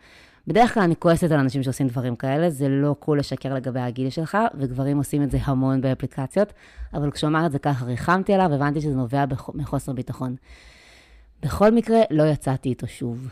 בדרך 0.47 0.73
כלל 0.73 0.83
אני 0.83 0.95
כועסת 0.99 1.31
על 1.31 1.39
אנשים 1.39 1.63
שעושים 1.63 1.87
דברים 1.87 2.15
כאלה, 2.15 2.49
זה 2.49 2.69
לא 2.69 2.95
קול 2.99 3.19
לשקר 3.19 3.53
לגבי 3.53 3.79
הגיל 3.79 4.09
שלך, 4.09 4.37
וגברים 4.59 4.97
עושים 4.97 5.23
את 5.23 5.31
זה 5.31 5.37
המון 5.43 5.81
באפליקציות, 5.81 6.53
אבל 6.93 7.11
כשהוא 7.11 7.27
אמר 7.27 7.45
את 7.45 7.51
זה 7.51 7.59
ככה, 7.59 7.85
ריחמתי 7.85 8.33
עליו, 8.33 8.53
הבנתי 8.53 8.81
שזה 8.81 8.95
נובע 8.95 9.25
מחוסר 9.53 9.93
ביטחון. 9.93 10.35
בכל 11.41 11.71
מקרה, 11.71 11.99
לא 12.11 12.23
יצאתי 12.23 12.69
איתו 12.69 12.87
שוב. 12.87 13.29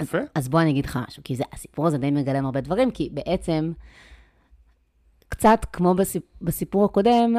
יפה. 0.00 0.18
אז, 0.18 0.24
אז 0.34 0.48
בוא 0.48 0.60
אני 0.60 0.70
אגיד 0.70 0.86
לך 0.86 0.98
משהו, 1.08 1.22
כי 1.24 1.36
זה, 1.36 1.44
הסיפור 1.52 1.86
הזה 1.86 1.98
די 1.98 2.10
מגלם 2.10 2.46
הרבה 2.46 2.60
דברים, 2.60 2.90
כי 2.90 3.10
בעצם, 3.12 3.72
קצת 5.28 5.66
כמו 5.72 5.94
בסיפ, 5.94 6.22
בסיפור 6.42 6.84
הקודם, 6.84 7.34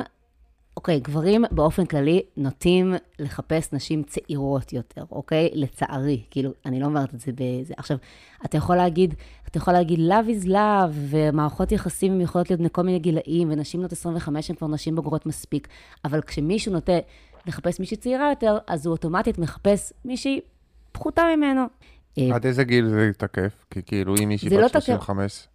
אוקיי, 0.77 0.99
גברים 0.99 1.45
באופן 1.51 1.85
כללי 1.85 2.21
נוטים 2.37 2.93
לחפש 3.19 3.73
נשים 3.73 4.03
צעירות 4.03 4.73
יותר, 4.73 5.03
אוקיי? 5.11 5.49
לצערי, 5.53 6.23
כאילו, 6.31 6.51
אני 6.65 6.79
לא 6.79 6.85
אומרת 6.85 7.13
את 7.13 7.19
זה 7.19 7.31
בזה. 7.31 7.73
עכשיו, 7.77 7.97
אתה 8.45 8.57
יכול 8.57 8.75
להגיד, 8.75 9.13
אתה 9.47 9.57
יכול 9.57 9.73
להגיד 9.73 9.99
love 9.99 10.43
is 10.43 10.47
love, 10.47 10.93
ומערכות 11.09 11.71
יחסים 11.71 12.21
יכולות 12.21 12.49
להיות 12.49 12.61
מכל 12.61 12.81
מיני 12.81 12.99
גילאים, 12.99 13.51
ונשים 13.51 13.79
בנות 13.79 13.91
25 13.91 14.49
הן 14.49 14.55
כבר 14.55 14.67
נשים 14.67 14.95
בוגרות 14.95 15.25
מספיק, 15.25 15.67
אבל 16.05 16.21
כשמישהו 16.21 16.73
נוטה 16.73 16.99
לחפש 17.47 17.79
מישהי 17.79 17.97
צעירה 17.97 18.29
יותר, 18.29 18.57
אז 18.67 18.85
הוא 18.85 18.91
אוטומטית 18.91 19.37
מחפש 19.37 19.93
מישהי 20.05 20.39
פחותה 20.91 21.23
ממנו. 21.37 21.61
עד 22.33 22.45
איזה 22.45 22.63
גיל 22.63 22.87
זה 22.87 23.11
תקף? 23.17 23.65
כי 23.69 23.81
כאילו, 23.85 24.15
אם 24.23 24.29
מישהי 24.29 24.49
בת 24.49 24.71
35... 24.71 25.47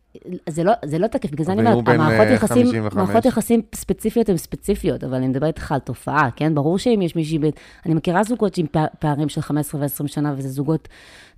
זה 0.49 0.65
לא, 0.65 0.73
זה 0.85 0.99
לא 0.99 1.07
תקף, 1.07 1.31
בגלל 1.31 1.47
זה 1.47 1.53
אני 1.53 1.61
אומרת, 1.61 1.89
המערכות 1.89 2.27
אה, 2.27 2.33
יחסים, 2.33 2.67
מערכות 2.95 3.25
יחסים 3.25 3.63
ספציפיות 3.75 4.29
הן 4.29 4.37
ספציפיות, 4.37 5.05
אבל 5.05 5.15
אני 5.15 5.29
מדברת 5.29 5.57
איתך 5.57 5.73
על 5.73 5.79
תופעה, 5.79 6.29
כן? 6.37 6.55
ברור 6.55 6.79
שאם 6.79 7.03
יש 7.03 7.17
מישהי, 7.17 7.39
אני 7.87 7.95
מכירה 7.95 8.23
זוגות 8.23 8.59
עם 8.59 8.67
פערים 8.99 9.29
של 9.29 9.41
15 9.41 9.81
ו-20 9.81 10.09
שנה, 10.09 10.35
וזה 10.37 10.49
זוגות 10.49 10.89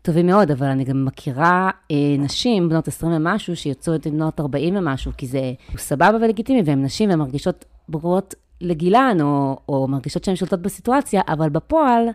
טובים 0.02 0.26
מאוד, 0.26 0.50
אבל 0.50 0.66
אני 0.66 0.84
גם 0.84 1.04
מכירה 1.04 1.70
אה, 1.90 1.96
נשים, 2.18 2.68
בנות 2.68 2.88
20 2.88 3.12
ומשהו, 3.12 3.56
שיוצאות 3.56 4.06
עם 4.06 4.12
בנות 4.12 4.40
40 4.40 4.76
ומשהו, 4.76 5.12
כי 5.16 5.26
זה 5.26 5.52
סבבה 5.76 6.16
ולגיטימי, 6.20 6.62
והן 6.64 6.84
נשים 6.84 7.08
והן 7.08 7.18
מרגישות 7.18 7.64
בוגרות 7.88 8.34
לגילן, 8.60 9.16
או, 9.20 9.58
או 9.68 9.88
מרגישות 9.88 10.24
שהן 10.24 10.36
שולטות 10.36 10.62
בסיטואציה, 10.62 11.20
אבל 11.28 11.48
בפועל, 11.48 12.08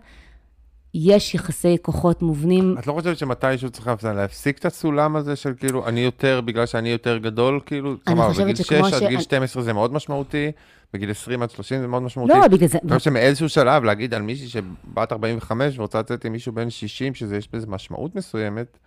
יש 0.98 1.34
יחסי 1.34 1.76
כוחות 1.82 2.22
מובנים. 2.22 2.76
את 2.78 2.86
לא 2.86 2.92
חושבת 2.92 3.18
שמתישהו 3.18 3.70
צריך 3.70 3.88
להפסיק 4.04 4.58
את 4.58 4.64
הסולם 4.64 5.16
הזה 5.16 5.36
של 5.36 5.52
כאילו, 5.58 5.86
אני 5.86 6.00
יותר, 6.00 6.40
בגלל 6.40 6.66
שאני 6.66 6.88
יותר 6.88 7.18
גדול, 7.18 7.60
כאילו, 7.66 7.94
כלומר, 8.06 8.28
בגיל 8.32 8.54
6 8.56 8.72
עד 8.72 9.08
גיל 9.08 9.20
12 9.20 9.62
זה 9.62 9.72
מאוד 9.72 9.92
משמעותי, 9.92 10.52
בגיל 10.92 11.10
20 11.10 11.42
עד 11.42 11.50
30 11.50 11.80
זה 11.80 11.86
מאוד 11.86 12.02
משמעותי. 12.02 12.32
לא, 12.32 12.48
בגלל 12.48 12.68
זה... 12.68 12.78
אני 12.82 12.98
חושב 12.98 13.10
שמאיזשהו 13.10 13.48
שלב 13.48 13.84
להגיד 13.84 14.14
על 14.14 14.22
מישהי 14.22 14.48
שבת 14.48 15.12
45 15.12 15.78
ורוצה 15.78 15.98
לצאת 15.98 16.24
עם 16.24 16.32
מישהו 16.32 16.52
בן 16.52 16.70
60, 16.70 17.14
שיש 17.14 17.48
בזה 17.52 17.66
משמעות 17.66 18.14
מסוימת, 18.14 18.78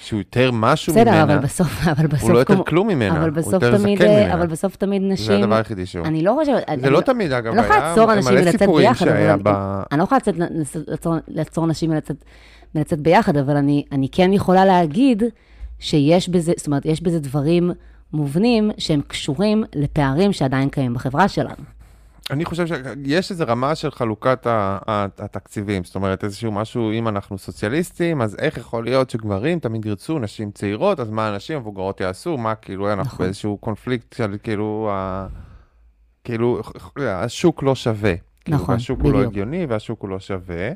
שהוא 0.00 0.18
יותר 0.18 0.50
משהו 0.52 0.92
בסדר, 0.92 1.10
ממנה. 1.10 1.24
בסדר, 1.24 1.34
אבל 1.34 1.42
בסוף, 1.44 1.68
אבל 1.96 2.06
בסוף... 2.06 2.22
הוא 2.22 2.32
לא 2.32 2.38
יותר 2.38 2.54
כמו... 2.54 2.64
כלום 2.64 2.88
ממנה, 2.88 3.24
אבל 3.24 3.30
הוא 3.44 3.52
יותר 3.52 3.78
תמיד, 3.78 3.98
זקן 3.98 4.10
ממנה. 4.10 4.34
אבל 4.34 4.46
בסוף 4.46 4.76
תמיד 4.76 5.02
נשים... 5.04 5.26
זה 5.26 5.38
הדבר 5.38 5.54
היחידי 5.54 5.86
שהוא. 5.86 6.06
אני 6.06 6.22
לא 6.22 6.36
חושבת... 6.40 6.56
זה 6.66 6.72
אני 6.72 6.90
לא 6.90 7.00
תמיד, 7.00 7.32
אגב, 7.32 7.46
אני 7.46 7.56
לא 7.56 7.62
יכולה 7.62 7.88
לעצור 7.88 8.12
אנשים 8.12 8.34
מלצאת 8.34 8.68
ביחד, 8.76 9.08
אבל... 9.08 9.40
ב... 9.42 9.82
אני 9.92 9.98
לא 9.98 10.04
יכולה 10.04 10.20
לעצור, 10.86 11.14
לעצור 11.28 11.66
נשים 11.66 11.92
מלצאת 12.74 13.00
ביחד, 13.00 13.36
אבל 13.36 13.56
אני, 13.56 13.84
אני 13.92 14.08
כן 14.12 14.32
יכולה 14.32 14.64
להגיד 14.64 15.22
שיש 15.78 16.28
בזה, 16.28 16.52
זאת 16.56 16.66
אומרת, 16.66 16.86
יש 16.86 17.02
בזה 17.02 17.20
דברים 17.20 17.70
מובנים 18.12 18.70
שהם 18.78 19.00
קשורים 19.00 19.64
לפערים 19.74 20.32
שעדיין 20.32 20.68
קיימים 20.68 20.94
בחברה 20.94 21.28
שלנו. 21.28 21.77
אני 22.30 22.44
חושב 22.44 22.66
שיש 22.66 23.30
איזו 23.30 23.44
רמה 23.48 23.74
של 23.74 23.90
חלוקת 23.90 24.46
התקציבים, 25.18 25.84
זאת 25.84 25.94
אומרת, 25.94 26.24
איזשהו 26.24 26.52
משהו, 26.52 26.92
אם 26.92 27.08
אנחנו 27.08 27.38
סוציאליסטים, 27.38 28.22
אז 28.22 28.36
איך 28.38 28.56
יכול 28.56 28.84
להיות 28.84 29.10
שגברים 29.10 29.58
תמיד 29.58 29.86
ירצו 29.86 30.18
נשים 30.18 30.50
צעירות, 30.50 31.00
אז 31.00 31.10
מה 31.10 31.28
הנשים 31.28 31.56
המבוגרות 31.56 32.00
יעשו, 32.00 32.36
מה 32.36 32.54
כאילו, 32.54 32.92
אנחנו 32.92 33.04
נכון. 33.04 33.26
באיזשהו 33.26 33.56
קונפליקט 33.56 34.12
של 34.12 34.36
כאילו, 34.42 34.90
ה... 34.92 35.26
כאילו, 36.24 36.60
השוק 36.96 37.62
לא 37.62 37.74
שווה. 37.74 38.14
כאילו, 38.44 38.58
נכון, 38.58 38.74
השוק 38.74 38.98
בדיוק. 38.98 39.14
הוא 39.14 39.22
לא 39.22 39.28
הגיוני 39.28 39.66
והשוק 39.66 40.02
הוא 40.02 40.10
לא 40.10 40.20
שווה. 40.20 40.70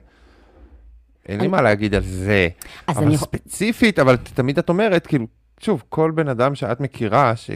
אין 1.28 1.40
לי 1.40 1.48
מה 1.48 1.62
להגיד 1.62 1.94
על 1.94 2.02
זה, 2.02 2.48
אבל 2.88 3.04
אני... 3.04 3.16
ספציפית, 3.16 3.98
אבל 3.98 4.16
תמיד 4.16 4.58
את 4.58 4.68
אומרת, 4.68 5.06
כאילו, 5.06 5.26
שוב, 5.60 5.82
כל 5.88 6.10
בן 6.14 6.28
אדם 6.28 6.54
שאת 6.54 6.80
מכירה, 6.80 7.36
ש... 7.36 7.50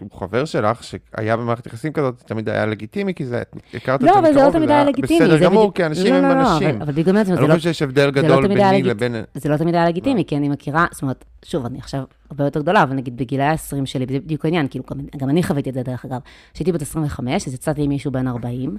הוא 0.00 0.20
חבר 0.20 0.44
שלך, 0.44 0.84
שהיה 0.84 1.36
במערכת 1.36 1.66
יחסים 1.66 1.92
כזאת, 1.92 2.22
תמיד 2.26 2.48
היה 2.48 2.66
לגיטימי, 2.66 3.14
כי 3.14 3.26
זה, 3.26 3.42
הכרת 3.74 4.00
את 4.00 4.06
לא, 4.06 4.12
זה 4.12 4.20
מקרוב, 4.20 4.24
לא, 4.24 4.28
אבל 4.28 4.32
זה 4.34 4.46
לא 4.46 4.50
תמיד 4.52 4.70
היה 4.70 4.84
לגיטימי. 4.84 5.20
בסדר 5.20 5.38
גמור, 5.38 5.74
כי 5.74 5.86
אנשים 5.86 6.14
הם 6.14 6.24
אנשים. 6.24 6.78
לא, 6.78 6.82
אבל 6.82 6.92
בגלל 6.92 7.24
זה, 7.24 7.32
אני 7.32 7.48
לא 7.48 7.54
חושב 7.54 7.60
שיש 7.60 7.82
הבדל 7.82 8.10
גדול 8.10 8.48
ביני 8.48 8.82
לבין... 8.82 9.14
זה 9.34 9.48
לא 9.48 9.56
תמיד 9.56 9.74
היה 9.74 9.88
לגיטימי, 9.88 10.24
כי 10.24 10.36
אני 10.36 10.48
מכירה, 10.48 10.86
זאת 10.92 11.02
אומרת, 11.02 11.24
שוב, 11.44 11.66
אני 11.66 11.78
עכשיו 11.78 12.02
הרבה 12.30 12.44
יותר 12.44 12.60
גדולה, 12.60 12.82
אבל 12.82 12.94
נגיד 12.94 13.16
בגילי 13.16 13.42
ה-20 13.42 13.86
שלי, 13.86 14.06
בדיוק 14.06 14.44
העניין, 14.44 14.68
כאילו, 14.68 14.84
גם 15.16 15.28
אני 15.28 15.42
חוויתי 15.42 15.70
את 15.70 15.74
זה 15.74 15.82
דרך 15.82 16.04
אגב. 16.04 16.20
כשהייתי 16.54 16.72
בת 16.72 16.82
25, 16.82 17.46
אז 17.46 17.54
יצאתי 17.54 17.82
עם 17.82 17.88
מישהו 17.88 18.12
בן 18.12 18.28
40, 18.28 18.76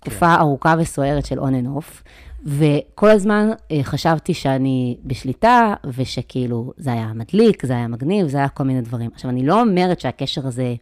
תקופה 0.00 0.34
ארוכה 0.34 0.74
וסוערת 0.78 1.26
של 1.26 1.38
on 1.38 1.54
and 1.54 1.66
off, 1.66 2.02
וכל 2.44 3.10
הזמן 3.10 3.50
אה, 3.70 3.80
חשבתי 3.82 4.34
שאני 4.34 4.96
בשליטה, 5.04 5.74
ושכאילו 5.84 6.72
זה 6.76 6.92
היה 6.92 7.12
מדליק, 7.14 7.66
זה 7.66 7.72
היה 7.72 7.88
מגניב, 7.88 8.28
זה 8.28 8.38
היה 8.38 8.48
כל 8.48 8.64
מיני 8.64 8.80
דברים. 8.80 9.10
עכשיו, 9.14 9.30
אני 9.30 9.46
לא 9.46 9.60
אומרת 9.60 10.00
שהקשר 10.00 10.46
הזה 10.46 10.74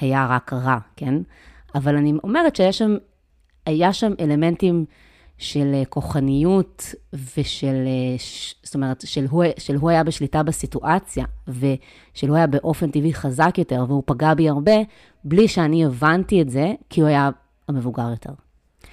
היה 0.00 0.26
רק 0.30 0.52
רע, 0.52 0.78
כן? 0.96 1.14
אבל 1.74 1.96
אני 1.96 2.12
אומרת 2.24 2.56
שיש 2.56 2.78
שם, 2.78 2.96
היה 3.66 3.92
שם 3.92 4.12
אלמנטים 4.20 4.84
של 5.38 5.70
אה, 5.74 5.84
כוחניות 5.84 6.94
ושל, 7.36 7.84
אה, 7.86 8.16
זאת 8.62 8.74
אומרת, 8.74 9.04
של 9.06 9.26
הוא, 9.30 9.44
של 9.58 9.76
הוא 9.76 9.90
היה 9.90 10.04
בשליטה 10.04 10.42
בסיטואציה, 10.42 11.24
ושל 11.48 12.28
הוא 12.28 12.36
היה 12.36 12.46
באופן 12.46 12.90
טבעי 12.90 13.14
חזק 13.14 13.54
יותר, 13.58 13.84
והוא 13.88 14.02
פגע 14.06 14.34
בי 14.34 14.48
הרבה, 14.48 14.76
בלי 15.24 15.48
שאני 15.48 15.84
הבנתי 15.84 16.42
את 16.42 16.50
זה, 16.50 16.72
כי 16.90 17.00
הוא 17.00 17.08
היה 17.08 17.30
המבוגר 17.68 18.10
יותר. 18.10 18.32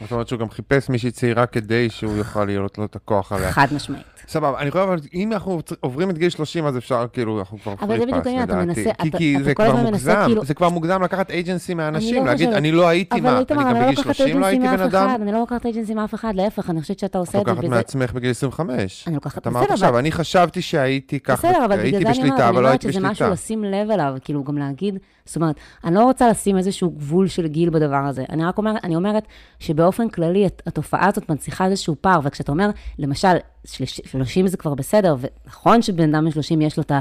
זאת 0.02 0.12
אומרת 0.12 0.28
שהוא 0.28 0.40
גם 0.40 0.50
חיפש 0.50 0.90
מישהי 0.90 1.12
צעירה 1.12 1.46
כדי 1.46 1.90
שהוא 1.90 2.18
יוכל 2.18 2.46
להיות 2.46 2.78
לו 2.78 2.86
את 2.86 2.96
הכוח 2.96 3.32
עליה. 3.32 3.52
חד 3.52 3.68
משמעית. 3.76 4.19
סבבה, 4.30 4.60
אני 4.60 4.72
חושב, 4.72 4.84
אבל 4.84 5.00
אם 5.14 5.34
אנחנו 5.34 5.60
עוברים 5.80 6.10
את 6.10 6.18
גיל 6.18 6.30
30, 6.30 6.66
אז 6.66 6.78
אפשר, 6.78 7.06
כאילו, 7.14 7.40
אנחנו 7.40 7.60
כבר 7.60 7.74
אבל 7.82 8.00
זה 8.00 8.06
בדיוק 8.06 8.28
העניין, 8.28 8.44
אתה 8.44 8.56
מנסה, 8.56 8.92
כי, 9.02 9.12
כי 9.12 9.36
זה 9.44 9.56
כבר 9.56 9.76
מוגזם, 9.76 10.22
כאילו... 10.26 10.46
זה 10.46 10.54
כבר 10.54 10.70
מוגזם 10.70 11.04
לקחת 11.04 11.32
אייג'נסי 11.32 11.74
מהאנשים, 11.74 12.26
לא 12.26 12.32
להגיד, 12.32 12.50
אני 12.50 12.72
לא 12.72 12.88
הייתי 12.88 13.22
מה, 13.22 13.38
אני 13.38 13.46
גם 13.50 13.82
בגיל 13.82 14.04
30 14.04 14.40
לא 14.40 14.46
הייתי 14.46 14.68
בן 14.68 14.80
אדם. 14.80 15.18
אני 15.22 15.32
לא 15.32 15.40
לוקחת 15.40 15.66
אייג'נסי 15.66 15.94
מאף 15.94 16.14
אחד, 16.14 16.36
להפך, 16.36 16.70
אני 16.70 16.82
חושבת 16.82 17.00
שאתה 17.00 17.18
עושה 17.18 17.42
את 17.42 17.46
זה. 17.46 17.52
את 17.52 17.58
לוקחת 17.58 17.70
מעצמך 17.70 18.14
בגיל 18.14 18.32
25. 18.32 19.04
אני 19.08 19.16
לוקחת, 19.16 19.48
בסדר, 19.48 19.60
אמרת 19.60 19.72
עכשיו, 19.72 20.00
אני 20.00 20.12
חשבתי 20.12 20.62
שהייתי 20.62 21.20
ככה, 21.20 21.48
הייתי 21.70 22.06
בשליטה, 22.06 22.50
אבל 22.50 22.64
לא 22.64 22.68
הייתי 22.68 22.88
בשליטה. 22.88 23.08
זה 23.08 23.12
משהו 23.12 23.30
לשים 23.30 23.64
לב 23.64 23.92
אליו, 23.92 24.14
כאילו, 24.24 24.44
גם 24.44 24.58
להגיד, 24.58 24.98
זאת 25.26 25.36
אומרת, 25.36 25.56
אני 25.84 25.96
לא 25.96 26.04
רוצה 26.04 26.30
לשים 26.30 26.58
איזשהו 26.58 26.90
גבול 26.90 27.28
של 27.28 27.48
גיל 27.48 27.70
בדבר 27.70 27.96
הזה. 27.96 28.24
אני 28.30 28.46
רק 28.46 28.58
אומרת, 28.58 28.84
אני 28.84 28.96
אומרת 28.96 29.24
שבאופן 29.60 30.10
כללי, 30.10 30.48
התופעה 30.66 31.08
הזאת 31.08 31.30
מנציחה 31.30 31.66
איזשהו 31.66 31.96
פער, 32.02 32.20
וכשאתה 32.24 32.52
אומר, 32.52 32.70
למשל, 33.00 33.38
30 33.66 34.48
זה 34.48 34.58
כבר 34.58 34.74
בסדר, 34.74 35.16
ונכון 35.20 35.82
שבן 35.82 36.16
אדם 36.16 36.26
בן 36.26 36.32
30 36.32 36.62
יש 36.62 36.78
לו 36.78 36.84
את. 36.84 36.92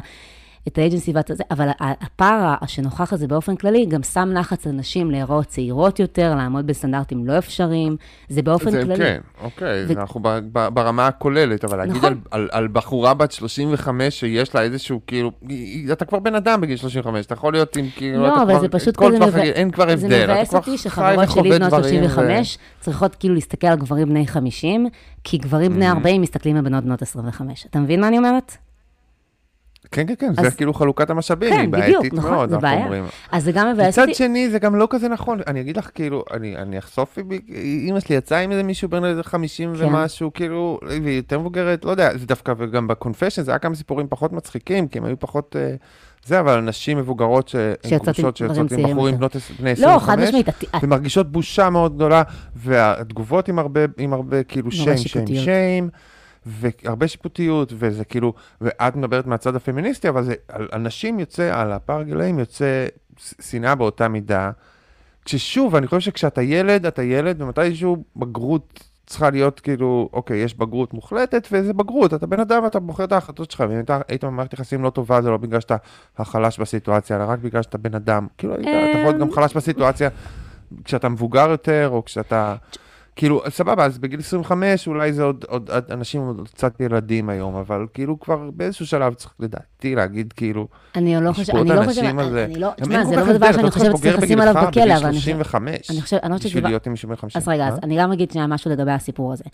את 0.69 0.79
האג'נסי 0.79 1.13
ואת 1.15 1.31
זה, 1.35 1.45
אבל 1.51 1.69
הפער 1.81 2.55
שנוכח 2.67 3.13
הזה 3.13 3.29
באופן 3.29 3.57
כללי, 3.57 3.87
גם 3.87 4.03
שם 4.03 4.29
לחץ 4.33 4.67
על 4.67 4.73
נשים 4.73 5.11
להיראות 5.11 5.47
צעירות 5.47 6.01
יותר, 6.01 6.35
לעמוד 6.35 6.67
בסטנדרטים 6.67 7.27
לא 7.27 7.39
אפשריים, 7.39 7.97
זה 8.29 8.43
באופן 8.43 8.71
זה, 8.71 8.83
כללי. 8.83 8.97
כן, 8.97 9.21
אוקיי, 9.43 9.85
ו... 9.89 9.93
אנחנו 9.93 10.21
ב, 10.21 10.29
ב, 10.53 10.69
ברמה 10.69 11.07
הכוללת, 11.07 11.65
אבל 11.65 11.79
להגיד 11.79 11.97
נכון. 11.97 12.13
על, 12.13 12.19
על, 12.31 12.49
על 12.53 12.69
בחורה 12.73 13.15
בת 13.15 13.33
35 13.33 14.21
שיש 14.21 14.55
לה 14.55 14.63
איזשהו, 14.63 15.01
כאילו, 15.07 15.31
אתה 15.93 16.05
כבר 16.05 16.19
בן 16.19 16.35
אדם 16.35 16.61
בגיל 16.61 16.77
35, 16.77 17.27
אתה 17.27 17.35
יכול 17.35 17.53
להיות 17.53 17.77
עם, 17.77 17.89
כאילו, 17.97 18.23
לא, 18.23 18.43
אבל 18.43 18.53
כבר, 18.53 18.61
זה 18.61 18.69
פשוט 18.69 18.97
כזה, 18.97 19.27
מבא... 19.27 19.43
אין 19.43 19.71
כבר 19.71 19.91
הבדל, 19.91 19.97
זה 19.97 20.25
מבאס 20.25 20.55
אותי 20.55 20.79
שחברות 20.79 21.31
שלי 21.31 21.51
בנות 21.51 21.71
35 21.71 22.57
ו... 22.57 22.83
צריכות 22.85 23.15
כאילו 23.15 23.35
להסתכל 23.35 23.67
על 23.67 23.77
גברים 23.77 24.09
בני 24.09 24.27
50, 24.27 24.87
כי 25.25 25.39
גברים 25.39 25.75
בני 25.75 25.89
40 25.89 26.23
מסתכלים 26.23 26.57
על 26.57 26.63
בנות 26.63 26.85
בנות 26.85 27.03
25. 27.03 27.67
אתה 27.67 27.79
מבין 27.79 28.01
מה 28.01 28.09
אני 28.09 28.19
אומרת? 28.19 28.68
כן, 29.91 30.07
כן, 30.07 30.15
כן, 30.19 30.33
אז... 30.37 30.45
זה 30.45 30.51
כאילו 30.51 30.75
חלוקת 30.75 31.11
המשאבים, 31.11 31.51
כן, 31.51 31.61
היא 31.61 31.69
בעייתית 31.69 31.97
בדיוק, 31.99 32.15
נכון, 32.15 32.31
מאוד, 32.31 32.51
זה 32.51 32.59
בעיה. 32.59 32.85
אומרים. 32.85 33.05
אז 33.33 33.45
זה 33.45 33.53
גם 33.53 33.73
מבאס 33.73 33.99
אותי. 33.99 34.11
מצד 34.11 34.19
שני, 34.19 34.51
זה 34.51 34.59
גם 34.59 34.77
לא 34.77 34.87
כזה 34.91 35.09
נכון. 35.09 35.41
אני 35.47 35.61
אגיד 35.61 35.77
לך, 35.77 35.91
כאילו, 35.95 36.25
אני, 36.33 36.57
אני 36.57 36.79
אחשוף, 36.79 37.19
אימא 37.49 38.01
שלי 38.01 38.17
יצאה 38.17 38.39
עם 38.39 38.51
איזה 38.51 38.63
מישהו 38.63 38.89
בן 38.89 39.05
איזה 39.05 39.23
50 39.23 39.75
כן. 39.75 39.85
ומשהו, 39.85 40.33
כאילו, 40.33 40.81
והיא 41.03 41.17
יותר 41.17 41.39
מבוגרת, 41.39 41.85
לא 41.85 41.91
יודע, 41.91 42.19
זה 42.19 42.27
דווקא, 42.27 42.53
וגם 42.59 42.89
בקונפשן, 42.89 43.43
זה 43.43 43.51
היה 43.51 43.59
כמה 43.59 43.75
סיפורים 43.75 44.07
פחות 44.09 44.33
מצחיקים, 44.33 44.89
כי 44.89 44.99
הם 44.99 45.05
היו 45.05 45.19
פחות... 45.19 45.57
אה, 45.59 45.75
זה, 46.25 46.41
אבל 46.41 46.61
נשים 46.61 46.99
מבוגרות 46.99 47.49
שהן 47.49 47.99
גרושות, 48.05 48.37
שיוצאות 48.37 48.73
עם 48.73 48.93
בחורים 48.93 49.17
בנות 49.17 49.37
בני 49.61 49.71
25, 49.71 49.81
לא, 49.81 49.99
חד 49.99 50.19
משמעית. 50.19 50.47
ומרגישות 50.83 51.33
בושה 51.33 51.71
מאוד 51.71 51.95
גדולה, 51.95 52.23
והתגובות 52.57 53.49
עם 53.49 53.59
הרבה, 53.59 53.81
עם 53.99 54.13
הרבה 54.13 54.43
כאילו 54.43 54.71
שיים, 54.71 54.97
שיים, 54.97 55.27
שיים. 55.27 55.89
והרבה 56.49 57.09
שיפוטיות, 57.09 57.73
וזה 57.77 58.05
כאילו, 58.05 58.35
ואת 58.61 58.97
מדברת 58.97 59.27
מהצד 59.27 59.57
הפמיניסטי, 59.57 60.09
אבל 60.09 60.23
זה, 60.23 60.35
על 60.49 60.69
אנשים 60.73 61.19
יוצא, 61.21 61.61
על 61.61 61.73
הפער 61.73 62.03
גילאים 62.03 62.39
יוצא 62.39 62.87
שנאה 63.41 63.75
באותה 63.75 64.09
מידה. 64.09 64.51
כששוב, 65.25 65.75
אני 65.77 65.87
חושב 65.87 66.01
שכשאתה 66.01 66.43
ילד, 66.43 66.87
אתה 66.87 67.03
ילד, 67.03 67.43
ומתישהו 67.43 68.05
בגרות 68.17 68.85
צריכה 69.07 69.31
להיות 69.31 69.61
כאילו, 69.61 70.09
אוקיי, 70.13 70.39
יש 70.39 70.55
בגרות 70.55 70.95
מוחלטת, 70.95 71.49
וזה 71.53 71.73
בגרות, 71.73 72.15
אתה 72.15 72.27
בן 72.27 72.41
אדם, 72.41 72.67
אתה 72.67 72.81
בוחר 72.81 73.05
את 73.05 73.13
ההחלטות 73.13 73.51
שלך, 73.51 73.65
ואם 73.69 73.81
אתה 73.81 74.01
היית 74.09 74.25
במערכת 74.25 74.53
יחסים 74.53 74.83
לא 74.83 74.91
טובה, 74.91 75.23
זה 75.23 75.31
לא 75.31 75.37
בגלל 75.37 75.61
שאתה 75.61 75.77
החלש 76.19 76.59
בסיטואציה, 76.59 77.17
אלא 77.17 77.25
רק 77.25 77.39
בגלל 77.39 77.63
שאתה 77.63 77.79
בן 77.79 77.95
אדם. 77.95 78.27
כאילו, 78.39 78.55
אתה 78.55 78.71
יכול 78.71 79.03
להיות 79.03 79.19
גם 79.19 79.33
חלש 79.33 79.57
בסיטואציה 79.57 80.09
כשאתה 80.85 81.09
מבוגר 81.09 81.51
יותר, 81.51 81.89
או 81.93 82.05
כשאתה... 82.05 82.55
כאילו, 83.19 83.43
סבבה, 83.49 83.85
אז 83.85 83.99
בגיל 83.99 84.21
25 84.21 84.89
אולי 84.89 85.13
זה 85.13 85.23
עוד, 85.23 85.45
עוד 85.49 85.71
אנשים 85.91 86.21
עוד 86.21 86.49
קצת 86.49 86.81
ילדים 86.81 87.29
היום, 87.29 87.55
אבל 87.55 87.87
כאילו 87.95 88.21
כבר 88.21 88.51
באיזשהו 88.51 88.87
שלב 88.87 89.15
צריך 89.15 89.35
לדעתי 89.41 89.95
להגיד 89.95 90.33
כאילו, 90.33 90.69
אני 90.97 91.21
לא 91.21 91.33
חושבת, 91.33 91.57
אני 91.57 91.69
לא 91.69 91.85
חושבת, 91.85 92.05
אני 92.05 92.61
לא, 92.61 92.69
תשמע, 92.81 93.05
זה 93.05 93.17
לא 93.17 93.33
דבר 93.33 93.53
שאני 93.53 93.71
צריך 93.71 93.75
חושבת 93.75 93.97
שצריך 93.97 94.23
לשים 94.23 94.41
עליו 94.41 94.55
בכלא, 94.69 94.97
אבל 94.97 95.07
אני 95.07 95.19
חושבת, 95.19 95.35
35, 95.35 95.91
אני 95.91 96.01
חושבת, 96.01 96.25
אני 96.25 96.33
לא 96.33 96.37
חושבת 96.37 96.51
בשביל. 96.51 96.67
להיות 96.67 96.87
עם 96.87 96.93
מישהו 96.93 97.09
בן 97.09 97.17
50. 97.17 97.43
אז 97.43 97.49
רגע, 97.49 97.69
אז 97.69 97.75
אה? 97.75 97.79
אני 97.83 97.99
גם 97.99 98.13
אגיד 98.13 98.31
שנייה 98.31 98.47
משהו 98.47 98.71
לגבי 98.71 98.93
הסיפור 98.93 99.33
הזה. 99.33 99.45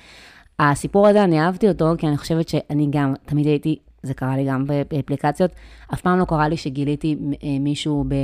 הסיפור 0.58 1.08
הזה, 1.08 1.24
אני 1.24 1.40
אהבתי 1.40 1.68
אותו, 1.68 1.94
כי 1.98 2.06
אני 2.06 2.16
חושבת 2.16 2.48
שאני 2.48 2.88
גם, 2.90 3.14
תמיד 3.26 3.46
הייתי, 3.46 3.78
זה 4.02 4.14
קרה 4.14 4.36
לי 4.36 4.44
גם 4.44 4.64
באפליקציות, 4.90 5.50
אף 5.94 6.00
פעם 6.00 6.18
לא 6.18 6.24
קרה 6.24 6.48
לי 6.48 6.56
שגיליתי 6.56 7.16
אה, 7.44 7.48
מישהו 7.60 8.04
ב... 8.08 8.14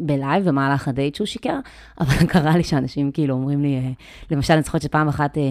בלייב 0.00 0.48
במהלך 0.48 0.88
הדייט 0.88 1.14
שהוא 1.14 1.26
שיקר, 1.26 1.58
אבל 2.00 2.26
קרה 2.32 2.56
לי 2.56 2.64
שאנשים 2.64 3.12
כאילו 3.12 3.34
אומרים 3.34 3.62
לי, 3.62 3.76
אה, 3.76 3.90
למשל, 4.30 4.52
אני 4.52 4.62
זוכרת 4.62 4.82
שפעם 4.82 5.08
אחת 5.08 5.38
אה, 5.38 5.50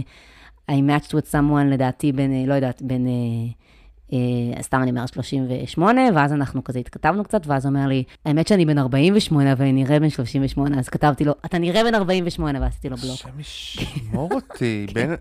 I 0.72 0.74
matched 0.74 1.10
with 1.10 1.32
someone, 1.32 1.66
לדעתי, 1.72 2.12
בן, 2.12 2.32
אה, 2.34 2.44
לא 2.48 2.54
יודעת, 2.54 2.82
בן, 2.82 3.08
סתם 4.62 4.82
אני 4.82 4.92
אומרת 4.92 5.14
38, 5.14 6.02
ואז 6.16 6.34
אנחנו 6.34 6.64
כזה 6.64 6.80
התכתבנו 6.80 7.24
קצת, 7.24 7.42
ואז 7.48 7.66
הוא 7.66 7.74
אומר 7.74 7.88
לי, 7.88 8.04
האמת 8.26 8.48
שאני 8.48 8.66
בן 8.66 8.78
48 8.78 9.54
ואני 9.58 9.72
נראה 9.72 10.00
בן 10.00 10.10
38, 10.10 10.80
אז 10.80 10.90
כתבתי 10.90 11.26
לו, 11.26 11.34
אתה 11.46 11.58
נראה 11.58 11.84
בן 11.84 11.96
48, 11.96 12.62
ועשיתי 12.62 12.90
לו 12.90 12.98
בלוק. 12.98 13.14
השם 13.14 13.40
ישמור 13.40 14.30
אותי, 14.32 14.86
בין, 14.94 15.16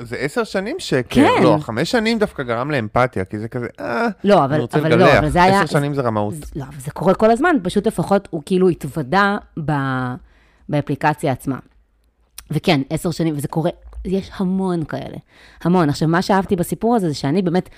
זה 0.00 0.16
עשר 0.16 0.44
שנים 0.44 0.76
שקר, 0.78 1.14
כן. 1.14 1.42
לא, 1.42 1.56
חמש 1.60 1.90
שנים 1.90 2.18
דווקא 2.18 2.42
גרם 2.42 2.70
לאמפתיה, 2.70 3.24
כי 3.24 3.38
זה 3.38 3.48
כזה, 3.48 3.66
אה, 3.80 4.06
לא, 4.24 4.34
אני 4.34 4.44
אבל, 4.44 4.60
רוצה 4.60 4.78
אבל 4.78 4.90
לא, 4.90 4.96
לגלח, 4.96 5.18
אבל 5.18 5.28
זה 5.28 5.42
היה... 5.42 5.60
עשר 5.60 5.78
שנים 5.78 5.94
זה 5.94 6.02
רמאות. 6.02 6.34
לא, 6.56 6.64
אבל 6.64 6.80
זה 6.80 6.90
קורה 6.90 7.14
כל 7.14 7.30
הזמן, 7.30 7.56
פשוט 7.62 7.86
לפחות 7.86 8.28
הוא 8.30 8.42
כאילו 8.46 8.68
התוודה 8.68 9.36
ב, 9.64 9.72
באפליקציה 10.68 11.32
עצמה. 11.32 11.58
וכן, 12.50 12.80
עשר 12.90 13.10
שנים, 13.10 13.34
וזה 13.36 13.48
קורה, 13.48 13.70
יש 14.04 14.30
המון 14.36 14.84
כאלה, 14.84 15.16
המון. 15.64 15.88
עכשיו, 15.88 16.08
מה 16.08 16.22
שאהבתי 16.22 16.56
בסיפור 16.56 16.96
הזה, 16.96 17.08
זה 17.08 17.14
שאני 17.14 17.42
באמת, 17.42 17.68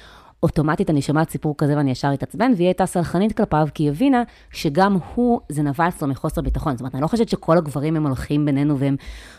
אוטומטית 0.42 0.90
אני 0.90 1.02
שומעת 1.02 1.30
סיפור 1.30 1.54
כזה 1.58 1.76
ואני 1.76 1.90
ישר 1.90 2.14
אתעצבן, 2.14 2.52
והיא 2.56 2.66
הייתה 2.66 2.86
סלחנית 2.86 3.36
כלפיו, 3.36 3.68
כי 3.74 3.82
היא 3.82 3.90
הבינה 3.90 4.22
שגם 4.50 4.98
הוא, 5.14 5.40
זה 5.48 5.62
נבע 5.62 5.88
אצלו 5.88 6.08
מחוסר 6.08 6.40
ביטחון. 6.40 6.72
זאת 6.72 6.80
אומרת, 6.80 6.94
אני 6.94 7.02
לא 7.02 7.06
חושבת 7.06 7.28
שכל 7.28 7.58
הגברים 7.58 7.96
הם 7.96 8.06
הולכים 8.06 8.44
בינינו 8.44 8.78
והם 8.78 8.96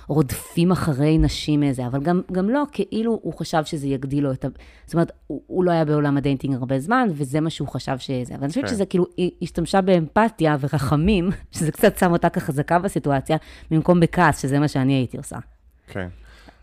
רודפים 0.08 0.72
אחרי 0.72 1.18
נשים 1.18 1.64
איזה, 1.64 1.88
אבל 1.88 2.02
גם, 2.02 2.22
גם 2.32 2.50
לא, 2.50 2.64
כאילו 2.72 3.20
הוא 3.24 3.34
חשב 3.34 3.64
שזה 3.66 3.88
יגדיל 3.88 4.24
לו 4.24 4.32
את 4.32 4.46
ה... 4.46 4.48
זאת 4.86 4.94
אומרת, 4.94 5.12
הוא, 5.28 5.42
הוא 5.48 5.64
לא 5.64 5.72
היה 5.72 5.86
בעולם 5.86 6.18
ה 6.18 6.23
dating 6.23 6.56
הרבה 6.56 6.80
זמן, 6.80 7.08
וזה 7.12 7.40
מה 7.40 7.50
שהוא 7.50 7.68
חשב 7.68 7.98
שזה. 7.98 8.36
אבל 8.36 8.44
אני 8.44 8.50
חושבת. 8.50 8.68
שזה 8.68 8.86
כאילו, 8.86 9.06
היא 9.18 9.32
השתמשה 9.42 9.82
באמפתיה 9.82 10.58
ורחמים, 10.60 11.30
שזה 11.56 11.72
קצת 11.72 11.98
שם 11.98 12.12
אותה 12.12 12.30
כחזקה 12.30 12.80
בסיטואציה, 12.80 13.38
במקום 13.72 14.00
בכעס, 14.00 14.42
שזה 14.42 14.60
מה 14.60 14.68
שאני 14.68 14.94
הייתי 14.94 15.18
עושה. 15.18 15.38
כן. 15.88 16.08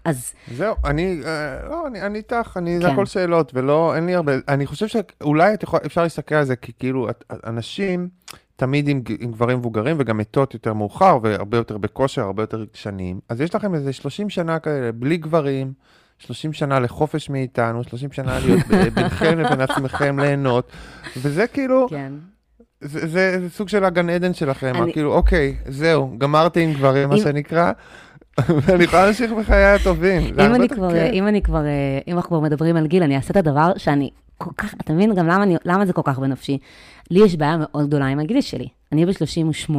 אז 0.06 0.32
זהו, 0.54 0.74
אני, 0.84 1.20
אה, 1.26 1.68
לא, 1.68 1.86
אני, 1.86 2.02
אני 2.02 2.18
איתך, 2.18 2.56
אני, 2.56 2.78
זה 2.78 2.86
כן. 2.86 2.92
הכל 2.92 3.06
שאלות, 3.06 3.52
ולא, 3.54 3.94
אין 3.96 4.06
לי 4.06 4.14
הרבה, 4.14 4.32
אני 4.48 4.66
חושב 4.66 4.86
שאולי 4.86 5.54
אפשר 5.86 6.02
להסתכל 6.02 6.34
על 6.34 6.44
זה, 6.44 6.56
כי 6.56 6.72
כאילו, 6.78 7.08
אנשים, 7.46 8.08
תמיד 8.56 8.88
עם, 8.88 9.00
עם 9.20 9.30
גברים 9.32 9.58
מבוגרים, 9.58 9.96
וגם 10.00 10.18
מתות 10.18 10.54
יותר 10.54 10.72
מאוחר, 10.74 11.18
והרבה 11.22 11.56
יותר 11.56 11.78
בכושר, 11.78 12.22
הרבה 12.22 12.42
יותר 12.42 12.64
שנים, 12.72 13.20
אז 13.28 13.40
יש 13.40 13.54
לכם 13.54 13.74
איזה 13.74 13.92
30 13.92 14.30
שנה 14.30 14.58
כאלה, 14.58 14.92
בלי 14.92 15.16
גברים, 15.16 15.72
30 16.18 16.52
שנה 16.52 16.80
לחופש 16.80 17.30
מאיתנו, 17.30 17.84
30 17.84 18.12
שנה 18.12 18.38
להיות 18.38 18.60
בינכם 18.94 19.38
לבין 19.38 19.60
עצמכם 19.60 20.18
ליהנות, 20.18 20.70
וזה 21.16 21.46
כאילו, 21.46 21.86
כן. 21.90 22.12
זה, 22.80 23.06
זה, 23.06 23.40
זה 23.40 23.50
סוג 23.50 23.68
של 23.68 23.84
הגן 23.84 24.10
עדן 24.10 24.34
שלכם, 24.34 24.72
אני- 24.82 24.92
כאילו, 24.92 25.12
אוקיי, 25.14 25.56
זהו, 25.68 26.14
גמרתי 26.18 26.60
עם 26.60 26.72
גברים, 26.72 27.08
מה 27.08 27.14
אם- 27.14 27.20
שנקרא, 27.20 27.72
ואני 28.62 28.84
יכולה 28.84 29.04
להמשיך 29.04 29.32
בחיי 29.32 29.64
הטובים. 29.64 30.22
אם 30.40 30.54
אני 30.54 30.68
כבר. 30.68 31.10
אם 31.12 31.28
אני 31.28 31.42
כבר, 31.42 31.66
אה, 31.66 31.98
אם 32.08 32.16
אנחנו 32.16 32.28
כבר 32.28 32.40
מדברים 32.40 32.76
על 32.76 32.86
גיל, 32.86 33.02
אני 33.02 33.16
אעשה 33.16 33.30
את 33.30 33.36
הדבר 33.36 33.72
שאני 33.76 34.10
כל 34.38 34.50
כך, 34.56 34.74
אתה 34.74 34.92
מבין 34.92 35.14
גם 35.14 35.26
למה, 35.26 35.42
אני, 35.42 35.56
למה 35.64 35.86
זה 35.86 35.92
כל 35.92 36.02
כך 36.04 36.18
בנפשי? 36.18 36.58
לי 37.10 37.24
יש 37.24 37.36
בעיה 37.36 37.56
מאוד 37.56 37.86
גדולה 37.86 38.06
עם 38.06 38.18
הגיל 38.18 38.40
שלי. 38.40 38.68
אני 38.92 39.06
ב-38. 39.06 39.72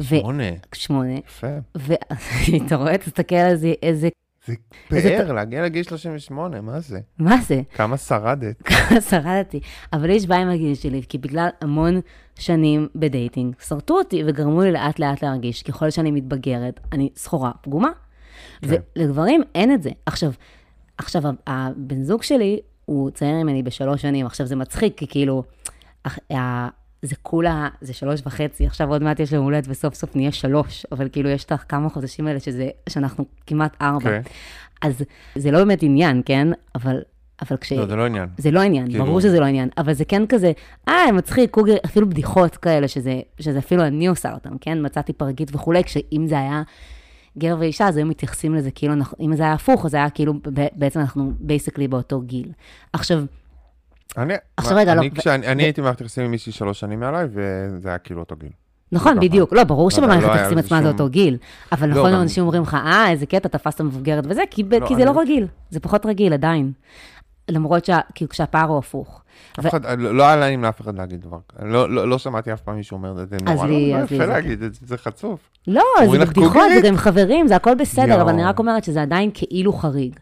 שמונה, 0.00 0.50
שמונה. 0.72 1.14
יפה. 1.26 1.46
ואתה 1.74 2.76
רואה, 2.80 2.98
תסתכל 2.98 3.34
על 3.34 3.56
זה, 3.56 3.72
איזה, 3.82 4.08
זה 4.46 4.54
פאר, 4.88 5.32
להגיע 5.32 5.62
לגיל 5.62 5.82
38, 5.82 6.60
מה 6.60 6.80
זה? 6.80 7.00
מה 7.18 7.36
זה? 7.42 7.62
כמה 7.74 7.96
שרדת. 7.96 8.70
שרדתי. 9.10 9.60
אבל 9.92 10.10
יש 10.10 10.26
בעיה 10.26 10.42
עם 10.42 10.48
הגיל 10.48 10.74
שלי, 10.74 11.02
כי 11.08 11.18
בגלל 11.18 11.48
המון 11.60 12.00
שנים 12.34 12.88
בדייטינג, 12.94 13.54
שרטו 13.68 13.98
אותי 13.98 14.22
וגרמו 14.26 14.62
לי 14.62 14.72
לאט 14.72 14.98
לאט 14.98 15.22
להרגיש, 15.22 15.62
ככל 15.62 15.90
שאני 15.90 16.10
מתבגרת, 16.10 16.80
אני 16.92 17.10
סחורה 17.16 17.50
פגומה. 17.62 17.90
כן. 18.60 18.68
ולגברים 18.96 19.42
אין 19.54 19.74
את 19.74 19.82
זה. 19.82 19.90
עכשיו, 20.06 20.32
עכשיו, 20.98 21.22
הבן 21.46 22.02
זוג 22.02 22.22
שלי, 22.22 22.60
הוא 22.84 23.10
צעיר 23.10 23.34
ממני 23.34 23.62
בשלוש 23.62 24.02
שנים. 24.02 24.26
עכשיו, 24.26 24.46
זה 24.46 24.56
מצחיק, 24.56 24.98
כי 24.98 25.06
כאילו, 25.06 25.42
זה 27.06 27.16
כולה, 27.22 27.68
זה 27.80 27.92
שלוש 27.92 28.20
וחצי, 28.26 28.66
עכשיו 28.66 28.88
עוד 28.88 29.02
מעט 29.02 29.20
יש 29.20 29.32
לו 29.32 29.40
הולדת 29.40 29.64
וסוף 29.68 29.94
סוף 29.94 30.16
נהיה 30.16 30.32
שלוש, 30.32 30.86
אבל 30.92 31.08
כאילו 31.12 31.28
יש 31.28 31.44
את 31.44 31.52
הכמה 31.52 31.88
חודשים 31.88 32.26
האלה 32.26 32.40
שזה, 32.40 32.68
שאנחנו 32.88 33.24
כמעט 33.46 33.76
ארבע. 33.80 34.10
כן. 34.10 34.20
אז 34.82 35.02
זה 35.34 35.50
לא 35.50 35.58
באמת 35.58 35.82
עניין, 35.82 36.22
כן? 36.26 36.48
אבל, 36.74 37.02
אבל 37.42 37.56
כש... 37.56 37.72
לא, 37.72 37.86
זה 37.86 37.96
לא 37.96 38.04
עניין. 38.06 38.28
זה 38.38 38.50
לא 38.50 38.60
עניין, 38.60 38.90
כאילו- 38.90 39.04
ברור 39.04 39.20
שזה 39.20 39.40
לא 39.40 39.44
עניין, 39.44 39.68
אבל 39.78 39.92
זה 39.92 40.04
כן 40.04 40.26
כזה, 40.26 40.52
אה, 40.88 41.12
מצחיק, 41.12 41.50
קוגר, 41.50 41.76
אפילו 41.84 42.08
בדיחות 42.08 42.56
כאלה, 42.56 42.88
שזה, 42.88 43.20
שזה 43.40 43.58
אפילו 43.58 43.82
אני 43.86 44.06
עושה 44.06 44.32
אותם, 44.34 44.58
כן? 44.60 44.78
מצאתי 44.86 45.12
פרגית 45.12 45.50
וכולי, 45.54 45.84
כשאם 45.84 46.26
זה 46.28 46.38
היה 46.38 46.62
גבר 47.38 47.56
ואישה, 47.58 47.88
אז 47.88 47.96
היו 47.96 48.06
מתייחסים 48.06 48.54
לזה 48.54 48.70
כאילו, 48.70 48.94
אם 49.20 49.36
זה 49.36 49.42
היה 49.42 49.52
הפוך, 49.52 49.84
אז 49.84 49.90
זה 49.90 49.96
היה 49.96 50.10
כאילו, 50.10 50.34
בעצם 50.74 51.00
אנחנו 51.00 51.32
basically 51.40 51.88
באותו 51.88 52.20
גיל. 52.20 52.52
עכשיו, 52.92 53.24
אני, 54.18 54.34
עכשיו 54.56 54.76
רגע, 54.76 54.94
לא, 54.94 55.02
אני, 55.26 55.62
הייתי 55.62 55.80
במערכת 55.80 56.00
יחסים 56.00 56.24
עם 56.24 56.30
מישהי 56.30 56.52
שלוש 56.52 56.80
שנים 56.80 57.00
מעליי, 57.00 57.26
וזה 57.30 57.88
היה 57.88 57.98
כאילו 57.98 58.20
אותו 58.20 58.36
גיל. 58.36 58.50
נכון. 58.92 59.20
בדיוק, 59.20 59.52
לא, 59.52 59.64
ברור 59.64 59.84
לא, 59.84 59.90
שבמערכת 59.96 60.28
היחסים 60.28 60.58
לזה 60.58 60.66
עצמה 60.66 60.82
זה 60.82 60.88
אותו 60.88 61.08
גיל, 61.08 61.36
אבל 61.72 61.88
לא, 61.88 61.94
נכון, 61.94 62.14
אנשים 62.14 62.42
אומרים 62.42 62.62
לך, 62.62 62.74
אה, 62.74 63.10
איזה 63.10 63.26
קטע, 63.26 63.48
תפסת 63.48 63.80
מבוגרת 63.80 64.24
וזה, 64.28 64.42
כי 64.50 64.62
לא, 64.62 64.96
זה 64.96 65.04
לא 65.04 65.20
רגיל, 65.20 65.46
זה 65.70 65.80
פחות 65.80 66.06
רגיל 66.06 66.32
עדיין. 66.32 66.72
למרות 67.48 67.88
כאילו, 68.14 68.28
כשהפער 68.30 68.68
הוא 68.68 68.78
הפוך. 68.78 69.22
אף 69.60 69.66
אחד, 69.66 69.80
לא 69.98 70.22
היה 70.22 70.36
נעים 70.36 70.62
לאף 70.62 70.80
אחד 70.80 70.98
להגיד 70.98 71.20
דבר 71.20 71.38
כזה. 71.48 71.68
לא, 71.88 72.18
שמעתי 72.18 72.52
אף 72.52 72.60
פעם 72.60 72.76
מישהו 72.76 72.96
אומר 72.96 73.22
את 73.22 73.28
זה, 73.28 73.36
נורא, 73.42 73.66
לי- 73.66 73.94
אז 73.96 74.10
לי 74.10 74.16
יפה 74.16 74.26
להגיד 74.26 74.62
את 74.62 74.74
זה, 74.74 74.96
חצוף. 74.98 75.40
לא, 75.66 75.82
זה 76.10 76.18
בדיחות? 76.26 76.62
זה 76.82 76.88
גם 76.88 76.96
חברים, 76.96 77.48
זה 77.48 77.56
הכל 77.56 77.74
בסדר. 77.74 78.22
אבל 78.22 78.28
אני 78.32 78.44
רק 78.44 78.58
אומרת 78.58 78.84
שזה 78.84 79.02
עדיין 79.02 79.30
כאילו 79.34 79.72
חריג. 79.72 80.16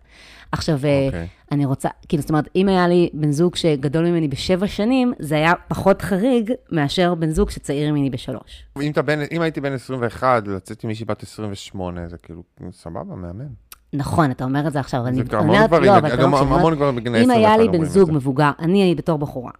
עכשיו, 0.53 0.79
אה, 0.85 1.07
אוקיי. 1.07 1.27
אני 1.53 1.65
רוצה, 1.65 1.89
כאילו, 2.09 2.21
זאת 2.21 2.31
אומרת, 2.31 2.49
אם 2.57 2.69
היה 2.69 2.89
לי 2.89 3.11
בן 3.13 3.31
זוג 3.33 3.57
שגדול 3.57 4.07
ממני 4.09 4.29
בשבע 4.29 4.67
שנים, 4.67 5.13
זה 5.19 5.35
היה 5.35 5.53
פחות 5.69 6.03
חריג 6.03 6.53
מאשר 6.73 7.15
בן 7.15 7.31
זוג 7.31 7.51
שצעיר 7.51 7.93
ממני 7.93 8.11
בשלוש. 8.11 8.65
אם, 8.83 8.93
בן, 9.07 9.19
אם 9.33 9.41
הייתי 9.43 9.61
בן 9.61 9.73
21, 9.73 10.49
לצאת 10.49 10.85
עם 10.85 10.89
מישהי 10.89 11.05
בת 11.05 11.23
28, 11.23 12.09
זה 12.09 12.17
כאילו, 12.19 12.43
סבבה, 12.73 13.15
מהמם. 13.15 13.49
נכון, 13.93 14.31
אתה 14.31 14.45
אומר 14.45 14.67
את 14.67 14.73
זה 14.73 14.81
עכשיו, 14.81 15.07
אני 15.07 15.23
אומרת, 15.33 15.71
גברים, 15.71 15.85
לא, 15.93 15.99
אבל 15.99 16.07
אתה 16.15 16.23
לא 16.23 16.29
מקשיב, 16.29 16.53
המון 16.53 16.75
גברים 16.75 16.97
בגני 16.97 17.19
21 17.19 17.37
אם 17.39 17.45
היה 17.45 17.57
לי 17.57 17.69
בן 17.79 17.85
זוג. 17.85 18.11
מבוגר, 18.13 18.51
אני 18.59 18.95
בתור 18.95 19.19
בחורה, 19.19 19.51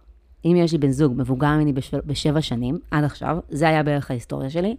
אם 0.45 0.55
יש 0.57 0.71
לי 0.71 0.77
בן 0.77 0.91
זוג 0.91 1.13
מבוגר 1.17 1.47
ממני 1.47 1.73
בשב- 1.73 1.99
בשבע 2.05 2.41
שנים, 2.41 2.79
עד 2.91 3.03
עכשיו, 3.03 3.37
זה 3.49 3.67
היה 3.67 3.83
בערך 3.83 4.11
ההיסטוריה 4.11 4.49
שלי. 4.49 4.75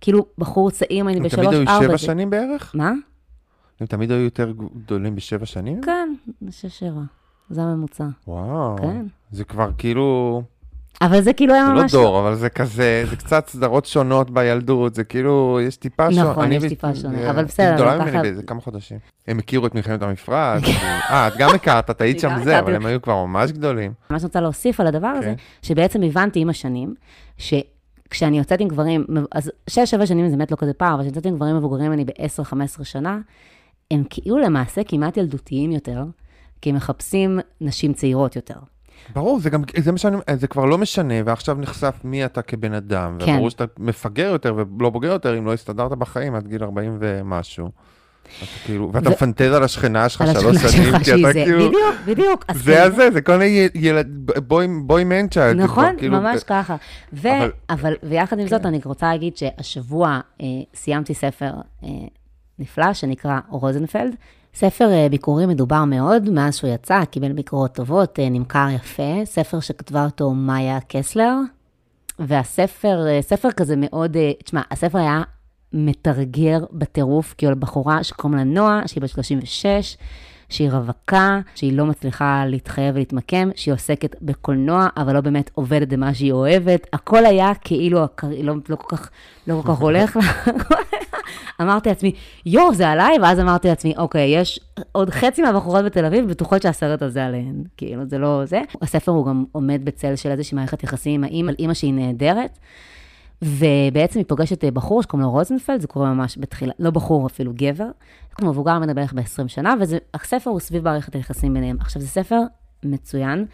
כאילו, 0.00 0.26
בחור 0.38 0.70
צעיר 0.70 1.04
ממני 1.04 1.16
הם 1.16 1.22
בשלוש, 1.22 1.46
תמיד 1.46 1.58
היו 1.58 1.68
ארבע. 1.76 1.86
שבע 1.88 1.98
שנים 1.98 2.30
בערך? 2.30 2.72
מה? 2.74 2.92
הם 3.80 3.86
תמיד 3.86 4.10
היו 4.10 4.20
יותר 4.20 4.52
גדולים 4.76 5.14
בשבע 5.14 5.46
שנים? 5.46 5.80
כן, 5.80 6.14
שש, 6.50 6.78
שבע. 6.78 7.00
זה 7.50 7.62
הממוצע. 7.62 8.04
וואו. 8.28 8.76
כן. 8.78 9.06
זה 9.30 9.44
כבר 9.44 9.70
כאילו, 9.78 10.42
אבל 11.00 11.20
זה 11.20 11.32
כאילו 11.32 11.54
היה 11.54 11.66
זה 11.66 11.72
לא 11.72 11.80
ממש... 11.80 11.92
דור, 11.92 12.20
אבל 12.20 12.34
זה 12.34 12.48
כזה, 12.48 13.04
זה 13.10 13.16
קצת 13.16 13.48
סדרות 13.48 13.86
שונות 13.86 14.30
בילדות, 14.30 14.94
זה 14.94 15.04
כאילו, 15.04 15.58
יש 15.62 15.76
טיפה 15.76 16.12
שונה. 16.12 16.30
נכון, 16.30 16.44
אני 16.44 16.54
יש 16.54 16.64
טיפה 16.68 16.94
שונה, 16.94 17.30
אבל 17.30 17.44
בסדר, 17.44 17.66
היא 17.66 17.74
גדולה 17.74 17.98
ממני 17.98 18.22
באיזה 18.22 18.42
כמה 18.42 18.60
חודשים. 18.60 18.98
הם 19.28 19.38
הכירו 19.38 19.66
את 19.66 19.74
מלחמת 19.74 20.02
המפרץ. 20.02 20.62
כאילו- 20.64 20.78
אה, 21.10 21.28
את 21.28 21.32
גם 21.38 21.50
הכרת, 21.54 21.90
את 21.90 22.00
היית 22.00 22.24
אני 22.24 22.36
שם 22.36 22.44
זה, 22.44 22.58
אבל. 22.58 22.74
הם 22.74 22.86
היו 22.86 23.02
כבר 23.02 23.24
ממש 23.26 23.50
גדולים. 23.50 23.92
מה 24.10 24.18
שאני 24.18 24.26
רוצה 24.26 24.40
להוסיף 24.40 24.80
על 24.80 24.86
הדבר 24.86 25.06
הזה, 25.06 25.26
כן. 25.26 25.34
שבעצם 25.62 26.02
הבנתי 26.02 26.40
עם 26.40 26.48
השנים, 26.48 26.94
שכשאני 27.38 28.38
יוצאת 28.38 28.60
עם 28.60 28.68
גברים, 28.68 29.04
אז 29.32 29.50
שש, 29.70 29.90
שבע 29.90 30.06
שנים 30.06 30.28
זה 30.28 30.36
באמת 30.36 30.50
לא 30.50 30.56
כזה 30.56 30.72
פער, 30.72 30.88
אבל 30.94 30.98
כשאני 31.02 31.08
יוצאת 31.08 31.26
עם 31.26 31.36
גברים 31.36 31.56
מבוגרים 31.56 31.90
ממני 31.90 32.04
ב-10-15 32.04 32.84
שנה, 32.84 33.18
הם 33.92 34.02
כאילו 34.10 34.38
למעשה 34.38 34.84
כמעט 34.84 35.16
ילדותיים 35.16 35.72
יותר, 35.72 36.04
כי 36.60 36.70
הם 36.70 36.76
מחפשים 36.76 37.40
נשים 37.60 37.92
צעירות 37.92 38.36
יותר. 38.36 38.54
ברור, 39.14 39.40
זה 39.40 39.50
גם, 39.50 39.62
זה 39.78 39.92
משנה, 39.92 40.18
זה 40.34 40.46
כבר 40.46 40.64
לא 40.64 40.78
משנה, 40.78 41.14
ועכשיו 41.24 41.56
נחשף 41.60 41.94
מי 42.04 42.24
אתה 42.24 42.42
כבן 42.42 42.72
אדם. 42.74 43.16
כן. 43.24 43.32
וברור 43.32 43.50
שאתה 43.50 43.64
מפגר 43.78 44.28
יותר 44.32 44.54
ולא 44.78 44.90
בוגר 44.90 45.08
יותר 45.12 45.38
אם 45.38 45.46
לא 45.46 45.52
הסתדרת 45.52 45.92
בחיים 45.92 46.34
עד 46.34 46.48
גיל 46.48 46.64
40 46.64 46.96
ומשהו. 47.00 47.70
כאילו, 48.64 48.90
ואתה 48.92 49.08
ו- 49.08 49.12
מפנטז 49.12 49.52
על 49.52 49.62
השכנה 49.62 50.08
שלך 50.08 50.24
שלוש 50.40 50.56
שנים, 50.56 50.92
שלך 50.92 51.02
כי 51.02 51.10
אתה 51.20 51.32
כאילו... 51.32 51.58
בדיוק, 51.68 51.94
בדיוק. 52.06 52.44
זה 52.52 52.72
כאילו- 52.72 52.86
הזה, 52.86 53.10
זה 53.10 53.20
כל 53.20 53.36
מיני 53.36 53.68
ילד, 53.74 54.30
בוי, 54.86 55.04
מנצ'ה. 55.04 55.54
נכון, 55.54 55.96
ממש 56.02 56.42
ככה. 56.42 56.76
ו- 57.12 57.28
אבל- 57.28 57.50
אבל, 57.70 57.94
ויחד 58.02 58.38
עם 58.38 58.48
זאת, 58.48 58.62
כן. 58.62 58.68
אני 58.68 58.80
רוצה 58.84 59.06
להגיד 59.06 59.36
שהשבוע 59.36 60.20
אה, 60.40 60.46
סיימתי 60.74 61.14
ספר 61.14 61.52
אה, 61.84 61.88
נפלא 62.62 62.92
שנקרא 62.92 63.38
רוזנפלד. 63.48 64.14
ספר 64.54 64.90
אה, 64.92 65.08
ביקורי 65.10 65.46
מדובר 65.46 65.84
מאוד, 65.84 66.30
מאז 66.30 66.56
שהוא 66.56 66.70
יצא, 66.70 67.04
קיבל 67.04 67.32
ביקורות 67.32 67.74
טובות, 67.74 68.18
אה, 68.18 68.28
נמכר 68.28 68.66
יפה. 68.74 69.24
ספר 69.24 69.60
שכתבה 69.60 70.04
אותו 70.04 70.30
מאיה 70.30 70.78
קסלר, 70.88 71.34
והספר, 72.18 73.06
אה, 73.06 73.22
ספר 73.22 73.50
כזה 73.50 73.74
מאוד, 73.78 74.16
תשמע, 74.44 74.60
הספר 74.70 74.98
היה 74.98 75.22
מתרגר 75.72 76.64
בטירוף, 76.72 77.34
כאילו 77.38 77.56
בחורה 77.56 78.04
שקוראים 78.04 78.38
לה 78.38 78.44
נועה, 78.44 78.82
שהיא 78.86 79.02
בת 79.02 79.08
36, 79.08 79.96
שהיא 80.48 80.70
רווקה, 80.70 81.40
שהיא 81.54 81.76
לא 81.76 81.86
מצליחה 81.86 82.44
להתחייב 82.46 82.94
ולהתמקם, 82.94 83.50
שהיא 83.54 83.74
עוסקת 83.74 84.16
בקולנוע, 84.22 84.86
אבל 84.96 85.14
לא 85.14 85.20
באמת 85.20 85.50
עובדת 85.54 85.88
במה 85.88 86.14
שהיא 86.14 86.32
אוהבת. 86.32 86.86
הכל 86.92 87.26
היה 87.26 87.52
כאילו, 87.54 88.00
לא, 88.42 88.54
לא 88.68 88.76
כל 88.76 88.96
כך, 88.96 89.10
לא 89.46 89.60
כל 89.62 89.72
כך 89.72 89.78
הולך 89.78 90.16
לה. 90.16 90.52
אמרתי 91.60 91.88
לעצמי, 91.88 92.12
יואו, 92.46 92.74
זה 92.74 92.88
עליי? 92.88 93.18
ואז 93.22 93.40
אמרתי 93.40 93.68
לעצמי, 93.68 93.94
אוקיי, 93.96 94.40
יש 94.40 94.60
עוד 94.92 95.10
חצי 95.10 95.42
מהבחורות 95.42 95.84
בתל 95.84 96.04
אביב 96.04 96.28
בטוחות 96.28 96.62
שהסרט 96.62 97.02
הזה 97.02 97.24
עליהן. 97.24 97.64
כאילו, 97.76 98.02
זה 98.06 98.18
לא 98.18 98.42
זה. 98.44 98.60
הספר 98.82 99.12
הוא 99.12 99.26
גם 99.26 99.44
עומד 99.52 99.84
בצל 99.84 100.16
של 100.16 100.30
איזושהי 100.30 100.56
מערכת 100.56 100.82
יחסים 100.82 101.14
עם 101.14 101.24
האימא, 101.24 101.50
על 101.50 101.56
אימא 101.58 101.74
שהיא 101.74 101.94
נהדרת. 101.94 102.58
ובעצם 103.42 104.18
היא 104.18 104.26
פוגשת 104.28 104.64
אה, 104.64 104.70
בחור 104.70 105.02
שקוראים 105.02 105.26
לו 105.26 105.32
רוזנפלד, 105.32 105.80
זה 105.80 105.86
קורה 105.86 106.14
ממש 106.14 106.38
בתחילה, 106.40 106.72
לא 106.78 106.90
בחור 106.90 107.26
אפילו, 107.26 107.52
גבר. 107.56 107.88
הוא 108.40 108.48
מבוגר 108.48 108.78
ממנה 108.78 108.94
בערך 108.94 109.12
ב-20 109.12 109.48
שנה, 109.48 109.74
והספר 109.80 110.50
הוא 110.50 110.60
סביב 110.60 110.84
מערכת 110.84 111.14
היחסים 111.14 111.54
ביניהם. 111.54 111.76
עכשיו, 111.80 112.02
זה 112.02 112.08
ספר 112.08 112.40
מצוין. 112.84 113.46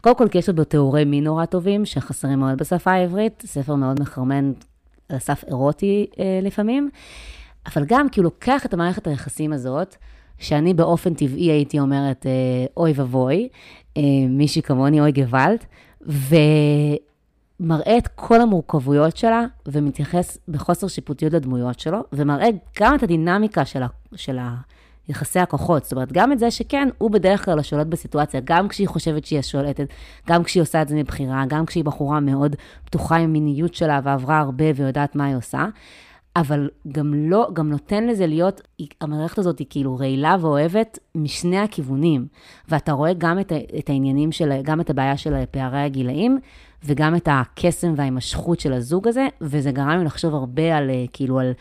קודם 0.00 0.16
כל, 0.16 0.28
כי 0.28 0.38
יש 0.38 0.48
לו 0.48 0.64
תיאורי 0.64 1.04
מין 1.04 1.24
נורא 1.24 1.44
טובים, 1.44 1.84
שחסרים 1.84 2.38
מאוד 2.38 2.58
בשפה 2.58 2.90
העברית, 2.90 3.42
ספר 3.46 3.74
מאוד 3.74 4.00
מחרמן 4.00 4.52
על 5.08 5.18
סף 5.18 5.44
אירוטי 5.48 6.06
אה, 6.18 6.40
לפעמים, 6.42 6.90
אבל 7.66 7.84
גם 7.84 8.08
כי 8.08 8.20
הוא 8.20 8.24
לוקח 8.24 8.66
את 8.66 8.74
המערכת 8.74 9.06
היחסים 9.06 9.52
הזאת, 9.52 9.96
שאני 10.38 10.74
באופן 10.74 11.14
טבעי 11.14 11.50
הייתי 11.50 11.80
אומרת, 11.80 12.26
אה, 12.26 12.66
אוי 12.76 12.92
ואבוי, 12.96 13.48
אה, 13.96 14.02
מישהי 14.28 14.62
כמוני, 14.62 15.00
אוי 15.00 15.12
גוואלד, 15.12 15.64
ומראה 16.00 17.98
את 17.98 18.08
כל 18.08 18.40
המורכבויות 18.40 19.16
שלה, 19.16 19.44
ומתייחס 19.66 20.38
בחוסר 20.48 20.88
שיפוטיות 20.88 21.32
לדמויות 21.32 21.80
שלו, 21.80 21.98
ומראה 22.12 22.48
גם 22.80 22.94
את 22.94 23.02
הדינמיקה 23.02 23.64
של, 23.64 23.82
ה, 23.82 23.86
של 24.16 24.38
יחסי 25.08 25.38
הכוחות. 25.38 25.84
זאת 25.84 25.92
אומרת, 25.92 26.12
גם 26.12 26.32
את 26.32 26.38
זה 26.38 26.50
שכן, 26.50 26.88
הוא 26.98 27.10
בדרך 27.10 27.44
כלל 27.44 27.58
השולט 27.58 27.86
בסיטואציה, 27.86 28.40
גם 28.44 28.68
כשהיא 28.68 28.88
חושבת 28.88 29.24
שהיא 29.24 29.38
השולטת, 29.38 29.86
גם 30.28 30.44
כשהיא 30.44 30.60
עושה 30.60 30.82
את 30.82 30.88
זה 30.88 30.96
מבחירה, 30.96 31.44
גם 31.48 31.66
כשהיא 31.66 31.84
בחורה 31.84 32.20
מאוד 32.20 32.56
פתוחה 32.84 33.16
עם 33.16 33.32
מיניות 33.32 33.74
שלה 33.74 34.00
ועברה 34.04 34.38
הרבה 34.38 34.64
ויודעת 34.74 35.16
מה 35.16 35.26
היא 35.26 35.36
עושה. 35.36 35.66
אבל 36.36 36.70
גם 36.92 37.14
לא, 37.14 37.48
גם 37.52 37.70
נותן 37.70 38.06
לזה 38.06 38.26
להיות, 38.26 38.60
המערכת 39.00 39.38
הזאת 39.38 39.58
היא 39.58 39.66
כאילו 39.70 39.96
רעילה 39.96 40.36
ואוהבת 40.40 40.98
משני 41.14 41.58
הכיוונים. 41.58 42.26
ואתה 42.68 42.92
רואה 42.92 43.12
גם 43.12 43.40
את, 43.40 43.52
את 43.78 43.90
העניינים 43.90 44.32
של, 44.32 44.52
גם 44.62 44.80
את 44.80 44.90
הבעיה 44.90 45.16
של 45.16 45.44
פערי 45.50 45.80
הגילאים, 45.80 46.38
וגם 46.84 47.16
את 47.16 47.28
הקסם 47.30 47.94
וההימשכות 47.96 48.60
של 48.60 48.72
הזוג 48.72 49.08
הזה, 49.08 49.26
וזה 49.40 49.72
גרם 49.72 49.98
לי 49.98 50.04
לחשוב 50.04 50.34
הרבה 50.34 50.76
על, 50.76 50.90
אה, 50.90 51.04
כאילו, 51.12 51.40
על 51.40 51.52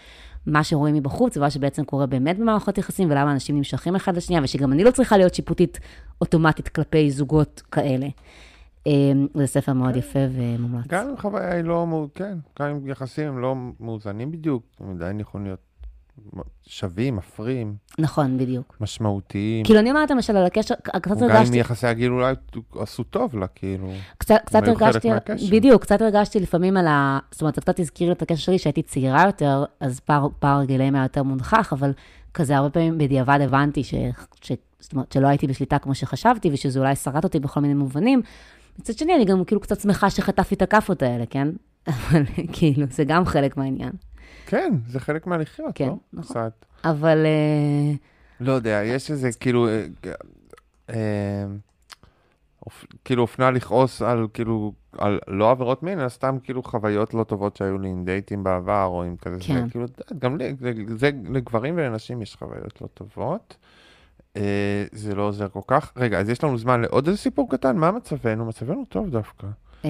מה 0.47 0.63
שרואים 0.63 0.95
מבחוץ, 0.95 1.37
ומה 1.37 1.49
שבעצם 1.49 1.83
קורה 1.83 2.05
באמת 2.05 2.39
במערכות 2.39 2.77
יחסים, 2.77 3.11
ולמה 3.11 3.31
אנשים 3.31 3.57
נמשכים 3.57 3.95
אחד 3.95 4.17
לשנייה, 4.17 4.41
ושגם 4.43 4.73
אני 4.73 4.83
לא 4.83 4.91
צריכה 4.91 5.17
להיות 5.17 5.33
שיפוטית 5.33 5.79
אוטומטית 6.21 6.67
כלפי 6.67 7.11
זוגות 7.11 7.61
כאלה. 7.71 8.07
אה, 8.87 8.91
זה 9.33 9.47
ספר 9.47 9.73
מאוד 9.73 9.95
יפה 9.95 10.19
ומומלץ. 10.31 10.87
גם 10.87 11.09
אם 11.09 11.17
חוויה 11.17 11.53
היא 11.53 11.63
לא, 11.63 12.07
כן, 12.15 12.37
גם 12.59 12.69
אם 12.69 12.87
יחסים 12.87 13.27
הם 13.27 13.39
לא 13.39 13.55
מאוזנים 13.79 14.31
בדיוק, 14.31 14.63
הם 14.79 14.95
עדיין 14.95 15.19
יכולים 15.19 15.45
להיות 15.45 15.59
שווים, 16.67 17.15
מפרים, 17.15 17.75
נכון, 17.99 18.37
בדיוק. 18.37 18.77
משמעותיים. 18.81 19.65
כאילו, 19.65 19.79
אני 19.79 19.89
אומרת 19.91 20.11
למשל 20.11 20.37
על 20.37 20.45
הקשר, 20.45 20.73
קצת 20.83 21.17
גם 21.17 21.23
אם 21.23 21.29
הרגשתי, 21.29 21.57
יחסי 21.57 21.87
הגיל 21.87 22.11
אולי 22.11 22.33
עשו 22.75 23.03
טוב 23.03 23.35
לה, 23.35 23.47
כאילו. 23.47 23.91
קצת, 24.17 24.35
קצת 24.45 24.67
הרגשתי. 24.67 25.09
בדיוק, 25.51 25.81
קצת 25.81 26.01
הרגשתי 26.01 26.39
לפעמים 26.39 26.77
על 26.77 26.87
ה... 26.87 27.19
זאת 27.31 27.41
אומרת, 27.41 27.55
זה 27.55 27.61
קצת 27.61 27.79
הזכיר 27.79 28.07
לי 28.07 28.13
את 28.13 28.21
הקשר 28.21 28.41
שלי, 28.41 28.59
שהייתי 28.59 28.81
צעירה 28.81 29.25
יותר, 29.25 29.65
אז 29.79 29.99
פער, 29.99 30.27
פער 30.39 30.59
הגילאים 30.59 30.95
היה 30.95 31.03
יותר 31.03 31.23
מונחח, 31.23 31.73
אבל 31.73 31.91
כזה 32.33 32.57
הרבה 32.57 32.69
פעמים 32.69 32.97
בדיעבד 32.97 33.39
הבנתי 33.41 33.83
ש... 33.83 33.93
ש... 34.41 34.51
זאת 34.79 34.93
אומרת, 34.93 35.11
שלא 35.11 35.27
הייתי 35.27 35.47
בשליטה 35.47 35.79
כמו 35.79 35.95
שחשבתי, 35.95 36.49
ושזה 36.53 36.79
אולי 36.79 36.95
שרט 36.95 37.23
אותי 37.23 37.39
בכל 37.39 37.59
מיני 37.59 37.73
מובנים. 37.73 38.21
מצד 38.79 38.93
שני, 38.93 39.15
אני 39.15 39.25
גם 39.25 39.43
כאילו 39.43 39.61
קצת 39.61 39.79
שמחה 39.79 40.09
שחטפתי 40.09 40.55
את 40.55 40.61
הכאפות 40.61 41.01
האלה, 41.01 41.25
כן? 41.25 41.47
אבל 41.89 42.23
כאילו, 42.53 42.85
זה 42.89 43.03
גם 43.03 43.25
חלק 43.25 43.57
מהעניין. 43.57 43.91
כן, 44.45 44.73
זה 44.87 44.99
חלק 44.99 45.27
מהלחיות, 45.27 45.71
כן, 45.75 45.87
לא? 45.87 45.95
נכון. 46.13 46.31
קצת. 46.31 46.65
אבל 46.85 47.25
אה, 47.25 47.93
לא 48.39 48.51
יודע, 48.51 48.81
יש 48.85 49.11
איזה 49.11 49.29
כאילו, 49.39 49.67
אה, 49.67 49.85
אה, 50.89 51.45
אופ- 52.65 52.85
כאילו 53.05 53.21
אופנה 53.21 53.51
לכעוס 53.51 54.01
על 54.01 54.27
כאילו, 54.33 54.73
על 54.97 55.19
לא 55.27 55.51
עבירות 55.51 55.83
מין, 55.83 55.99
אלא 55.99 56.09
סתם 56.09 56.37
כאילו 56.43 56.63
חוויות 56.63 57.13
לא 57.13 57.23
טובות 57.23 57.55
שהיו 57.57 57.77
לי 57.77 57.89
עם 57.89 58.05
דייטים 58.05 58.43
בעבר, 58.43 58.85
או 58.85 59.03
עם 59.03 59.15
כזה, 59.17 59.37
כן. 59.47 59.53
זה, 59.65 59.71
כאילו, 59.71 59.85
גם 60.19 60.37
לי, 60.37 60.55
זה, 60.59 60.71
זה 60.87 61.09
לגברים 61.29 61.73
ולנשים 61.77 62.21
יש 62.21 62.35
חוויות 62.35 62.81
לא 62.81 62.87
טובות. 62.93 63.57
אה, 64.37 64.85
זה 64.91 65.15
לא 65.15 65.21
עוזר 65.23 65.47
כל 65.49 65.59
כך. 65.67 65.91
רגע, 65.97 66.19
אז 66.19 66.29
יש 66.29 66.43
לנו 66.43 66.57
זמן 66.57 66.81
לעוד 66.81 67.07
איזה 67.07 67.17
סיפור 67.19 67.49
קטן? 67.49 67.77
מה 67.77 67.91
מצבנו? 67.91 68.45
מצבנו 68.45 68.85
טוב 68.89 69.09
דווקא. 69.09 69.47
אה, 69.85 69.89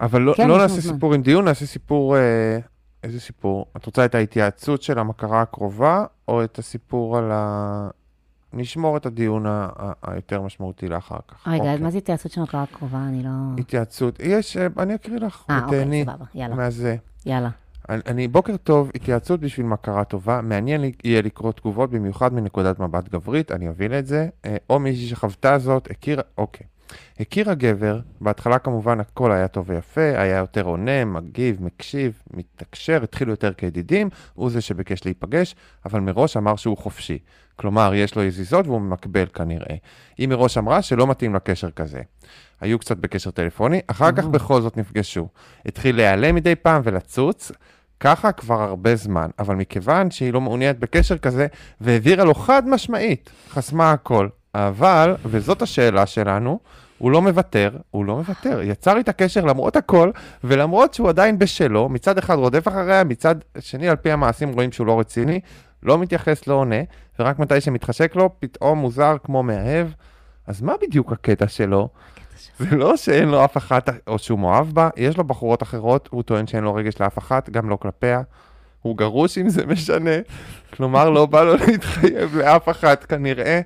אבל 0.00 0.20
לא, 0.22 0.34
כן, 0.36 0.48
לא 0.48 0.58
נעשה 0.58 0.80
זמן. 0.80 0.92
סיפור 0.94 1.14
עם 1.14 1.22
דיון, 1.22 1.44
נעשה 1.44 1.66
סיפור, 1.66 2.16
אה, 2.16 2.58
איזה 3.04 3.20
סיפור? 3.20 3.66
את 3.76 3.86
רוצה 3.86 4.04
את 4.04 4.14
ההתייעצות 4.14 4.82
של 4.82 4.98
המכרה 4.98 5.42
הקרובה, 5.42 6.04
או 6.28 6.44
את 6.44 6.58
הסיפור 6.58 7.18
על 7.18 7.30
ה... 7.32 7.88
נשמור 8.52 8.96
את 8.96 9.06
הדיון 9.06 9.46
ה- 9.46 9.68
ה- 9.78 9.92
היותר 10.02 10.42
משמעותי 10.42 10.88
לאחר 10.88 11.18
כך. 11.28 11.48
רגע, 11.48 11.56
אוקיי. 11.58 11.78
מה 11.78 11.90
זה 11.90 11.98
התייעצות 11.98 12.32
של 12.32 12.42
הקראה 12.42 12.62
הקרובה? 12.62 12.98
אני 12.98 13.22
לא... 13.22 13.30
התייעצות, 13.58 14.20
יש, 14.20 14.56
אה, 14.56 14.66
אני 14.78 14.94
אקריא 14.94 15.18
לך, 15.18 15.44
אה, 15.50 15.64
אוקיי, 15.64 16.04
סבבה, 16.04 16.24
יאללה, 16.34 16.54
מהזה. 16.54 16.96
יאללה. 17.26 17.50
אני, 17.88 18.00
אני, 18.06 18.28
בוקר 18.28 18.56
טוב, 18.56 18.90
התייעצות 18.94 19.40
בשביל 19.40 19.66
מכרה 19.66 20.04
טובה, 20.04 20.40
מעניין 20.40 20.84
יהיה 21.04 21.22
לקרוא 21.22 21.52
תגובות 21.52 21.90
במיוחד 21.90 22.32
מנקודת 22.34 22.80
מבט 22.80 23.08
גברית, 23.08 23.52
אני 23.52 23.68
אוביל 23.68 23.92
את 23.92 24.06
זה, 24.06 24.28
אה, 24.44 24.56
או 24.70 24.78
מישהי 24.78 25.06
שחוותה 25.06 25.58
זאת, 25.58 25.90
הכירה, 25.90 26.22
אוקיי. 26.38 26.66
הכירה 27.20 27.54
גבר, 27.54 28.00
בהתחלה 28.20 28.58
כמובן 28.58 29.00
הכל 29.00 29.32
היה 29.32 29.48
טוב 29.48 29.70
ויפה, 29.70 30.00
היה 30.00 30.36
יותר 30.36 30.62
עונה, 30.62 31.04
מגיב, 31.04 31.62
מקשיב, 31.62 32.22
מתקשר, 32.34 33.02
התחילו 33.02 33.32
יותר 33.32 33.52
כידידים, 33.52 34.08
הוא 34.34 34.50
זה 34.50 34.60
שביקש 34.60 35.04
להיפגש, 35.04 35.54
אבל 35.84 36.00
מראש 36.00 36.36
אמר 36.36 36.56
שהוא 36.56 36.78
חופשי. 36.78 37.18
כלומר, 37.56 37.94
יש 37.94 38.14
לו 38.14 38.22
יזיזות 38.22 38.66
והוא 38.66 38.80
ממקבל 38.80 39.26
כנראה. 39.26 39.76
היא 40.18 40.28
מראש 40.28 40.58
אמרה 40.58 40.82
שלא 40.82 41.06
מתאים 41.06 41.34
לקשר 41.34 41.70
כזה. 41.70 42.00
היו 42.60 42.78
קצת 42.78 42.96
בקשר 42.96 43.30
טלפוני, 43.30 43.80
אחר 43.86 44.12
כך 44.12 44.24
אה. 44.24 44.28
בכל 44.28 44.62
זאת 44.62 44.76
נפגשו. 44.76 45.28
התחיל 45.66 45.96
להיעלם 45.96 46.34
מדי 46.34 46.54
פעם 46.54 46.82
ולצוץ, 46.84 47.52
ככה 48.00 48.32
כבר 48.32 48.62
הרבה 48.62 48.96
זמן, 48.96 49.30
אבל 49.38 49.54
מכיוון 49.54 50.10
שהיא 50.10 50.32
לא 50.32 50.40
מעוניינת 50.40 50.78
בקשר 50.78 51.18
כזה, 51.18 51.46
והבהירה 51.80 52.24
לו 52.24 52.34
חד 52.34 52.68
משמעית, 52.68 53.30
חסמה 53.48 53.92
הכל. 53.92 54.28
אבל, 54.54 55.16
וזאת 55.24 55.62
השאלה 55.62 56.06
שלנו, 56.06 56.58
הוא 56.98 57.10
לא 57.10 57.22
מוותר, 57.22 57.70
הוא 57.90 58.04
לא 58.04 58.16
מוותר. 58.16 58.62
יצר 58.62 58.96
איתה 58.96 59.12
קשר 59.12 59.44
למרות 59.44 59.76
הכל, 59.76 60.10
ולמרות 60.44 60.94
שהוא 60.94 61.08
עדיין 61.08 61.38
בשלו, 61.38 61.88
מצד 61.88 62.18
אחד 62.18 62.34
רודף 62.34 62.68
אחריה, 62.68 63.04
מצד 63.04 63.34
שני, 63.58 63.88
על 63.88 63.96
פי 63.96 64.10
המעשים 64.10 64.52
רואים 64.52 64.72
שהוא 64.72 64.86
לא 64.86 65.00
רציני, 65.00 65.40
לא 65.82 65.98
מתייחס, 65.98 66.46
לא 66.46 66.54
עונה, 66.54 66.76
ורק 67.18 67.38
מתי 67.38 67.60
שמתחשק 67.60 68.16
לו, 68.16 68.30
פתאום 68.40 68.78
מוזר 68.78 69.16
כמו 69.24 69.42
מאהב. 69.42 69.86
אז 70.46 70.62
מה 70.62 70.72
בדיוק 70.82 71.12
הקטע 71.12 71.48
שלו? 71.48 71.88
זה 72.58 72.76
לא 72.76 72.96
שאין 72.96 73.28
לו 73.28 73.44
אף 73.44 73.56
אחת, 73.56 73.90
או 74.06 74.18
שהוא 74.18 74.38
מאוהב 74.38 74.66
בה, 74.72 74.88
יש 74.96 75.16
לו 75.16 75.24
בחורות 75.24 75.62
אחרות, 75.62 76.08
הוא 76.12 76.22
טוען 76.22 76.46
שאין 76.46 76.64
לו 76.64 76.74
רגש 76.74 77.00
לאף 77.00 77.18
אחת, 77.18 77.50
גם 77.50 77.70
לא 77.70 77.76
כלפיה. 77.76 78.22
הוא 78.82 78.96
גרוש 78.96 79.38
אם 79.38 79.48
זה 79.48 79.66
משנה, 79.66 80.10
כלומר 80.76 81.10
לא 81.10 81.26
בא 81.26 81.42
לו 81.42 81.56
להתחייב 81.56 82.36
לאף 82.36 82.68
אחת 82.68 83.04
כנראה. 83.04 83.60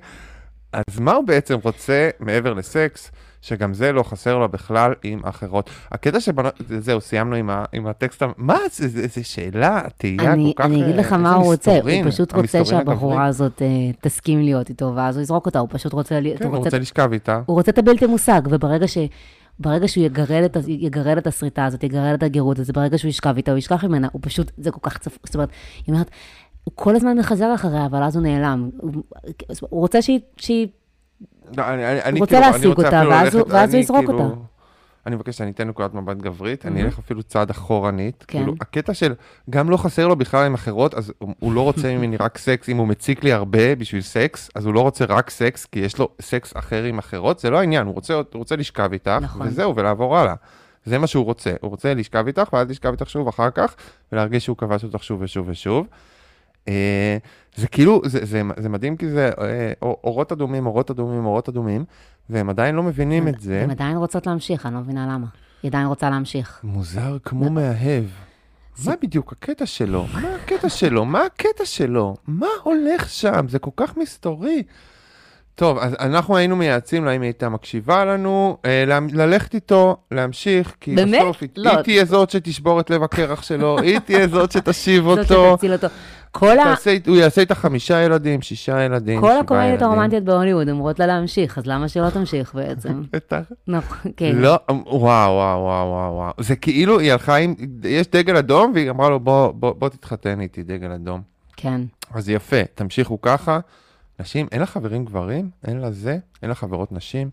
אז 0.73 0.99
מה 0.99 1.11
הוא 1.13 1.25
בעצם 1.25 1.57
רוצה 1.63 2.09
מעבר 2.19 2.53
לסקס? 2.53 3.11
שגם 3.41 3.73
זה 3.73 3.91
לא 3.91 4.03
חסר 4.03 4.37
לו 4.37 4.49
בכלל 4.49 4.93
עם 5.03 5.19
אחרות. 5.25 5.69
הקטע 5.91 6.19
שבנות, 6.19 6.53
זהו, 6.79 7.01
סיימנו 7.01 7.35
עם, 7.35 7.49
ה, 7.49 7.65
עם 7.73 7.87
הטקסט, 7.87 8.23
מה, 8.37 8.57
זה, 8.71 8.87
זה, 8.87 9.07
זה 9.07 9.23
שאלה, 9.23 9.81
תהייה 9.97 10.33
אני, 10.33 10.53
כל 10.57 10.63
כך... 10.63 10.69
אני 10.69 10.83
אגיד 10.83 10.95
אה, 10.95 10.99
לך 10.99 11.05
איזה 11.05 11.17
מה 11.17 11.33
הוא 11.33 11.45
רוצה, 11.45 11.79
הוא 11.81 12.11
פשוט 12.11 12.33
רוצה 12.33 12.65
שהבחורה. 12.65 13.25
הזאת 13.25 13.61
אה, 13.61 13.67
תסכים 14.01 14.41
להיות 14.41 14.69
איתו, 14.69 14.93
ואז 14.95 15.15
הוא 15.17 15.21
יזרוק 15.21 15.45
אותה, 15.45 15.59
הוא 15.59 15.67
פשוט 15.71 15.93
רוצה... 15.93 16.19
לי- 16.19 16.35
כן, 16.37 16.45
הוא 16.45 16.55
הוא 16.55 16.65
רוצה 16.65 16.79
לשכב 16.79 17.09
איתה. 17.13 17.41
הוא 17.45 17.55
רוצה 17.57 17.71
את 17.71 17.77
הבלתי 17.77 18.05
מושג, 18.05 18.41
וברגע 18.49 18.87
ש... 18.87 18.97
ברגע 19.59 19.87
שהוא 19.87 20.05
יגרד 20.05 20.43
את, 20.43 20.57
יגרד 20.67 21.17
את 21.17 21.27
הסריטה 21.27 21.65
הזאת, 21.65 21.83
יגרד 21.83 22.13
את 22.13 22.23
הגירות 22.23 22.59
הזאת, 22.59 22.75
ברגע 22.75 22.97
שהוא 22.97 23.09
ישכב 23.09 23.33
איתה, 23.37 23.51
הוא 23.51 23.57
ישכח 23.57 23.83
ממנה, 23.83 24.07
הוא 24.11 24.21
פשוט, 24.23 24.51
זה 24.57 24.71
כל 24.71 24.79
כך 24.89 24.97
צפ... 24.97 25.17
זאת 25.25 25.35
אומרת, 25.35 25.49
היא 25.87 25.93
אומרת, 25.93 26.09
הוא 26.69 26.75
כל 26.75 26.95
הזמן 26.95 27.17
מחזר 27.17 27.55
אחריה, 27.55 27.85
אבל 27.85 28.03
אז 28.03 28.15
הוא 28.15 28.23
נעלם. 28.23 28.69
הוא, 28.77 28.91
הוא 29.59 29.79
רוצה 29.79 30.01
שהיא, 30.01 30.19
שהיא... 30.37 30.67
לא, 31.57 31.63
אני, 31.67 31.91
אני, 31.91 32.01
אני 32.03 32.19
רוצה 32.19 32.31
כאילו, 32.35 32.45
אני 32.45 32.51
להשיג 32.53 32.77
אותה, 32.77 32.87
אפילו 32.99 33.11
ואז 33.11 33.35
הוא- 33.35 33.41
ללכת- 33.41 33.53
ואז 33.53 33.69
הוא 33.69 33.75
אני 33.75 33.83
יזרוק 33.83 33.99
כאילו- 34.05 34.19
אותה. 34.19 34.35
אני 35.07 35.15
מבקש 35.15 35.37
שאני 35.37 35.51
אתן 35.51 35.67
נקודת 35.67 35.93
מבט 35.93 36.17
גברית, 36.17 36.65
אני 36.65 36.73
מהמם. 36.75 36.85
אלך 36.85 36.99
אפילו 36.99 37.23
צעד 37.23 37.49
אחורנית. 37.49 38.23
כן. 38.27 38.37
כאילו, 38.39 38.53
הקטע 38.61 38.93
של, 38.93 39.13
גם 39.49 39.69
לא 39.69 39.77
חסר 39.77 40.07
לו 40.07 40.15
בכלל 40.15 40.45
עם 40.45 40.53
אחרות, 40.53 40.93
אז 40.93 41.13
הוא- 41.17 41.33
הוא 41.39 41.53
לא 41.53 41.61
רוצה 41.61 41.95
ממני 41.95 42.17
רק 42.17 42.37
סקס, 42.37 42.69
אם 42.69 42.77
הוא 42.77 42.87
מציק 42.87 43.23
לי 43.23 43.33
הרבה 43.33 43.75
בשביל 43.75 44.01
סקס, 44.01 44.49
אז 44.55 44.65
הוא 44.65 44.73
לא 44.73 44.81
רוצה 44.81 45.05
רק 45.05 45.29
סקס, 45.29 45.65
כי 45.65 45.79
יש 45.79 45.97
לו 45.99 46.09
סקס 46.21 46.53
אחר 46.57 46.83
עם 46.83 46.97
אחרות, 46.99 47.39
זה 47.39 47.49
לא 47.49 47.59
העניין, 47.59 47.85
הוא 47.87 47.93
רוצה, 47.95 48.13
הוא 48.13 48.23
רוצה 48.33 48.55
לשכב 48.55 48.89
איתך, 48.93 49.11
נכון. 49.21 49.47
וזהו, 49.47 49.75
ולעבור 49.75 50.17
הלאה. 50.17 50.33
זה 50.85 50.97
מה 50.97 51.07
שהוא 51.07 51.25
רוצה, 51.25 51.51
הוא 51.61 51.69
רוצה 51.71 51.93
לשכב 51.93 52.27
איתך, 52.27 52.53
ואז 52.53 52.69
לשכב 52.69 52.89
איתך 52.91 53.09
שוב 53.09 53.27
אחר 53.27 53.49
כך, 53.49 53.75
ולהרגיש 54.11 54.45
שהוא 54.45 54.57
כבש 54.57 54.83
אותך 54.83 55.03
שוב 55.03 55.21
ושוב 55.21 55.45
ושוב. 55.49 55.87
אה, 56.67 57.17
זה 57.55 57.67
כאילו, 57.67 58.01
זה, 58.05 58.25
זה, 58.25 58.41
זה 58.57 58.69
מדהים 58.69 58.97
כי 58.97 59.09
זה 59.09 59.29
אה, 59.41 59.71
אור- 59.81 59.99
אורות 60.03 60.31
אדומים, 60.31 60.65
אורות 60.65 60.91
אדומים, 60.91 61.25
אורות 61.25 61.49
אדומים, 61.49 61.85
והם 62.29 62.49
עדיין 62.49 62.75
לא 62.75 62.83
מבינים 62.83 63.27
את 63.27 63.39
זה. 63.39 63.61
הן 63.63 63.71
עדיין 63.71 63.97
רוצות 63.97 64.27
להמשיך, 64.27 64.65
אני 64.65 64.73
לא 64.73 64.79
מבינה 64.79 65.07
למה. 65.13 65.27
היא 65.63 65.69
עדיין 65.69 65.87
רוצה 65.87 66.09
להמשיך. 66.09 66.59
מוזר 66.63 67.17
כמו 67.23 67.49
מאהב. 67.49 68.03
מה 68.85 68.93
בדיוק 69.01 69.31
הקטע 69.31 69.65
שלו? 69.65 70.05
מה 70.21 70.35
הקטע 70.43 70.69
שלו? 70.69 71.05
מה 71.05 71.25
הקטע 71.25 71.65
שלו? 71.65 72.15
מה 72.27 72.47
הולך 72.63 73.09
שם? 73.09 73.45
זה 73.49 73.59
כל 73.59 73.71
כך 73.75 73.97
מסתורי. 73.97 74.63
טוב, 75.59 75.77
אז 75.77 75.95
אנחנו 75.99 76.37
היינו 76.37 76.55
מייעצים 76.55 77.05
לה 77.05 77.11
אם 77.11 77.21
היא 77.21 77.27
הייתה 77.27 77.49
מקשיבה 77.49 78.05
לנו, 78.05 78.57
אה, 78.65 78.83
ללכת 79.13 79.55
איתו, 79.55 79.97
להמשיך, 80.11 80.75
כי 80.81 80.95
באמת? 80.95 81.21
בסוף 81.21 81.41
היא, 81.41 81.49
לא. 81.55 81.69
היא 81.69 81.81
תהיה 81.81 82.05
זאת 82.05 82.29
שתשבור 82.29 82.79
את 82.79 82.89
לב 82.89 83.03
הקרח 83.03 83.43
שלו, 83.43 83.79
היא 83.83 83.99
תהיה 83.99 84.27
זאת 84.27 84.51
שתשיב 84.51 85.03
זאת 85.03 85.19
אותו. 85.19 85.53
שתציל 85.53 85.73
אותו. 85.73 85.87
כל 86.31 86.59
ה... 86.59 86.75
הוא 87.07 87.15
יעשה 87.15 87.41
איתה 87.41 87.55
חמישה 87.55 88.01
ילדים, 88.01 88.41
שישה 88.41 88.81
ילדים, 88.81 89.21
כל 89.21 89.27
שבעה 89.27 89.39
הקומדיות 89.39 89.69
ילדים. 89.69 89.87
הרומנטיות 89.87 90.23
בהוליווד 90.23 90.69
אומרות 90.69 90.99
לה 90.99 91.05
להמשיך, 91.05 91.57
אז 91.57 91.65
למה 91.65 91.87
שלא 91.87 92.09
תמשיך 92.09 92.55
בעצם? 92.55 93.01
בטח. 93.13 93.41
נכון, 93.67 94.11
כן. 94.17 94.35
לא, 94.35 94.59
וואו, 94.69 94.91
וואו, 94.91 95.61
וואו, 95.61 95.87
וואו, 95.87 96.13
וואו. 96.13 96.33
זה 96.39 96.55
כאילו, 96.55 96.99
היא 96.99 97.11
הלכה 97.11 97.35
עם, 97.35 97.53
יש 97.83 98.07
דגל 98.07 98.37
אדום, 98.37 98.71
והיא 98.73 98.89
אמרה 98.89 99.09
לו, 99.09 99.19
בוא, 99.19 99.51
בוא, 99.51 99.73
בוא 99.73 99.89
תתחתן 99.89 100.41
איתי, 100.41 100.63
דגל 100.63 100.91
אדום. 100.91 101.21
כן. 101.57 101.81
אז 102.13 102.29
יפה, 102.29 102.63
תמשיכו 102.75 103.21
ככה. 103.21 103.59
נשים, 104.19 104.47
אין 104.51 104.59
לה 104.59 104.65
חברים 104.65 105.05
גברים? 105.05 105.49
אין 105.67 105.77
לה 105.77 105.91
זה? 105.91 106.17
אין 106.41 106.49
לה 106.49 106.55
חברות 106.55 106.91
נשים? 106.91 107.29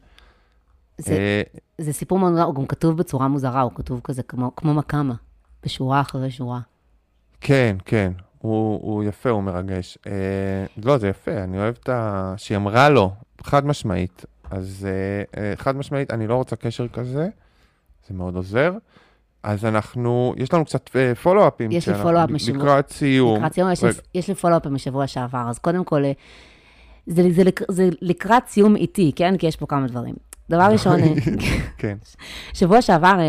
זה- 0.98 1.12
אה, 1.12 1.42
זה 1.78 1.92
סיפור 1.92 2.18
מאוד 2.18 2.38
הוא 2.38 2.54
גם 2.54 2.66
כתוב 2.66 2.96
בצורה 2.98 3.28
מוזרה, 3.28 3.60
הוא 3.60 3.72
כתוב 3.74 4.00
כזה 4.04 4.22
כמו, 4.22 4.56
כמו 4.56 4.74
מקאמה, 4.74 5.14
בשורה 5.64 6.00
אחרי 6.00 6.30
שורה. 6.30 6.60
כן, 7.40 7.76
כן, 7.84 8.12
הוא, 8.38 8.80
הוא 8.82 9.04
יפה, 9.04 9.30
הוא 9.30 9.42
מרגש. 9.42 9.98
אה, 10.06 10.12
לא, 10.84 10.98
זה 10.98 11.08
יפה, 11.08 11.30
אני 11.44 11.58
אוהב 11.58 11.74
את 11.82 11.88
ה... 11.88 12.34
שהיא 12.36 12.56
אמרה 12.56 12.88
לו, 12.88 13.12
חד 13.42 13.66
משמעית. 13.66 14.24
אז 14.50 14.86
אה, 14.88 15.40
אה, 15.42 15.56
חד 15.56 15.76
משמעית, 15.76 16.10
אני 16.10 16.26
לא 16.26 16.34
רוצה 16.34 16.56
קשר 16.56 16.88
כזה, 16.88 17.28
זה 18.08 18.14
מאוד 18.14 18.36
עוזר. 18.36 18.72
אז 19.42 19.64
אנחנו, 19.64 20.34
יש 20.36 20.52
לנו 20.54 20.64
קצת 20.64 20.96
אה, 20.96 21.14
פולו-אפים. 21.14 21.70
יש 21.72 21.88
לי 21.88 21.94
פולו-אפ 22.02 22.30
משבוע- 22.30 22.56
לקראת 22.64 22.92
סיום. 22.92 23.36
לקראת 23.38 23.52
סיום, 23.54 23.72
יש 23.72 23.84
לי- 23.84 23.90
יש 24.14 24.28
לי 24.28 24.34
פולו-אפ 24.34 24.66
משבוע 24.66 25.06
שעבר, 25.06 25.46
אז 25.48 25.58
קודם 25.58 25.84
כל, 25.84 26.04
אה, 26.04 26.12
זה, 27.06 27.22
זה, 27.32 27.44
לק- 27.44 27.70
זה 27.72 27.88
לקראת 28.02 28.42
סיום 28.46 28.76
איטי, 28.76 29.12
כן? 29.16 29.36
כי 29.36 29.46
יש 29.46 29.56
פה 29.56 29.66
כמה 29.66 29.86
דברים. 29.86 30.14
דבר 30.50 30.62
ראשון, 30.72 31.00
אה, 31.02 31.08
כן, 31.78 31.96
שבוע 32.52 32.82
שעבר 32.82 33.16
אה, 33.18 33.24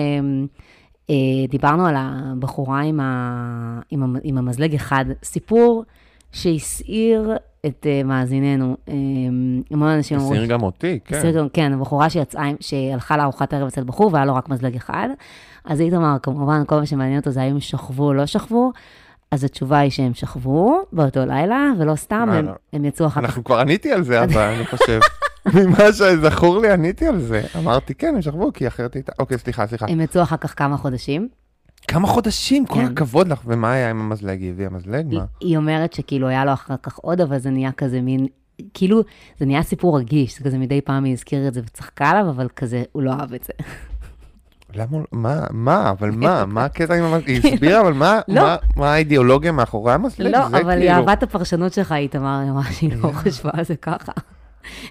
אה, 1.09 1.15
דיברנו 1.49 1.85
על 1.87 1.95
הבחורה 1.97 2.81
עם, 2.81 2.99
ה, 2.99 3.79
עם, 3.89 4.03
המ- 4.03 4.19
עם 4.23 4.37
המזלג 4.37 4.75
אחד, 4.75 5.05
סיפור 5.23 5.83
שהסעיר 6.31 7.31
את 7.65 7.85
מאזיננו. 8.05 8.77
המון 9.71 9.87
אנשים 9.89 10.17
אמרו... 10.19 10.33
הסיר 10.33 10.45
גם 10.45 10.63
אותי, 10.63 10.99
כן. 11.05 11.15
הסיר 11.17 11.37
גם, 11.39 11.47
כן, 11.53 11.73
הבחורה 11.73 12.09
שיצאה, 12.09 12.49
שהלכה 12.59 13.17
לארוחת 13.17 13.53
ערב 13.53 13.67
אצל 13.67 13.83
בחור 13.83 14.09
והיה 14.13 14.25
לו 14.25 14.35
רק 14.35 14.49
מזלג 14.49 14.75
אחד. 14.75 15.09
אז 15.65 15.81
איתמר, 15.81 16.17
כמובן, 16.23 16.63
כל 16.67 16.75
מה 16.79 16.85
שמעניין 16.85 17.19
אותו 17.19 17.31
זה 17.31 17.41
האם 17.41 17.59
שכבו 17.59 18.03
או 18.03 18.13
לא 18.13 18.25
שכבו. 18.25 18.71
אז 19.31 19.43
התשובה 19.43 19.79
היא 19.79 19.91
שהם 19.91 20.13
שכבו 20.13 20.81
באותו 20.91 21.25
לילה, 21.25 21.71
ולא 21.79 21.95
סתם, 21.95 22.15
הם, 22.15 22.29
וואלה. 22.29 22.53
הם 22.73 22.85
יצאו 22.85 23.07
אחר 23.07 23.21
כך. 23.21 23.25
אנחנו 23.25 23.43
כבר 23.43 23.59
עניתי 23.59 23.91
על 23.91 24.03
זה, 24.03 24.23
אבל 24.23 24.41
אני 24.41 24.65
חושב. 24.65 24.99
ממה 25.55 25.93
שזכור 25.93 26.61
לי, 26.61 26.71
עניתי 26.71 27.07
על 27.07 27.19
זה. 27.19 27.43
אמרתי, 27.57 27.93
כן, 27.93 28.13
הם 28.15 28.21
שכבו, 28.21 28.53
כי 28.53 28.67
אחרת 28.67 28.93
הייתה... 28.93 29.11
אוקיי, 29.19 29.37
סליחה, 29.37 29.67
סליחה. 29.67 29.85
הם 29.89 30.01
יצאו 30.01 30.23
אחר 30.23 30.37
כך 30.37 30.53
כמה 30.57 30.77
חודשים. 30.77 31.29
כמה 31.87 32.07
חודשים, 32.07 32.65
כל 32.65 32.73
כן. 32.73 32.85
הכבוד 32.85 33.27
לך. 33.27 33.41
ומה 33.45 33.71
היה 33.73 33.89
עם 33.89 34.01
המזלג? 34.01 34.41
היא 34.41 34.49
הביאה 34.49 34.69
מזלג? 34.69 35.13
מה? 35.13 35.25
היא 35.39 35.57
אומרת 35.57 35.93
שכאילו 35.93 36.27
היה 36.27 36.45
לו 36.45 36.53
אחר 36.53 36.75
כך 36.83 36.97
עוד, 36.97 37.21
אבל 37.21 37.37
זה 37.37 37.49
נהיה 37.49 37.71
כזה 37.71 38.01
מין, 38.01 38.27
כאילו, 38.73 39.03
זה 39.37 39.45
נהיה 39.45 39.63
סיפור 39.63 39.99
רגיש, 39.99 40.37
זה 40.37 40.43
כזה 40.43 40.57
מדי 40.57 40.81
פעם 40.81 41.03
היא 41.03 41.13
הזכירה 41.13 41.47
את 41.47 41.53
זה 41.53 41.61
וצחקה 41.65 42.09
עליו, 42.09 42.29
אבל 42.29 42.47
כזה, 42.55 42.83
הוא 42.91 43.03
לא 43.03 43.11
אהב 43.11 43.33
את 43.33 43.43
זה. 43.43 43.53
למה? 44.77 44.97
מה? 45.11 45.43
מה? 45.51 45.89
אבל 45.89 46.11
מה? 46.11 46.45
מה 46.55 46.65
הקטע 46.65 46.93
עם 46.95 47.03
המזלג? 47.03 47.29
היא 47.29 47.53
הסבירה, 47.53 47.81
אבל 47.81 47.93
מה? 47.93 48.19
לא. 48.27 48.41
מה- 48.41 48.55
מה 48.75 48.93
האידיאולוגיה 48.93 49.51
מאחורי 49.51 49.93
המזלג? 49.93 50.35
לא, 50.35 50.47
אבל 50.47 50.69
היא 50.69 50.79
כאילו- 50.79 50.91
אהבה 50.91 51.13
את 51.13 51.23
הפרשנות 51.23 51.73
שלך, 51.73 51.91
איתמר, 51.91 52.39
היא 52.43 52.49
אמרה 52.51 52.63
שהיא 52.63 52.91
לא 53.03 53.11
חשבה 53.23 53.49
על 53.53 53.63
זה 53.63 53.75
ככה. 53.75 54.11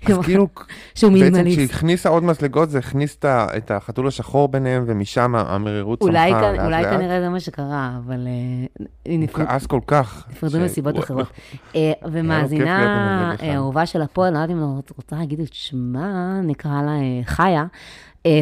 היא 0.07 0.15
אז 0.17 0.25
כאילו, 0.25 0.49
שהוא 0.95 1.13
בעצם. 1.13 1.45
כשהיא 1.51 1.65
הכניסה 1.65 2.09
עוד 2.09 2.25
מזלגות, 2.25 2.71
זה 2.71 2.79
הכניס 2.79 3.19
את 3.25 3.71
החתול 3.71 4.09
השחור 4.09 4.49
ביניהם, 4.49 4.85
ומשם 4.87 5.35
המרירות 5.35 5.99
צמחה 6.01 6.13
לאט 6.13 6.45
כ- 6.59 6.65
אולי 6.65 6.83
לאט. 6.83 6.93
כנראה 6.95 7.21
זה 7.21 7.29
מה 7.29 7.41
שקרה, 7.41 7.99
אבל 8.07 8.27
אה, 8.27 8.85
היא 9.05 9.19
הוא 9.21 9.29
כעס 9.47 9.67
כל 9.67 9.81
כך. 9.87 10.25
נפרדו 10.31 10.61
מסיבות 10.61 10.99
אחרות. 10.99 11.27
אה, 11.75 11.93
ומאזינה. 12.05 13.35
אה, 13.43 13.55
אהובה 13.57 13.87
של 13.87 14.03
הפועל, 14.03 14.33
לא 14.33 14.39
יודעת 14.39 14.51
אם 14.57 14.79
את 14.85 14.93
רוצה 14.97 15.17
להגיד 15.17 15.41
את 15.41 15.53
שמה, 15.53 16.41
נקרא 16.43 16.83
לה 16.83 16.93
אה, 16.93 17.21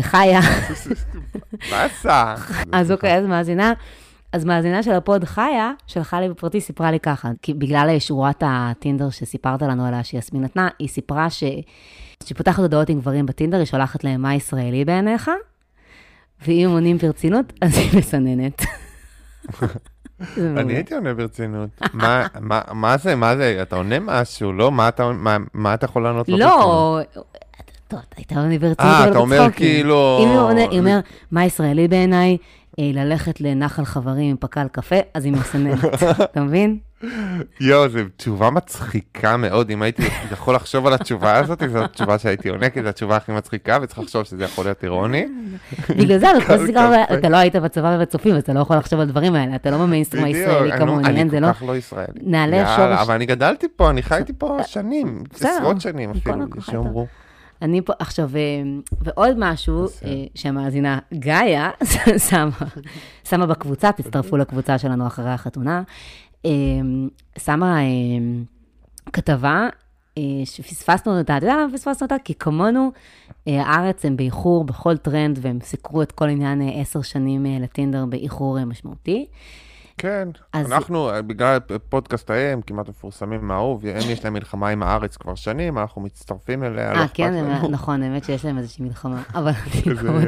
חיה. 0.00 0.38
אה, 0.38 0.42
חיה, 0.42 0.90
באסה. 1.70 2.34
אז 2.72 2.92
אוקיי, 2.92 3.16
אז 3.18 3.26
מאזינה, 3.26 3.72
אז 4.32 4.44
מאזינה 4.44 4.82
של 4.82 4.92
הפוד 4.92 5.24
חיה, 5.24 5.72
שלחה 5.86 6.20
לי 6.20 6.28
בפרטי, 6.28 6.60
סיפרה 6.60 6.90
לי 6.90 7.00
ככה, 7.00 7.28
כי 7.42 7.54
בגלל 7.54 7.98
שורת 7.98 8.42
הטינדר 8.46 9.10
שסיפרת 9.10 9.62
לנו 9.62 9.86
עליה, 9.86 10.04
שיסמין 10.04 10.42
נתנה, 10.44 10.68
היא 10.78 10.88
סיפרה 10.88 11.30
ש... 11.30 11.40
שהיא 12.24 12.36
פותחת 12.36 12.58
הודעות 12.58 12.88
עם 12.88 13.00
גברים 13.00 13.26
בטינדר, 13.26 13.56
היא 13.58 13.66
שולחת 13.66 14.04
להם 14.04 14.22
מה 14.22 14.34
ישראלי 14.34 14.84
בעיניך, 14.84 15.30
ואם 16.46 16.66
הם 16.68 16.74
עונים 16.74 16.98
ברצינות, 16.98 17.52
אז 17.60 17.78
היא 17.78 17.98
מסננת. 17.98 18.62
אני 20.38 20.72
הייתי 20.74 20.94
עונה 20.94 21.14
ברצינות. 21.14 21.70
מה- 21.92 22.26
מה- 22.40 22.60
מה 22.72 22.96
זה, 22.96 23.14
מה 23.14 23.36
זה, 23.36 23.58
אתה 23.62 23.76
עונה 23.76 23.96
משהו, 24.00 24.52
לא? 24.52 24.72
מה 24.72 24.88
אתה- 24.88 25.12
מה- 25.12 25.36
מה 25.54 25.74
יכול 25.84 26.02
לענות 26.02 26.28
לו? 26.28 26.36
לא, 26.38 27.00
טוב, 27.94 28.02
אתה 28.08 28.16
היית 28.16 28.32
עונה 28.32 28.58
ברצינות, 28.58 28.94
אה, 28.94 29.08
אתה 29.10 29.18
אומר. 29.18 29.46
כאילו... 29.56 30.20
אם 30.22 30.56
היא 30.70 30.78
אומר, 30.80 31.00
מה 31.30 31.44
ישראלי 31.44 31.88
בעיניי? 31.88 32.36
אה, 32.78 32.90
ללכת 32.94 33.40
לנחל 33.40 33.84
חברים 33.84 34.30
עם 34.30 34.36
פקל 34.40 34.66
קפה, 34.72 34.96
אז 35.14 35.24
היא 35.24 35.32
מסננת, 35.32 35.84
אתה 36.32 36.40
מבין? 36.40 36.78
יואו, 37.60 37.88
זו 37.88 37.98
תשובה 38.16 38.50
מצחיקה 38.50 39.36
מאוד. 39.36 39.70
אם 39.70 39.82
הייתי 39.82 40.02
יכול 40.32 40.54
לחשוב 40.54 40.86
על 40.86 40.92
התשובה 40.92 41.38
הזאת, 41.38 41.62
זו 41.72 41.84
התשובה 41.84 42.18
שהייתי 42.18 42.48
עונה, 42.48 42.70
כי 42.70 42.82
זו 42.82 42.88
התשובה 42.88 43.16
הכי 43.16 43.32
מצחיקה, 43.32 43.78
וצריך 43.82 43.98
לחשוב 43.98 44.24
שזה 44.24 44.44
יכול 44.44 44.64
להיות 44.64 44.84
אירוני. 44.84 45.26
בגלל 45.98 46.18
זה, 46.18 46.26
אתה 47.18 47.28
לא 47.28 47.36
היית 47.36 47.56
בצבא 47.56 47.96
ובצופים, 47.96 48.34
אז 48.34 48.42
אתה 48.42 48.52
לא 48.52 48.60
יכול 48.60 48.76
לחשוב 48.76 49.00
על 49.00 49.06
דברים 49.06 49.34
האלה, 49.34 49.54
אתה 49.54 49.70
לא 49.70 49.78
במיינסטרים 49.78 50.24
הישראלי 50.24 50.68
לא- 50.68 50.76
כמוני, 50.76 51.02
לא... 51.02 51.08
אני 51.08 51.30
כל 51.30 51.52
כך 51.52 51.62
לא 51.66 51.76
ישראלי. 51.76 52.20
נעלה 52.22 52.76
שורש. 52.76 53.00
אבל 53.00 53.14
אני 53.14 53.26
גדלתי 53.26 53.66
פה, 53.76 53.90
אני 53.90 54.02
חייתי 54.02 54.32
פה 54.38 54.58
שנים, 54.66 55.24
בסדר, 55.32 55.50
עשרות 55.50 55.80
שנים 55.80 56.10
אפילו. 56.10 56.44
שיאמרו. 56.60 57.06
אני 57.64 57.82
פה, 57.82 57.92
עכשיו, 57.98 58.30
אה, 58.36 58.40
ועוד 59.00 59.36
משהו 59.38 59.84
בסדר. 59.84 60.10
אה, 60.10 60.24
שהמאזינה 60.34 60.98
גאיה 61.14 61.70
שמה, 62.28 62.50
שמה 63.28 63.46
בקבוצה, 63.46 63.92
תצטרפו 63.92 64.36
לקבוצה 64.36 64.78
שלנו 64.78 65.06
אחרי 65.06 65.30
החתונה, 65.30 65.82
אה, 66.46 66.50
שמה 67.38 67.80
אה, 67.80 67.86
כתבה 69.12 69.68
אה, 70.18 70.22
שפספסנו 70.44 71.18
אותה, 71.18 71.36
אתה 71.36 71.46
יודע 71.46 71.56
למה 71.56 71.72
פספסנו 71.72 72.04
אותה? 72.04 72.16
כי 72.24 72.34
כמונו, 72.34 72.92
אה, 73.48 73.62
הארץ 73.62 74.04
הם 74.04 74.16
באיחור 74.16 74.64
בכל 74.64 74.96
טרנד, 74.96 75.38
והם 75.42 75.58
סיקרו 75.62 76.02
את 76.02 76.12
כל 76.12 76.28
עניין 76.28 76.62
אה, 76.62 76.80
עשר 76.80 77.02
שנים 77.02 77.46
אה, 77.46 77.58
לטינדר 77.60 78.06
באיחור 78.06 78.58
אה, 78.58 78.64
משמעותי. 78.64 79.26
כן, 79.98 80.28
אז- 80.52 80.72
אנחנו, 80.72 81.10
אה, 81.10 81.22
בגלל 81.22 81.58
פודקאסט 81.88 82.30
האם, 82.30 82.60
כמעט 82.62 82.88
מפורסמים 82.88 83.48
מהאהוב, 83.48 83.86
הם 83.86 84.10
יש 84.10 84.24
להם 84.24 84.32
מלחמה 84.32 84.68
עם 84.68 84.82
הארץ 84.82 85.16
כבר 85.16 85.34
שנים, 85.34 85.78
אנחנו 85.78 86.02
מצטרפים 86.02 86.64
אליה, 86.64 86.92
לא 86.92 86.98
אה, 86.98 87.04
אכפת 87.04 87.16
כן, 87.16 87.34
לנו. 87.34 87.68
נכון, 87.68 88.02
האמת 88.02 88.24
שיש 88.24 88.44
להם 88.44 88.58
איזושהי 88.58 88.84
מלחמה, 88.84 89.22
אבל 89.34 89.52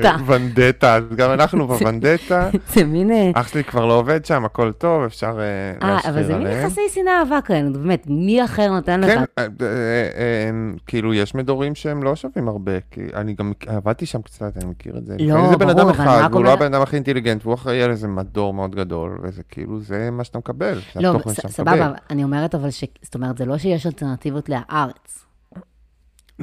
זה. 0.02 0.10
ונדטה, 0.26 0.94
אז 0.94 1.02
גם 1.16 1.30
אנחנו 1.30 1.66
בוונדטה. 1.68 2.50
זה 2.68 2.84
מין... 2.84 3.10
אה, 3.10 3.30
אח 3.34 3.48
שלי 3.48 3.64
כבר 3.64 3.86
לא 3.86 3.92
עובד 3.92 4.24
שם, 4.24 4.44
הכל 4.44 4.72
טוב, 4.72 5.02
אפשר 5.02 5.38
אה, 5.40 5.88
אה, 5.88 5.98
אבל 5.98 6.12
זה 6.12 6.18
להשחיר 6.18 6.36
מין 6.38 6.46
עליהם. 6.46 6.66
יחסי 6.66 6.80
שנאה 6.90 7.18
אהבה 7.20 7.40
כאלה, 7.40 7.70
באמת, 7.70 8.06
מי 8.06 8.44
אחר 8.44 8.70
נותן 8.70 9.00
לך? 9.00 9.20
כן, 9.36 10.54
כאילו, 10.86 11.14
יש 11.14 11.34
מדורים 11.34 11.74
שהם 11.74 12.02
לא 12.02 12.16
שווים 12.16 12.48
הרבה, 12.48 12.72
כי 12.90 13.00
אני 13.14 13.34
גם 13.34 13.52
עבדתי 13.66 14.06
שם 14.06 14.22
קצת, 14.22 14.56
אני 14.56 14.64
מכיר 14.64 14.96
את 14.98 15.06
זה. 15.06 15.16
לא, 15.20 15.26
לפעמים 15.26 15.50
זה 15.50 15.56
בן 15.56 15.66
ברור, 15.66 15.80
אדם 15.80 15.88
אבל 15.88 16.00
אני 16.00 16.08
אחד, 16.16 16.24
רק 16.24 16.32
והוא 16.32 16.44
לא 16.44 16.52
הבן 16.52 16.74
אדם 16.74 16.82
הכי 16.82 16.96
אינטליגנט, 16.96 17.40
והוא 17.42 17.54
אחראי 17.54 17.82
על 17.82 17.90
איזה 17.90 18.08
מדור 18.08 18.54
מאוד 18.54 18.74
גדול, 18.74 19.18
וזה 19.22 19.42
כאילו, 19.56 19.80
זה 19.80 20.10
מה 20.12 20.24
שאתה 20.24 20.38
מקבל, 20.38 20.78
לא, 20.96 21.18
ס- 21.28 21.46
סבבה. 21.46 21.92
אני 22.10 22.24
אומרת 22.24 22.54
אבל 22.54 22.70
ש... 22.70 22.84
זאת 23.02 23.14
אומרת, 23.14 23.38
זה 23.38 23.44
לא 23.44 23.58
שיש 23.58 23.86
אלטרנטיבות 23.86 24.48
להארץ. 24.48 25.24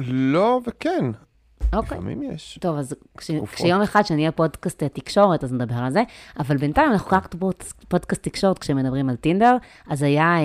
לא, 0.06 0.60
וכן, 0.66 1.04
אוקיי. 1.72 1.98
לפעמים 1.98 2.22
יש. 2.22 2.58
טוב, 2.60 2.76
אז 2.78 2.94
כש. 3.18 3.30
כשיום 3.52 3.82
אחד 3.82 4.02
שאני 4.06 4.20
אהיה 4.22 4.32
פודקאסט 4.32 4.82
אה, 4.82 4.88
תקשורת, 4.88 5.44
אז 5.44 5.52
נדבר 5.52 5.74
על 5.74 5.90
זה. 5.92 6.02
אבל 6.38 6.56
בינתיים 6.56 6.92
אנחנו 6.92 7.16
רק 7.16 7.34
פוד- 7.38 7.54
פודקאסט 7.88 8.22
תקשורת 8.22 8.58
כשמדברים 8.58 9.08
על 9.08 9.16
טינדר. 9.16 9.56
אז 9.90 10.02
היה 10.02 10.36
אה, 10.38 10.42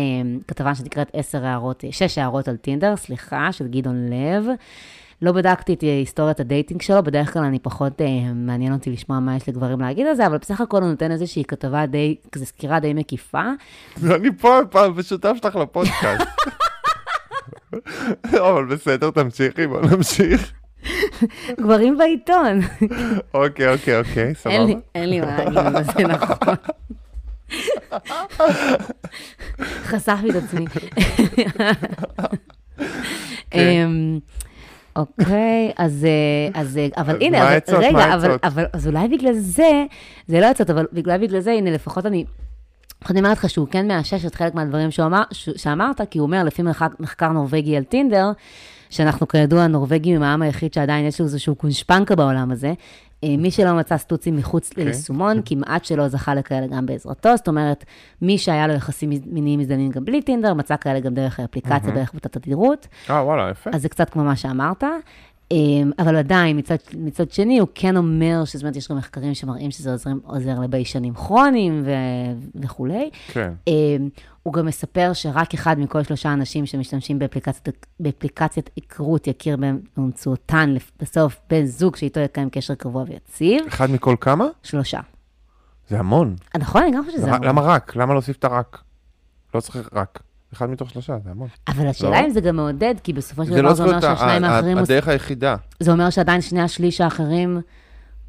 כתבה 0.48 0.76
שנקראת 0.76 1.10
10 1.14 1.46
הערות, 1.46 1.84
6 1.92 2.18
הערות 2.18 2.48
על 2.48 2.58
טינדר, 2.58 2.96
סליחה, 2.96 3.52
של 3.52 3.68
גדעון 3.68 4.06
לב. 4.10 4.46
לא 5.22 5.32
בדקתי 5.32 5.74
את 5.74 5.82
היסטוריית 5.82 6.40
ה 6.40 6.46
dating 6.46 6.82
שלו, 6.82 7.04
בדרך 7.04 7.34
כלל 7.34 7.44
אני 7.44 7.60
פחות, 7.60 8.02
אה, 8.02 8.34
מעניין 8.36 8.74
אותי 8.74 8.90
לשמוע 8.92 9.20
מה 9.20 9.36
יש 9.36 9.50
לגברים 9.50 9.80
להגיד 9.80 10.08
על 10.08 10.16
זה, 10.16 10.28
אבל 10.28 10.38
בסך 10.38 10.62
הכל 10.62 10.82
הוא 10.82 10.90
נותן 10.90 11.12
איזושהי 11.12 11.44
כתבה 11.44 11.86
די, 11.86 12.16
כזה 12.32 12.46
סקירה 12.46 12.80
די 12.80 12.94
מקיפה. 12.94 13.44
אני 14.04 14.30
פה 14.38 14.60
פעם 14.72 14.94
ושותף 14.96 15.34
שלך 15.42 15.56
לפודקאסט. 15.56 16.28
אבל 18.50 18.66
בסדר, 18.66 19.12
תמשיכי, 19.12 19.68
בוא 19.68 19.82
נמשיך. 19.82 20.54
גברים 21.60 21.98
בעיתון. 21.98 22.60
אוקיי, 23.34 23.74
אוקיי, 23.74 24.00
אוקיי, 24.00 24.36
סבבה. 24.36 24.56
אין 24.96 25.10
לי 25.10 25.22
מה 25.22 25.38
להגיד 25.38 25.84
זה, 25.84 26.04
נכון. 26.04 26.56
חשפתי 29.84 30.30
את 30.30 30.36
עצמי. 30.36 30.66
אוקיי, 34.96 35.72
אז, 35.78 36.06
אה, 36.06 36.62
אז, 36.62 36.78
אה, 36.78 36.88
אבל 36.98 37.16
אז 37.16 37.22
הנה, 37.22 37.38
אבל, 37.42 37.48
העצות? 37.48 37.76
מה 37.80 37.88
רגע, 37.88 38.16
אבל? 38.16 38.38
אבל, 38.44 38.66
אז 38.74 38.88
אולי 38.88 39.08
בגלל 39.08 39.34
זה, 39.34 39.86
זה 40.28 40.40
לא 40.40 40.46
עצות, 40.46 40.70
אבל 40.70 40.86
בגלל 40.94 41.18
בגלל 41.18 41.40
זה, 41.40 41.52
הנה, 41.52 41.72
לפחות 41.72 42.06
אני, 42.06 42.26
לפחות 42.98 43.12
אני 43.12 43.20
אומרת 43.20 43.38
לך 43.38 43.50
שהוא 43.50 43.68
כן 43.72 43.88
מאשש 43.88 44.26
את 44.26 44.36
חלק 44.36 44.56
מהדברים 44.56 44.92
שהוא 44.92 45.06
אמר, 45.06 45.24
ש- 45.32 45.50
שאמרת, 45.50 46.02
כי 46.12 46.20
הוא 46.20 46.26
אומר, 46.26 46.44
לפי 46.44 46.62
מחקר, 47.00 47.30
נורבגי 47.30 47.78
על 47.78 47.84
טינדר, 47.84 48.32
שאנחנו 48.90 49.28
כידוע 49.28 49.68
נורבגים 49.68 50.16
הם 50.16 50.24
העם 50.24 50.42
היחיד 50.42 50.74
שעדיין 50.74 51.06
יש 51.06 51.20
לו 51.20 51.26
איזשהו 51.26 51.56
קונשפנקה 51.56 52.16
בעולם 52.16 52.52
הזה. 52.52 52.74
אה, 53.24 53.38
מי 53.38 53.52
שלא 53.52 53.74
מצא 53.74 53.98
סטוצים 53.98 54.38
מחוץ 54.38 54.70
כן. 54.70 54.82
ליישומון, 54.82 55.42
כמעט 55.46 55.86
שלא 55.86 56.08
זכה 56.08 56.36
לכאלה 56.36 56.68
גם 56.68 56.86
בעזרתו. 56.86 57.38
זאת 57.38 57.48
אומרת, 57.48 57.86
מי 58.22 58.38
שהיה 58.38 58.68
לו 58.68 58.74
יחסים 58.74 59.10
מיניים 59.26 59.60
מזדמנים 59.60 59.92
גם 59.92 60.06
בלי 60.06 60.22
טינדר, 60.22 60.54
מצא 60.54 60.76
כאלה 60.78 61.00
גם 61.00 61.14
דרך 61.14 61.40
האפליקציה, 61.40 61.92
בערך 61.94 62.14
באותה 62.14 62.30
תדירות. 62.30 62.88
אה, 63.10 63.24
וואלה, 63.24 63.50
יפה. 63.50 63.70
אז 63.74 63.82
זה 63.82 63.90
קצת 63.90 64.10
כמו 64.10 64.24
מה 64.24 64.36
שאמרת. 64.36 64.84
אמ, 65.52 65.92
אבל 66.00 66.16
עדיין, 66.16 66.58
מצד, 66.58 66.76
מצד 66.98 67.32
שני, 67.32 67.60
הוא 67.60 67.68
כן 67.76 67.98
אומר 67.98 68.46
שזאת 68.46 68.64
אומרת, 68.64 68.76
יש 68.76 68.90
גם 68.90 68.98
מחקרים 68.98 69.34
שמראים 69.34 69.72
שזה 69.72 69.92
עוזר, 69.92 70.12
עוזר 70.24 70.60
לביישנים 70.60 71.14
כרוניים 71.14 71.82
ו, 71.86 71.92
וכולי. 72.56 73.10
כן. 73.28 73.54
אמ, 73.68 74.10
הוא 74.44 74.54
גם 74.54 74.66
מספר 74.66 75.14
שרק 75.14 75.54
אחד 75.54 75.80
מכל 75.80 76.04
שלושה 76.04 76.34
אנשים 76.34 76.66
שמשתמשים 76.66 77.20
באפליקציית, 77.20 77.86
באפליקציית 78.00 78.70
היכרות 78.76 79.28
יכיר 79.28 79.58
באמצעותן 79.98 80.76
בסוף 81.00 81.40
בן 81.50 81.66
זוג 81.66 81.96
שאיתו 81.96 82.20
יקיים 82.20 82.50
קשר 82.50 82.76
קבוע 82.76 83.04
ויציב. 83.08 83.66
אחד 83.68 83.92
מכל 83.92 84.16
כמה? 84.20 84.46
שלושה. 84.64 85.00
זה 85.88 86.00
המון. 86.00 86.36
נכון, 86.58 86.84
אני 86.84 86.92
גם 86.92 87.04
חושבת 87.06 87.20
שזה 87.20 87.32
המון. 87.32 87.44
למה 87.48 87.62
רק? 87.62 87.96
למה 87.96 88.14
להוסיף 88.14 88.38
את 88.38 88.44
הרק? 88.44 88.82
לא 89.54 89.60
צריך 89.60 89.90
רק. 89.94 90.20
אחד 90.54 90.70
מתוך 90.70 90.90
שלושה, 90.90 91.18
זה 91.24 91.32
המון. 91.32 91.48
אבל 91.68 91.88
השאלה 91.88 92.22
לא? 92.22 92.26
אם 92.26 92.30
זה 92.30 92.42
גם 92.42 92.56
מעודד, 92.56 92.96
כי 93.04 93.14
בסופו 93.14 93.46
של 93.46 93.52
זה 93.54 93.60
דבר 93.60 93.68
לא 93.70 93.74
זה 93.74 93.84
אומר 93.84 94.02
שהשניים 94.02 94.44
האחרים, 94.44 94.78
עוש- 94.78 94.90
הדרך 94.90 95.08
היחידה. 95.08 95.56
זה 95.80 95.92
אומר 95.92 96.10
שעדיין 96.10 96.42
שני 96.42 96.62
השליש 96.62 97.02
האחרים 97.02 97.62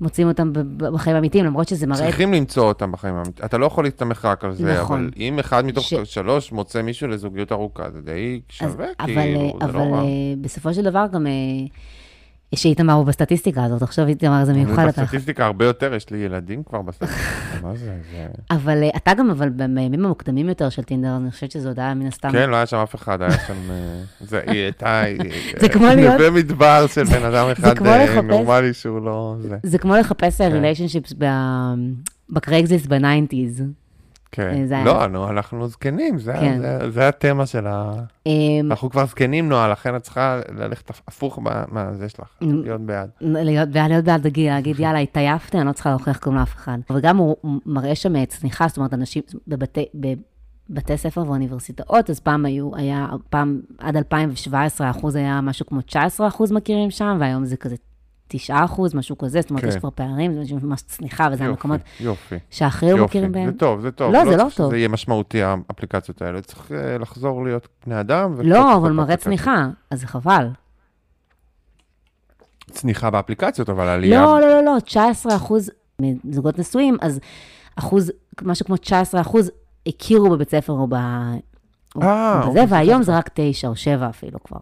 מוצאים 0.01 0.29
אותם 0.29 0.53
בחיים 0.77 1.17
האמיתיים, 1.17 1.45
למרות 1.45 1.69
שזה 1.69 1.87
מראה 1.87 1.99
צריכים 2.07 2.33
למצוא 2.33 2.65
אותם 2.69 2.93
בחיים 2.93 3.15
האמיתיים. 3.15 3.47
אתה 3.49 3.59
לא 3.59 3.67
יכול 3.67 3.85
להסתמך 3.85 4.25
רק 4.25 4.45
על 4.45 4.55
זה, 4.55 4.79
נכון. 4.81 4.99
אבל 5.01 5.11
אם 5.17 5.39
אחד 5.39 5.65
מתוך 5.65 5.85
ש- 5.85 5.95
שלוש 6.05 6.53
מוצא 6.53 6.83
מישהו 6.83 7.09
לזוגיות 7.09 7.53
ארוכה, 7.53 7.91
זה 7.91 8.01
די 8.01 8.41
אז- 8.51 8.57
שווה, 8.57 8.87
אבל, 9.01 9.13
כאילו, 9.15 9.57
זה 9.61 9.65
אבל 9.67 9.79
לא 9.79 9.95
רע. 9.95 9.99
אה, 10.03 10.05
בסופו 10.41 10.75
של 10.75 10.83
דבר 10.83 11.05
גם, 11.13 11.27
אה, 12.53 12.59
יש 12.59 12.67
איתמר 12.67 12.93
הוא 12.95 13.05
בסטטיסטיקה 13.05 13.65
הזאת, 13.65 13.83
עכשיו 13.83 14.07
איתמר 14.07 14.45
זה 14.45 14.53
מיוחד 14.53 14.87
לך. 14.89 14.99
בסטטיסטיקה 14.99 15.47
הרבה 15.47 15.65
יותר, 15.65 15.95
יש 15.95 16.11
לי 16.11 16.19
ילדים 16.19 16.63
כבר 16.63 16.83
בסטטיסטיקה, 16.83 17.23
מה 17.63 17.77
זה? 17.77 17.97
אבל 18.51 18.83
אה, 18.83 18.89
אתה 18.97 19.15
גם, 19.15 19.31
אבל 19.31 19.49
בימים 19.49 20.05
המוקדמים 20.05 20.49
יותר 20.49 20.69
של 20.69 20.83
טינדר, 20.83 21.17
אני 21.17 21.31
חושבת 21.31 21.51
שזה 21.51 21.69
עוד 21.69 21.81
היה 21.81 21.95
מן 21.95 22.07
הסתם. 22.07 22.33
כן, 22.33 22.51
לא 22.51 22.57
היה 22.57 22.67
שם 22.67 22.77
אף 22.77 22.95
אחד, 22.95 23.23
היה 23.23 23.31
שם... 23.33 23.71
אה, 23.71 24.03
זה 24.21 24.41
הייתה... 24.47 25.03
זה 25.61 25.69
כמו 25.69 25.87
אה, 25.87 25.95
להיות- 25.95 26.15
נווה 26.15 26.31
מדבר 26.31 26.87
של 26.87 27.05
בן 27.05 27.25
אדם 27.25 27.47
אחד 27.53 27.87
אה, 27.87 28.21
נורמלי 28.23 28.75
שהוא 28.75 29.01
לא... 29.05 29.37
זה. 29.63 29.79
כמו 29.79 29.97
לחפש. 29.97 30.41
relationships 30.41 31.13
ב 32.31 32.36
Craigslist 32.36 32.87
ב 32.87 32.94
nineties. 32.94 33.63
כן. 34.33 34.67
זה 34.67 34.75
היה- 34.75 34.85
לא, 34.85 35.07
נו, 35.07 35.29
אנחנו 35.31 35.69
זקנים, 35.69 36.19
זה- 36.19 36.33
כן. 36.33 36.59
זה- 36.61 36.91
זה 36.91 37.09
התמה 37.09 37.47
של 37.47 37.67
ה... 37.67 37.93
אמ, 38.27 38.67
אנחנו 38.71 38.91
כבר 38.91 39.07
זקנים, 39.07 39.49
נועה, 39.49 39.69
לכן 39.69 39.97
את 39.97 40.03
צריכה 40.03 40.41
ללכת 40.59 40.91
הפוך 41.09 41.39
מה- 41.39 41.65
מהזה 41.69 42.09
שלך. 42.09 42.29
להיות 42.41 42.81
בעד. 42.81 43.11
להיות 43.21 43.69
בעד, 43.69 43.91
להיות 43.91 44.05
בעד, 44.05 44.25
להגיד, 44.25 44.47
להגיד, 44.51 44.81
יאללה, 44.81 44.99
התעייפתי, 44.99 45.59
אני 45.59 45.67
לא 45.67 45.73
צריכה 45.73 45.91
להוכיח 45.91 46.19
כלום 46.19 46.37
לאף 46.37 46.55
אחד. 46.55 46.79
וגם 46.91 47.17
הוא 47.17 47.37
מראה 47.67 47.95
שם 47.95 48.17
אה, 48.17 48.27
צניחה, 48.27 48.69
זאת 48.69 48.77
אומרת, 48.77 48.95
אנשים 48.95 49.23
בבתי, 49.49 49.85
בבתי 50.71 50.97
ספר 50.97 51.21
ואוניברסיטאות, 51.27 52.11
אז 52.11 52.21
פעם 52.21 52.45
היו, 52.47 52.71
היה, 52.77 53.07
פעם, 53.31 53.61
עד 53.79 53.97
2017 53.97 54.87
האחוז 54.87 55.15
היה 55.17 55.41
משהו 55.41 55.67
כמו 55.67 55.81
19 55.81 56.29
אחוז 56.29 56.53
מכירים 56.53 56.91
שם, 56.91 57.17
והיום 57.21 57.45
זה 57.45 57.57
כזה 57.57 57.77
9 58.33 58.65
אחוז, 58.65 58.95
משהו 58.95 59.19
כזה, 59.19 59.41
זאת 59.41 59.51
אומרת, 59.51 59.63
כן. 59.63 59.69
יש 59.69 59.77
כבר 59.77 59.91
פערים, 59.91 60.45
זה 60.45 60.55
ממש 60.63 60.83
צניחה, 60.83 61.29
וזה 61.33 61.45
יופי, 61.45 61.45
המקומות 61.45 61.81
יופי. 62.01 62.35
לא 62.83 62.87
יופי, 62.87 63.05
מכירים 63.05 63.33
בהם. 63.33 63.47
זה 63.47 63.59
טוב, 63.59 63.81
זה 63.81 63.91
טוב. 63.91 64.13
לא, 64.13 64.25
זה 64.25 64.37
לא 64.37 64.43
צריך 64.43 64.57
טוב. 64.57 64.67
שזה 64.67 64.77
יהיה 64.77 64.89
משמעותי, 64.89 65.43
האפליקציות 65.43 66.23
האלה. 66.23 66.43
צריך 66.43 66.73
אה, 66.73 66.99
לחזור 66.99 67.45
להיות 67.45 67.69
בני 67.87 68.01
אדם. 68.01 68.41
לא, 68.41 68.77
אבל 68.77 68.93
מראה. 68.93 69.17
צניחה, 69.17 69.69
אז 69.91 70.01
זה 70.01 70.07
חבל. 70.07 70.49
צניחה 72.71 73.11
באפליקציות, 73.11 73.69
אבל 73.69 73.89
עלייה... 73.89 74.23
לא, 74.23 74.41
לא, 74.41 74.49
לא, 74.49 74.65
לא, 74.65 74.81
19 74.81 75.37
אחוז 75.37 75.71
מזוגות 76.25 76.59
נשואים, 76.59 76.97
אז 77.01 77.21
אחוז, 77.77 78.13
משהו 78.43 78.67
כמו 78.67 78.77
19 78.77 79.21
אחוז 79.21 79.51
הכירו 79.87 80.31
בבית 80.31 80.51
ספר 80.51 80.73
או 80.73 80.87
ב... 80.87 80.95
אה, 80.95 82.41
בזה, 82.41 82.49
אוקיי, 82.49 82.65
והיום 82.69 83.03
סליחה. 83.03 83.03
זה 83.03 83.19
רק 83.19 83.31
9 83.35 83.69
או 83.69 83.77
7 83.77 84.09
אפילו 84.09 84.39
כבר. 84.45 84.59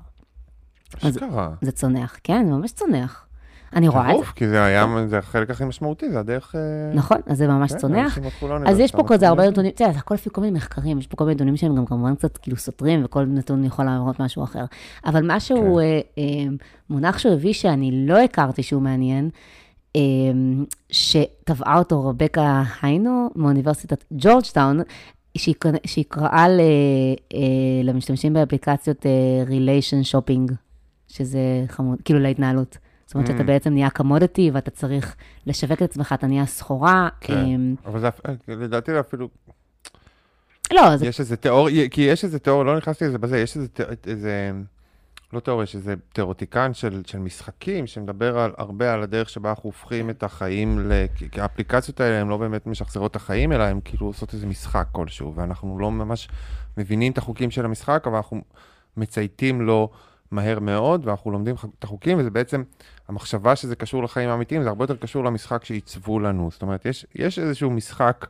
אשכרה. 1.02 1.50
זה 1.60 1.72
צונח, 1.72 2.18
כן, 2.24 2.46
זה 2.46 2.52
ממש 2.52 2.72
צונח. 2.72 3.27
אני 3.76 3.88
רואה 3.88 4.12
את 4.12 4.18
זה. 4.18 4.24
כי 4.36 4.48
זה 4.48 4.64
היה, 4.64 4.86
זה 5.08 5.18
החלק 5.18 5.50
הכי 5.50 5.64
משמעותי, 5.64 6.10
זה 6.10 6.20
הדרך... 6.20 6.54
אה, 6.54 6.60
נכון, 6.94 7.18
אז 7.26 7.38
זה 7.38 7.46
ממש 7.48 7.72
כן, 7.72 7.78
צונח. 7.78 8.18
אז 8.66 8.78
יש 8.78 8.92
פה 8.92 9.02
כזה 9.06 9.28
הרבה 9.28 9.48
נתונים, 9.50 9.70
תראה, 9.70 9.92
זה 9.92 9.98
הכל 9.98 10.14
לפי 10.14 10.30
כל 10.32 10.40
מיני 10.40 10.56
מחקרים, 10.56 10.98
יש 10.98 11.06
פה 11.06 11.16
כל 11.16 11.24
מיני 11.24 11.34
נתונים 11.34 11.56
שהם 11.56 11.76
גם 11.76 11.86
כמובן 11.86 12.14
קצת 12.14 12.36
כאילו 12.36 12.56
סותרים, 12.56 13.04
וכל 13.04 13.24
נתון 13.24 13.64
יכול 13.64 13.84
להראות 13.84 14.20
משהו 14.20 14.44
אחר. 14.44 14.64
אבל 15.06 15.22
משהו, 15.24 15.56
כן. 15.56 15.80
אה, 15.80 16.00
אה, 16.18 16.50
מונח 16.90 17.18
שהוא 17.18 17.32
הביא 17.32 17.52
שאני 17.52 18.06
לא 18.06 18.18
הכרתי 18.18 18.62
שהוא 18.62 18.82
מעניין, 18.82 19.30
שטבעה 20.90 21.78
אותו 21.78 22.08
רבקה 22.08 22.62
היינו 22.82 23.30
מאוניברסיטת 23.36 24.04
ג'ורג'טאון, 24.12 24.80
שהיא 25.38 25.54
קרא- 25.58 25.86
שהיא 25.86 26.04
קראה 26.08 26.48
ל- 26.48 26.60
אה, 27.34 27.38
למשתמשים 27.84 28.32
באפליקציות 28.32 29.06
relationshopping, 29.46 30.52
שזה 31.08 31.38
חמוד, 31.68 31.98
כאילו 32.04 32.18
להתנהלות. 32.20 32.78
זאת 33.08 33.14
אומרת 33.14 33.26
שאתה 33.26 33.40
Mm. 33.42 33.46
בעצם 33.46 33.72
נהיה 33.72 33.90
commodity 33.90 34.50
ואתה 34.54 34.70
צריך 34.70 35.16
לשווק 35.46 35.72
את 35.72 35.82
עצמך, 35.82 36.14
אתה 36.18 36.26
נהיה 36.26 36.46
סחורה. 36.46 37.08
כן. 37.20 37.34
אה, 37.34 37.90
אבל 37.90 38.00
זה, 38.00 38.08
אה, 38.28 38.32
לדעתי 38.48 38.92
זה 38.92 39.00
אפילו, 39.00 39.28
לא, 40.72 40.96
זה 40.96 41.06
יש 41.06 41.20
איזה 41.20 41.36
תיאוריה, 41.36 41.88
כי 41.88 42.00
יש 42.00 42.24
איזה 42.24 42.38
תיאוריה, 42.38 42.64
לא 42.64 42.76
נכנסתי 42.76 43.04
לזה 43.04 43.18
בזה, 43.18 43.38
יש 43.38 43.56
איזה, 43.56 43.68
איזה 44.06 44.50
לא 45.32 45.40
תיאוריה, 45.40 45.62
יש 45.64 45.74
איזה 45.74 45.94
תיאורטיקן 46.12 46.74
של, 46.74 47.02
של 47.06 47.18
משחקים, 47.18 47.86
שמדבר 47.86 48.38
על, 48.38 48.52
הרבה 48.58 48.92
על 48.94 49.02
הדרך 49.02 49.28
שבה 49.28 49.50
אנחנו 49.50 49.68
הופכים 49.68 50.10
את 50.10 50.22
החיים, 50.22 50.78
ל... 50.78 50.92
כי- 51.14 51.40
האפליקציות 51.40 52.00
האלה 52.00 52.20
הן 52.20 52.28
לא 52.28 52.36
באמת 52.36 52.66
משחזרות 52.66 53.10
את 53.10 53.16
החיים, 53.16 53.52
אלא 53.52 53.62
הן 53.62 53.80
כאילו 53.84 54.06
עושות 54.06 54.34
איזה 54.34 54.46
משחק 54.46 54.86
כלשהו, 54.92 55.34
ואנחנו 55.34 55.78
לא 55.78 55.90
ממש 55.90 56.28
מבינים 56.76 57.12
את 57.12 57.18
החוקים 57.18 57.50
של 57.50 57.64
המשחק, 57.64 58.02
אבל 58.06 58.16
אנחנו 58.16 58.40
מצייתים 58.96 59.60
לו 59.60 59.90
מהר 60.30 60.60
מאוד, 60.60 61.06
ואנחנו 61.06 61.30
לומדים 61.30 61.54
את 61.78 61.84
החוקים, 61.84 62.18
וזה 62.18 62.30
בעצם, 62.30 62.62
המחשבה 63.08 63.56
שזה 63.56 63.76
קשור 63.76 64.02
לחיים 64.04 64.30
האמיתיים, 64.30 64.62
זה 64.62 64.68
הרבה 64.68 64.82
יותר 64.82 64.96
קשור 64.96 65.24
למשחק 65.24 65.64
שעיצבו 65.64 66.20
לנו. 66.20 66.48
זאת 66.52 66.62
אומרת, 66.62 66.86
יש, 66.86 67.06
יש 67.14 67.38
איזשהו 67.38 67.70
משחק 67.70 68.26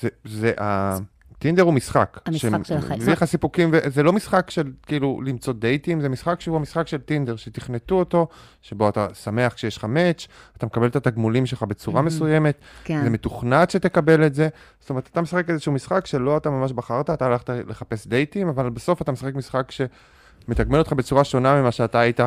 זה, 0.00 0.08
זה, 0.24 0.52
ה... 0.60 0.96
טינדר 1.38 1.62
הוא 1.62 1.74
משחק. 1.74 2.18
המשחק 2.26 2.64
של 2.64 2.76
החיים. 2.76 3.00
מביא 3.00 3.12
לך 3.12 3.24
סיפוקים, 3.24 3.70
וזה 3.72 4.02
לא 4.02 4.12
משחק 4.12 4.50
של 4.50 4.72
כאילו 4.86 5.20
למצוא 5.24 5.52
דייטים, 5.52 6.00
זה 6.00 6.08
משחק 6.08 6.40
שהוא 6.40 6.56
המשחק 6.56 6.88
של 6.88 6.98
טינדר, 6.98 7.36
שתכנתו 7.36 7.94
אותו, 7.94 8.28
שבו 8.62 8.88
אתה 8.88 9.06
שמח 9.14 9.52
כשיש 9.52 9.76
לך 9.76 9.84
מאץ', 9.84 10.26
אתה 10.56 10.66
מקבל 10.66 10.86
את 10.86 10.96
התגמולים 10.96 11.46
שלך 11.46 11.62
בצורה 11.62 12.00
Mhm. 12.00 12.04
מסוימת, 12.04 12.58
כן. 12.84 13.04
זה 13.04 13.10
מתוכנת 13.10 13.70
שתקבל 13.70 14.26
את 14.26 14.34
זה. 14.34 14.48
זאת 14.80 14.90
אומרת, 14.90 15.08
אתה 15.12 15.20
משחק 15.20 15.50
איזשהו 15.50 15.72
משחק 15.72 16.06
שלא 16.06 16.36
אתה 16.36 16.50
ממש 16.50 16.72
בחרת, 16.72 17.10
אתה 17.10 17.26
הלכת 17.26 17.50
לחפש 17.50 18.06
דייטים, 18.06 18.48
אבל 18.48 18.70
בסוף 18.70 19.02
אתה 19.02 19.12
משחק 19.12 19.34
משחק 19.34 19.70
שמתגמל 19.70 20.78
אותך 20.78 20.92
בצורה 20.92 21.24
שונה 21.24 21.60
ממה 21.60 21.72
שאתה 21.72 22.00
היית 22.00 22.20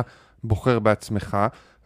בוחר 0.44 0.78
בעצמך, 0.78 1.36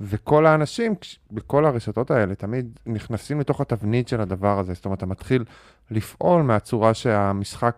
וכל 0.00 0.46
האנשים 0.46 0.94
בכל 1.30 1.64
הרשתות 1.64 2.10
האלה 2.10 2.34
תמיד 2.34 2.78
נכנסים 2.86 3.40
לתוך 3.40 3.60
התבנית 3.60 4.08
של 4.08 4.20
הדבר 4.20 4.58
הזה. 4.58 4.74
זאת 4.74 4.84
אומרת, 4.84 4.98
אתה 4.98 5.06
מתחיל 5.06 5.44
לפעול 5.90 6.42
מהצורה 6.42 6.94
שהמשחק 6.94 7.76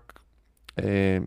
אה, 0.78 1.18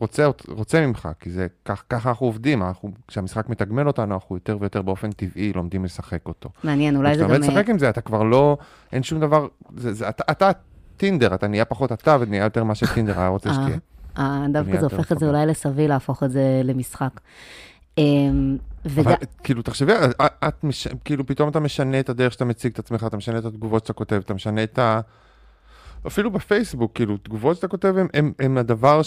רוצה, 0.00 0.26
רוצה 0.48 0.86
ממך, 0.86 1.08
כי 1.20 1.30
זה 1.30 1.46
כך, 1.64 1.84
ככה 1.90 2.08
אנחנו 2.08 2.26
עובדים, 2.26 2.62
אנחנו, 2.62 2.90
כשהמשחק 3.08 3.48
מתגמל 3.48 3.86
אותנו, 3.86 4.14
אנחנו 4.14 4.36
יותר 4.36 4.56
ויותר 4.60 4.82
באופן 4.82 5.12
טבעי 5.12 5.52
לומדים 5.52 5.84
לשחק 5.84 6.28
אותו. 6.28 6.48
מעניין, 6.64 6.96
אולי 6.96 7.08
זה 7.08 7.14
כשאתה 7.14 7.34
גם... 7.34 7.40
באמת 7.40 7.52
לשחק 7.52 7.70
עם 7.70 7.78
זה, 7.78 7.88
אתה 7.88 8.00
כבר 8.00 8.22
לא, 8.22 8.56
אין 8.92 9.02
שום 9.02 9.20
דבר, 9.20 9.46
זה, 9.76 9.92
זה, 9.92 10.08
אתה, 10.08 10.24
אתה 10.30 10.50
טינדר, 10.96 11.34
אתה 11.34 11.48
נהיה 11.48 11.64
פחות 11.64 11.92
אתה 11.92 12.16
ונהיה 12.20 12.44
יותר 12.44 12.64
מה 12.64 12.74
שטינדר 12.74 13.18
היה 13.20 13.28
רוצה 13.28 13.48
אה, 13.48 13.54
שתהיה. 13.54 13.78
אה, 14.18 14.46
דווקא 14.52 14.80
זה 14.80 14.86
הופך 14.86 15.12
את 15.12 15.18
זה. 15.18 15.28
אולי 15.28 15.46
לסבי 15.46 15.88
להפוך 15.88 16.22
את 16.22 16.30
זה 16.30 16.60
למשחק. 16.64 17.20
אבל 18.94 19.14
כאילו, 19.42 19.62
תחשבי, 19.62 19.92
את, 19.92 20.20
את 20.48 20.64
מש, 20.64 20.88
כאילו, 21.04 21.26
פתאום 21.26 21.48
אתה 21.48 21.60
משנה 21.60 22.00
את 22.00 22.08
הדרך 22.08 22.32
שאתה 22.32 22.44
מציג 22.44 22.72
את 22.72 22.78
עצמך, 22.78 23.04
אתה 23.06 23.16
משנה 23.16 23.38
את 23.38 23.44
התגובות 23.44 23.82
שאתה 23.82 23.92
כותב, 23.92 24.20
אתה 24.24 24.34
משנה 24.34 24.62
את 24.62 24.78
ה... 24.78 25.00
אפילו 26.06 26.30
בפייסבוק, 26.30 26.92
כאילו, 26.94 27.16
תגובות 27.16 27.56
שאתה 27.56 27.68
כותב 27.68 27.94
הם, 27.98 28.06
הם, 28.14 28.32
הם 28.38 28.58
הדבר 28.58 29.02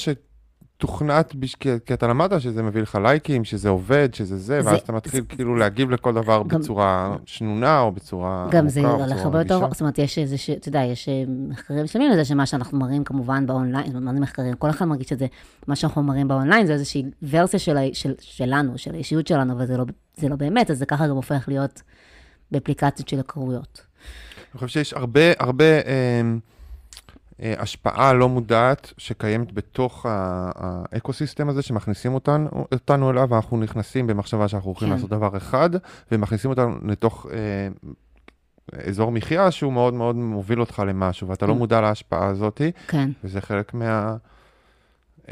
שתוכנת, 0.86 1.36
בש... 1.36 1.55
כי, 1.55 1.69
כי 1.86 1.93
אתה 1.93 2.07
למדת 2.07 2.41
שזה 2.41 2.63
מביא 2.63 2.82
לך 2.82 2.97
לייקים, 3.03 3.43
שזה 3.43 3.69
עובד, 3.69 4.09
שזה 4.13 4.38
זה, 4.38 4.61
זה- 4.61 4.69
ואז 4.69 4.79
אתה 4.79 4.91
מתחיל 4.93 5.23
כאילו 5.29 5.55
להגיב 5.55 5.91
לכל 5.91 6.13
דבר 6.13 6.43
גם- 6.47 6.59
בצורה 6.61 7.15
שנונה 7.25 7.79
או 7.79 7.91
בצורה 7.91 8.47
גם 8.51 8.69
זה 8.69 8.82
הולך 8.88 9.21
הרבה 9.21 9.39
יותר. 9.39 9.59
זאת 9.71 9.82
אומרת, 9.82 9.99
יש 9.99 10.17
איזה, 10.17 10.36
אתה 10.57 10.67
יודע, 10.69 10.79
יש 10.84 11.09
אה, 11.09 11.23
מחקרים 11.49 11.88
שלמים 11.88 12.11
לזה 12.11 12.25
שמה 12.25 12.45
שאנחנו 12.45 12.79
מראים 12.79 13.03
כמובן 13.03 13.45
באונליין, 13.47 13.97
מה 14.03 14.13
זה 14.13 14.19
מחקרים? 14.19 14.53
כל 14.53 14.69
אחד 14.69 14.86
מרגיש 14.86 15.07
שזה, 15.09 15.25
מה 15.67 15.75
שאנחנו 15.75 16.03
מראים 16.03 16.27
באונליין 16.27 16.65
זה 16.65 16.73
איזושהי 16.73 17.03
ורסיה 17.29 17.59
של, 17.59 17.77
של, 17.93 18.13
שלנו, 18.19 18.77
של 18.77 18.93
האישיות 18.95 19.27
שלנו, 19.27 19.53
אבל 19.53 19.65
זה 19.65 19.77
לא, 19.77 19.86
זה 20.17 20.29
לא 20.29 20.36
באמת, 20.36 20.71
אז 20.71 20.77
זה 20.77 20.86
ככה 20.86 21.07
גם 21.07 21.15
הופך 21.15 21.45
להיות 21.47 21.82
באפליקציות 22.51 23.07
של 23.07 23.17
היכרויות. 23.17 23.82
אני 24.53 24.59
חושב 24.59 24.67
שיש 24.67 24.93
הרבה, 24.93 25.21
הרבה 25.39 25.65
אה, 25.65 26.21
השפעה 27.42 28.14
לא 28.14 28.30
מודעת 28.30 28.94
שקיימת 28.98 29.54
בתוך 29.54 30.06
ה 30.09 30.24
ecosystem 30.24 31.49
הזה, 31.50 31.62
שמכניסים 31.62 32.14
אותנו, 32.14 32.50
אותנו 32.72 33.12
אליו, 33.12 33.28
ואנחנו 33.30 33.58
נכנסים 33.58 34.08
במחשבה 34.08 34.48
שאנחנו 34.48 34.70
הולכים 34.70 34.88
כן. 34.88 34.94
לעשות 34.94 35.10
דבר 35.10 35.38
אחד, 35.38 35.70
ומכניסים 36.12 36.50
אותנו 36.50 36.76
לתוך 36.86 37.26
אה, 37.34 37.68
אזור 38.88 39.12
מחיה 39.12 39.52
שהוא 39.52 39.74
מאוד 39.74 39.94
מאוד 39.94 40.16
מוביל 40.16 40.60
אותך 40.60 40.84
למשהו, 40.88 41.28
ואתה 41.28 41.46
לא 41.46 41.54
כן. 41.54 41.60
מודע 41.60 41.82
להשפעה 41.82 42.28
הזאת, 42.28 42.62
כן. 42.88 43.10
וזה 43.24 43.42
חלק 43.42 43.74
מה... 43.74 44.16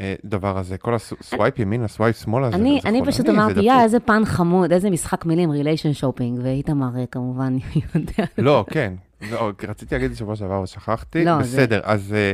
אה, 0.00 0.14
דבר 0.24 0.58
הזה, 0.58 0.78
כל 0.78 0.94
ה 0.94 1.05
swipe 1.05 1.58
ימינה, 1.58 1.88
swipe 1.88 2.16
שמאלה, 2.16 2.50
זה 2.50 2.56
אני, 2.56 2.78
זה 2.82 2.88
אני 2.88 2.98
חולני, 2.98 3.12
פשוט 3.12 3.26
זה 3.26 3.32
אמרתי, 3.32 3.52
דפוק." 3.52 3.64
יא, 3.64 3.80
איזה 3.82 4.00
פן 4.00 4.24
חמוד, 4.24 4.72
איזה 4.72 4.90
משחק 4.90 5.26
מילים, 5.26 5.50
relationshopping, 5.50 6.40
ואיתמר 6.42 6.98
אה, 6.98 7.06
כמובן 7.06 7.56
יודע. 7.94 8.24
לא, 8.38 8.64
כן. 8.70 8.94
לא, 9.30 9.50
רציתי 9.68 9.94
להגיד 9.94 10.10
זה 10.10 10.16
שבוע 10.18 10.36
שעבר, 10.36 10.56
אבל 10.58 10.66
שכחתי. 10.66 11.24
לא, 11.24 11.42
זה- 11.42 11.56
בסדר, 11.56 11.80
אז 11.84 12.14
אה, 12.14 12.32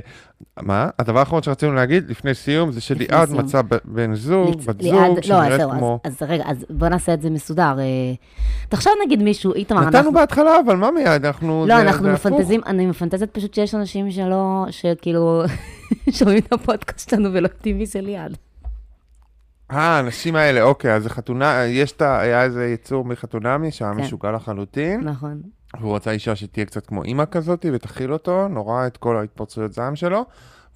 מה? 0.63 0.89
הדבר 0.99 1.19
האחרון 1.19 1.43
שרצינו 1.43 1.73
להגיד 1.75 2.11
לפני 2.11 2.35
סיום, 2.35 2.73
זה 2.73 2.81
שליעד. 2.81 3.31
מצא 3.33 3.61
בן 3.85 4.15
זוג, 4.15 4.61
בת 4.65 4.83
זוג, 4.83 4.95
לא, 4.95 5.23
שנראית 5.23 5.61
זהו, 5.61 5.71
אז- 5.73 5.77
כמו... 5.79 6.01
אז 6.05 6.23
רגע, 6.29 6.45
אז 6.47 6.67
בוא 6.71 6.89
נעשה 6.89 7.15
את 7.15 7.23
זה 7.23 7.31
מסודר. 7.31 7.79
אה, 7.79 7.85
תחשוב 8.69 8.93
נגיד 9.07 9.23
מישהו, 9.23 9.55
איתמר, 9.55 9.81
נתנו 9.81 9.99
אנחנו... 9.99 10.13
בהתחלה, 10.13 10.51
אבל 10.67 10.77
מה 10.77 10.91
מיד? 10.91 11.27
אנחנו... 11.27 11.65
לא, 11.69 11.77
זה- 11.77 11.83
אנחנו 11.83 12.05
זה. 12.07 12.13
מפנטזים, 12.13 12.61
אני 12.67 12.87
מפנטזת 12.87 13.31
פשוט 13.35 13.55
שיש 13.55 13.75
אנשים 13.75 14.11
שלא, 14.11 14.67
שכאילו, 14.71 15.43
שומעים 16.19 16.39
את 16.39 16.53
הפודקאסט 16.53 17.11
שלנו 17.11 17.29
ולא 17.33 17.49
יודעים 17.57 17.79
מי 17.79 17.87
זה 17.87 18.01
ליעד. 18.01 18.37
אה, 19.71 19.79
האנשים 19.79 20.37
האלה, 20.37 20.63
אוקיי, 20.63 20.95
אז 20.95 21.03
זה 21.03 21.11
חתונה, 21.11 21.65
יש 21.65 21.93
את 21.93 22.03
ה... 22.03 22.21
היה 22.21 22.43
איזה 22.45 22.67
יצור 22.67 23.05
מחתונמי 23.05 23.71
שהיה 23.71 23.95
כן. 23.95 24.01
משוגע 24.01 24.33
לחלוטין, 24.33 25.01
נכון. 25.01 25.41
והוא 25.81 25.97
רצה 25.97 26.11
אישה 26.11 26.37
שתהיה 26.37 26.67
קצת 26.67 26.87
כמו 26.87 27.05
אימא 27.05 27.25
כזאת, 27.31 27.67
ותכיל 27.73 28.13
אותו, 28.13 28.49
נורא 28.49 28.87
את 28.87 28.97
כל 28.97 29.17
ההתפרצויות 29.17 29.73
זעם 29.73 29.97
שלו, 29.97 30.25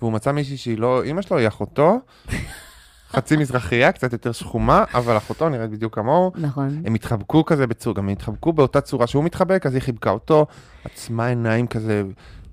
והוא 0.00 0.12
מצא 0.12 0.32
מישהי 0.32 0.56
שהיא 0.56 0.78
לא 0.78 1.02
אימא 1.02 1.22
שלו, 1.22 1.38
היא 1.38 1.48
אחותו, 1.48 1.98
חצי 3.12 3.36
מזרחייה, 3.36 3.92
קצת 3.92 4.12
יותר 4.12 4.32
שחומה, 4.32 4.84
אבל 4.94 5.16
אחותו 5.16 5.48
נראית 5.48 5.70
בדיוק 5.70 5.94
כמוהו. 5.94 6.32
נכון. 6.36 6.82
הם 6.84 6.94
התחבקו 6.94 7.44
כזה 7.44 7.66
בצורה, 7.66 7.96
גם 7.96 8.04
הם 8.04 8.12
התחבקו 8.12 8.52
באותה 8.52 8.80
צורה 8.80 9.06
שהוא 9.06 9.24
מתחבק, 9.24 9.66
אז 9.66 9.74
היא 9.74 9.82
חיבקה 9.82 10.10
אותו, 10.10 10.46
עצמה 10.84 11.26
עיניים 11.26 11.66
כזה 11.66 12.02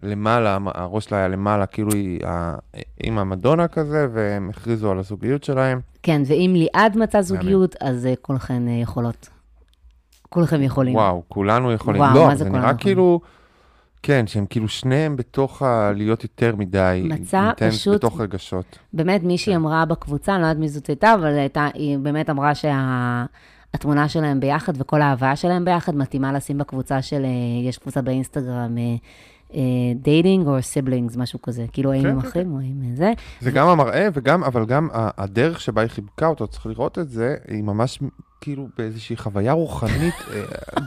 למעלה, 0.03 0.57
הראש 0.65 1.05
שלה 1.05 1.17
היה 1.17 1.27
למעלה, 1.27 1.65
כאילו 1.65 1.91
היא 1.93 2.19
עם 3.03 3.17
המדונה 3.17 3.67
כזה, 3.67 4.07
והם 4.13 4.49
הכריזו 4.49 4.91
על 4.91 4.99
הזוגיות 4.99 5.43
שלהם. 5.43 5.79
כן, 6.03 6.21
ואם 6.25 6.53
ליעד 6.55 6.97
מצא 6.97 7.21
זוגיות, 7.21 7.75
אז 7.81 8.05
אה, 8.05 8.13
כולכן 8.21 8.67
אה, 8.67 8.73
יכולות. 8.73 9.29
כולכם 10.30 10.61
יכולים. 10.61 10.95
וואו, 10.95 11.23
כולנו 11.28 11.71
יכולים. 11.71 12.01
וואו, 12.01 12.15
לא, 12.15 12.25
מה 12.28 12.36
זה 12.36 12.43
זה 12.43 12.43
כולנו 12.43 12.57
נראה 12.57 12.69
יכולים? 12.71 12.84
כאילו, 12.84 13.19
כן, 14.03 14.28
שהם 14.28 14.45
כאילו 14.49 14.67
שניהם 14.67 15.15
בתוך 15.15 15.61
ה... 15.61 15.91
להיות 15.95 16.23
יותר 16.23 16.55
מדי, 16.55 17.01
מצא 17.09 17.51
פשוט- 17.69 17.95
בתוך 17.95 18.21
רגשות. 18.21 18.80
באמת, 18.93 19.23
מישהי 19.23 19.53
כן. 19.53 19.59
אמרה 19.59 19.86
בקבוצה, 19.86 20.34
אני 20.36 20.41
לא 20.41 20.47
יודעת 20.47 20.59
מי 20.59 20.69
זאת 20.69 20.88
הייתה, 20.88 21.13
אבל 21.13 21.38
הייתה, 21.38 21.67
היא 21.73 21.97
באמת 21.97 22.30
אמרה 22.30 22.51
שהתמונה 22.55 24.09
שלהם 24.09 24.39
ביחד 24.39 24.73
וכל 24.82 25.01
ההבאה 25.01 25.36
שלהם 25.36 25.65
ביחד 25.65 25.95
מתאימה 25.95 26.34
לשים 26.34 26.57
בקבוצה 26.57 27.01
של, 27.01 27.23
אה, 27.25 27.30
יש 27.69 27.78
קבוצה 27.78 28.01
באינסטגרם, 28.01 28.78
dating 29.95 30.47
או 30.48 30.62
siblings, 30.61 31.15
משהו 31.16 31.41
כזה. 31.41 31.66
כאילו, 31.72 31.91
האם 31.91 32.02
כן, 32.02 32.10
הם 32.10 32.22
כן, 32.22 32.28
אחים 32.28 32.54
או 32.54 32.60
האם 32.60 32.95
זה. 32.95 33.14
זה 33.39 33.52
גם 33.52 33.68
המראה 33.68 34.08
וגם, 34.14 34.43
אבל 34.43 34.66
גם 34.66 34.89
הדרך 34.93 35.62
שבה 35.62 35.82
היא 35.82 35.89
חיבקה 35.89 36.28
אותו, 36.28 36.48
צריך 36.48 36.66
לראות 36.66 37.00
את 37.00 37.10
זה, 37.10 37.36
היא 37.48 37.64
ממש 37.64 38.00
כאילו 38.41 38.68
באיזושהי 38.78 39.18
חוויה 39.18 39.52
רוחנית 39.52 40.14
אה, 40.34 40.41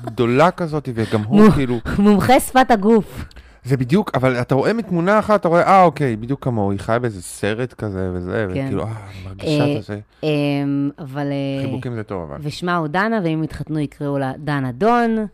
גדולה 0.05 0.51
כזאת, 0.51 0.89
וגם 0.95 1.23
הוא. 1.23 1.51
כאילו, 1.51 1.79
מומחה 1.99 2.41
שפת 2.41 2.71
הגוף. 2.71 3.25
זה 3.65 3.77
בדיוק, 3.77 4.11
אבל 4.15 4.37
אתה 4.41 4.55
רואה 4.55 4.73
מתמונה 4.73 5.19
אחת, 5.19 5.41
אתה 5.41 5.49
רואה, 5.49 5.63
אה, 5.63 5.83
אוקיי, 5.83 6.17
בדיוק 6.17 6.45
כמוהו, 6.45 6.71
היא 6.71 6.81
חיה 6.81 6.99
באיזה 6.99 7.23
סרט 7.23 7.73
כזה 7.73 8.11
וזה, 8.15 8.47
כן. 8.55 8.65
וכאילו, 8.67 8.83
אה, 8.83 8.89
אני 8.89 9.29
מרגישה 9.29 9.65
אה, 9.65 9.77
את 9.77 9.83
זה. 9.83 10.01
אמ, 10.23 10.91
אבל... 10.99 11.27
אה, 11.27 11.65
חיבוקים 11.67 11.95
זה 11.95 12.03
טוב, 12.03 12.31
אבל. 12.31 12.39
ושמה 12.43 12.77
הוא 12.77 12.87
דנה, 12.87 13.21
ואם 13.25 13.45
יתחתנו 13.45 13.79
יקראו 13.79 14.19
לה 14.19 14.33
דנה 14.39 14.73
דון. 14.73 15.27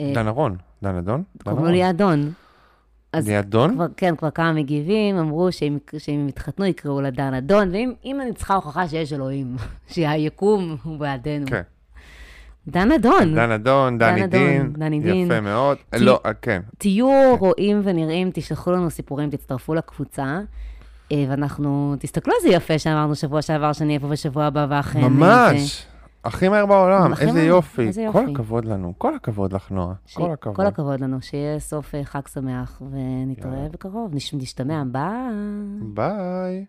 אה, 0.00 0.12
דן 0.14 0.28
ארון, 0.28 0.56
דן 0.82 0.96
אדון? 0.96 1.22
דן 1.36 1.44
קוראים 1.44 1.58
לו 1.58 1.64
ארון. 1.64 1.72
ליעד 1.72 1.96
דון. 1.96 2.32
אז 3.12 3.28
ליאדון? 3.28 3.74
כבר, 3.74 3.86
כן, 3.96 4.16
כבר 4.16 4.30
כמה 4.30 4.52
מגיבים 4.52 5.16
אמרו 5.18 5.52
שאם, 5.52 5.78
שאם 5.98 6.14
הם 6.20 6.28
יתחתנו 6.28 6.64
יקראו 6.64 7.00
לה 7.00 7.10
דן 7.10 7.34
אדון, 7.34 7.70
ואם 7.72 7.92
אם 8.04 8.20
אני 8.20 8.32
צריכה 8.32 8.54
הוכחה 8.54 8.88
שיש 8.88 9.12
אלוהים, 9.12 9.56
שהיקום 9.92 10.76
הוא 10.82 10.98
בעדנו. 10.98 11.46
כן. 11.46 11.62
דן 12.68 12.92
אדון, 12.92 13.34
דן 13.34 13.50
אדון, 13.50 13.98
דן 13.98 14.10
דני 14.14 14.24
אדון, 14.24 14.40
דין, 14.40 14.72
דני 14.72 15.00
דין. 15.00 15.26
יפה 15.26 15.40
מאוד. 15.40 15.76
כי- 15.94 16.04
לא, 16.04 16.20
אה, 16.26 16.34
כן. 16.34 16.60
תהיו 16.78 17.36
רואים 17.38 17.80
ונראים, 17.84 18.30
תשלחו 18.34 18.72
לנו 18.72 18.90
סיפורים, 18.90 19.30
תצטרפו 19.30 19.74
לקבוצה, 19.74 20.40
אה, 21.12 21.24
ואנחנו, 21.28 21.94
תסתכלו 21.98 22.34
איזה 22.36 22.48
יפה 22.48 22.78
שאמרנו 22.78 23.14
שבוע 23.14 23.42
שעבר, 23.42 23.72
שנהיה 23.72 24.00
פה 24.00 24.08
בשבוע 24.08 24.44
הבא, 24.44 24.66
ואכן... 24.70 25.00
ממש. 25.00 25.86
הכי 26.24 26.48
מהר 26.48 26.66
בעולם, 26.66 27.12
איזה 27.20 27.32
מהר, 27.32 27.44
יופי. 27.44 27.86
איזה 27.86 28.06
כל 28.12 28.18
יופי. 28.18 28.32
הכבוד 28.32 28.64
לנו, 28.64 28.92
כל 28.98 29.14
הכבוד 29.14 29.52
לך, 29.52 29.70
נועה. 29.70 29.94
ש- 30.06 30.14
כל 30.16 30.30
הכבוד. 30.32 30.56
כל 30.56 30.66
הכבוד 30.66 31.00
לנו, 31.00 31.22
שיהיה 31.22 31.58
סוף 31.58 31.94
אה, 31.94 32.04
חג 32.04 32.26
שמח, 32.28 32.82
ונתראה 32.90 33.54
יאללה. 33.54 33.68
בקרוב. 33.68 34.14
נש- 34.14 34.34
נשתמע, 34.34 34.82
ביי. 34.92 35.02
ביי. 35.94 36.64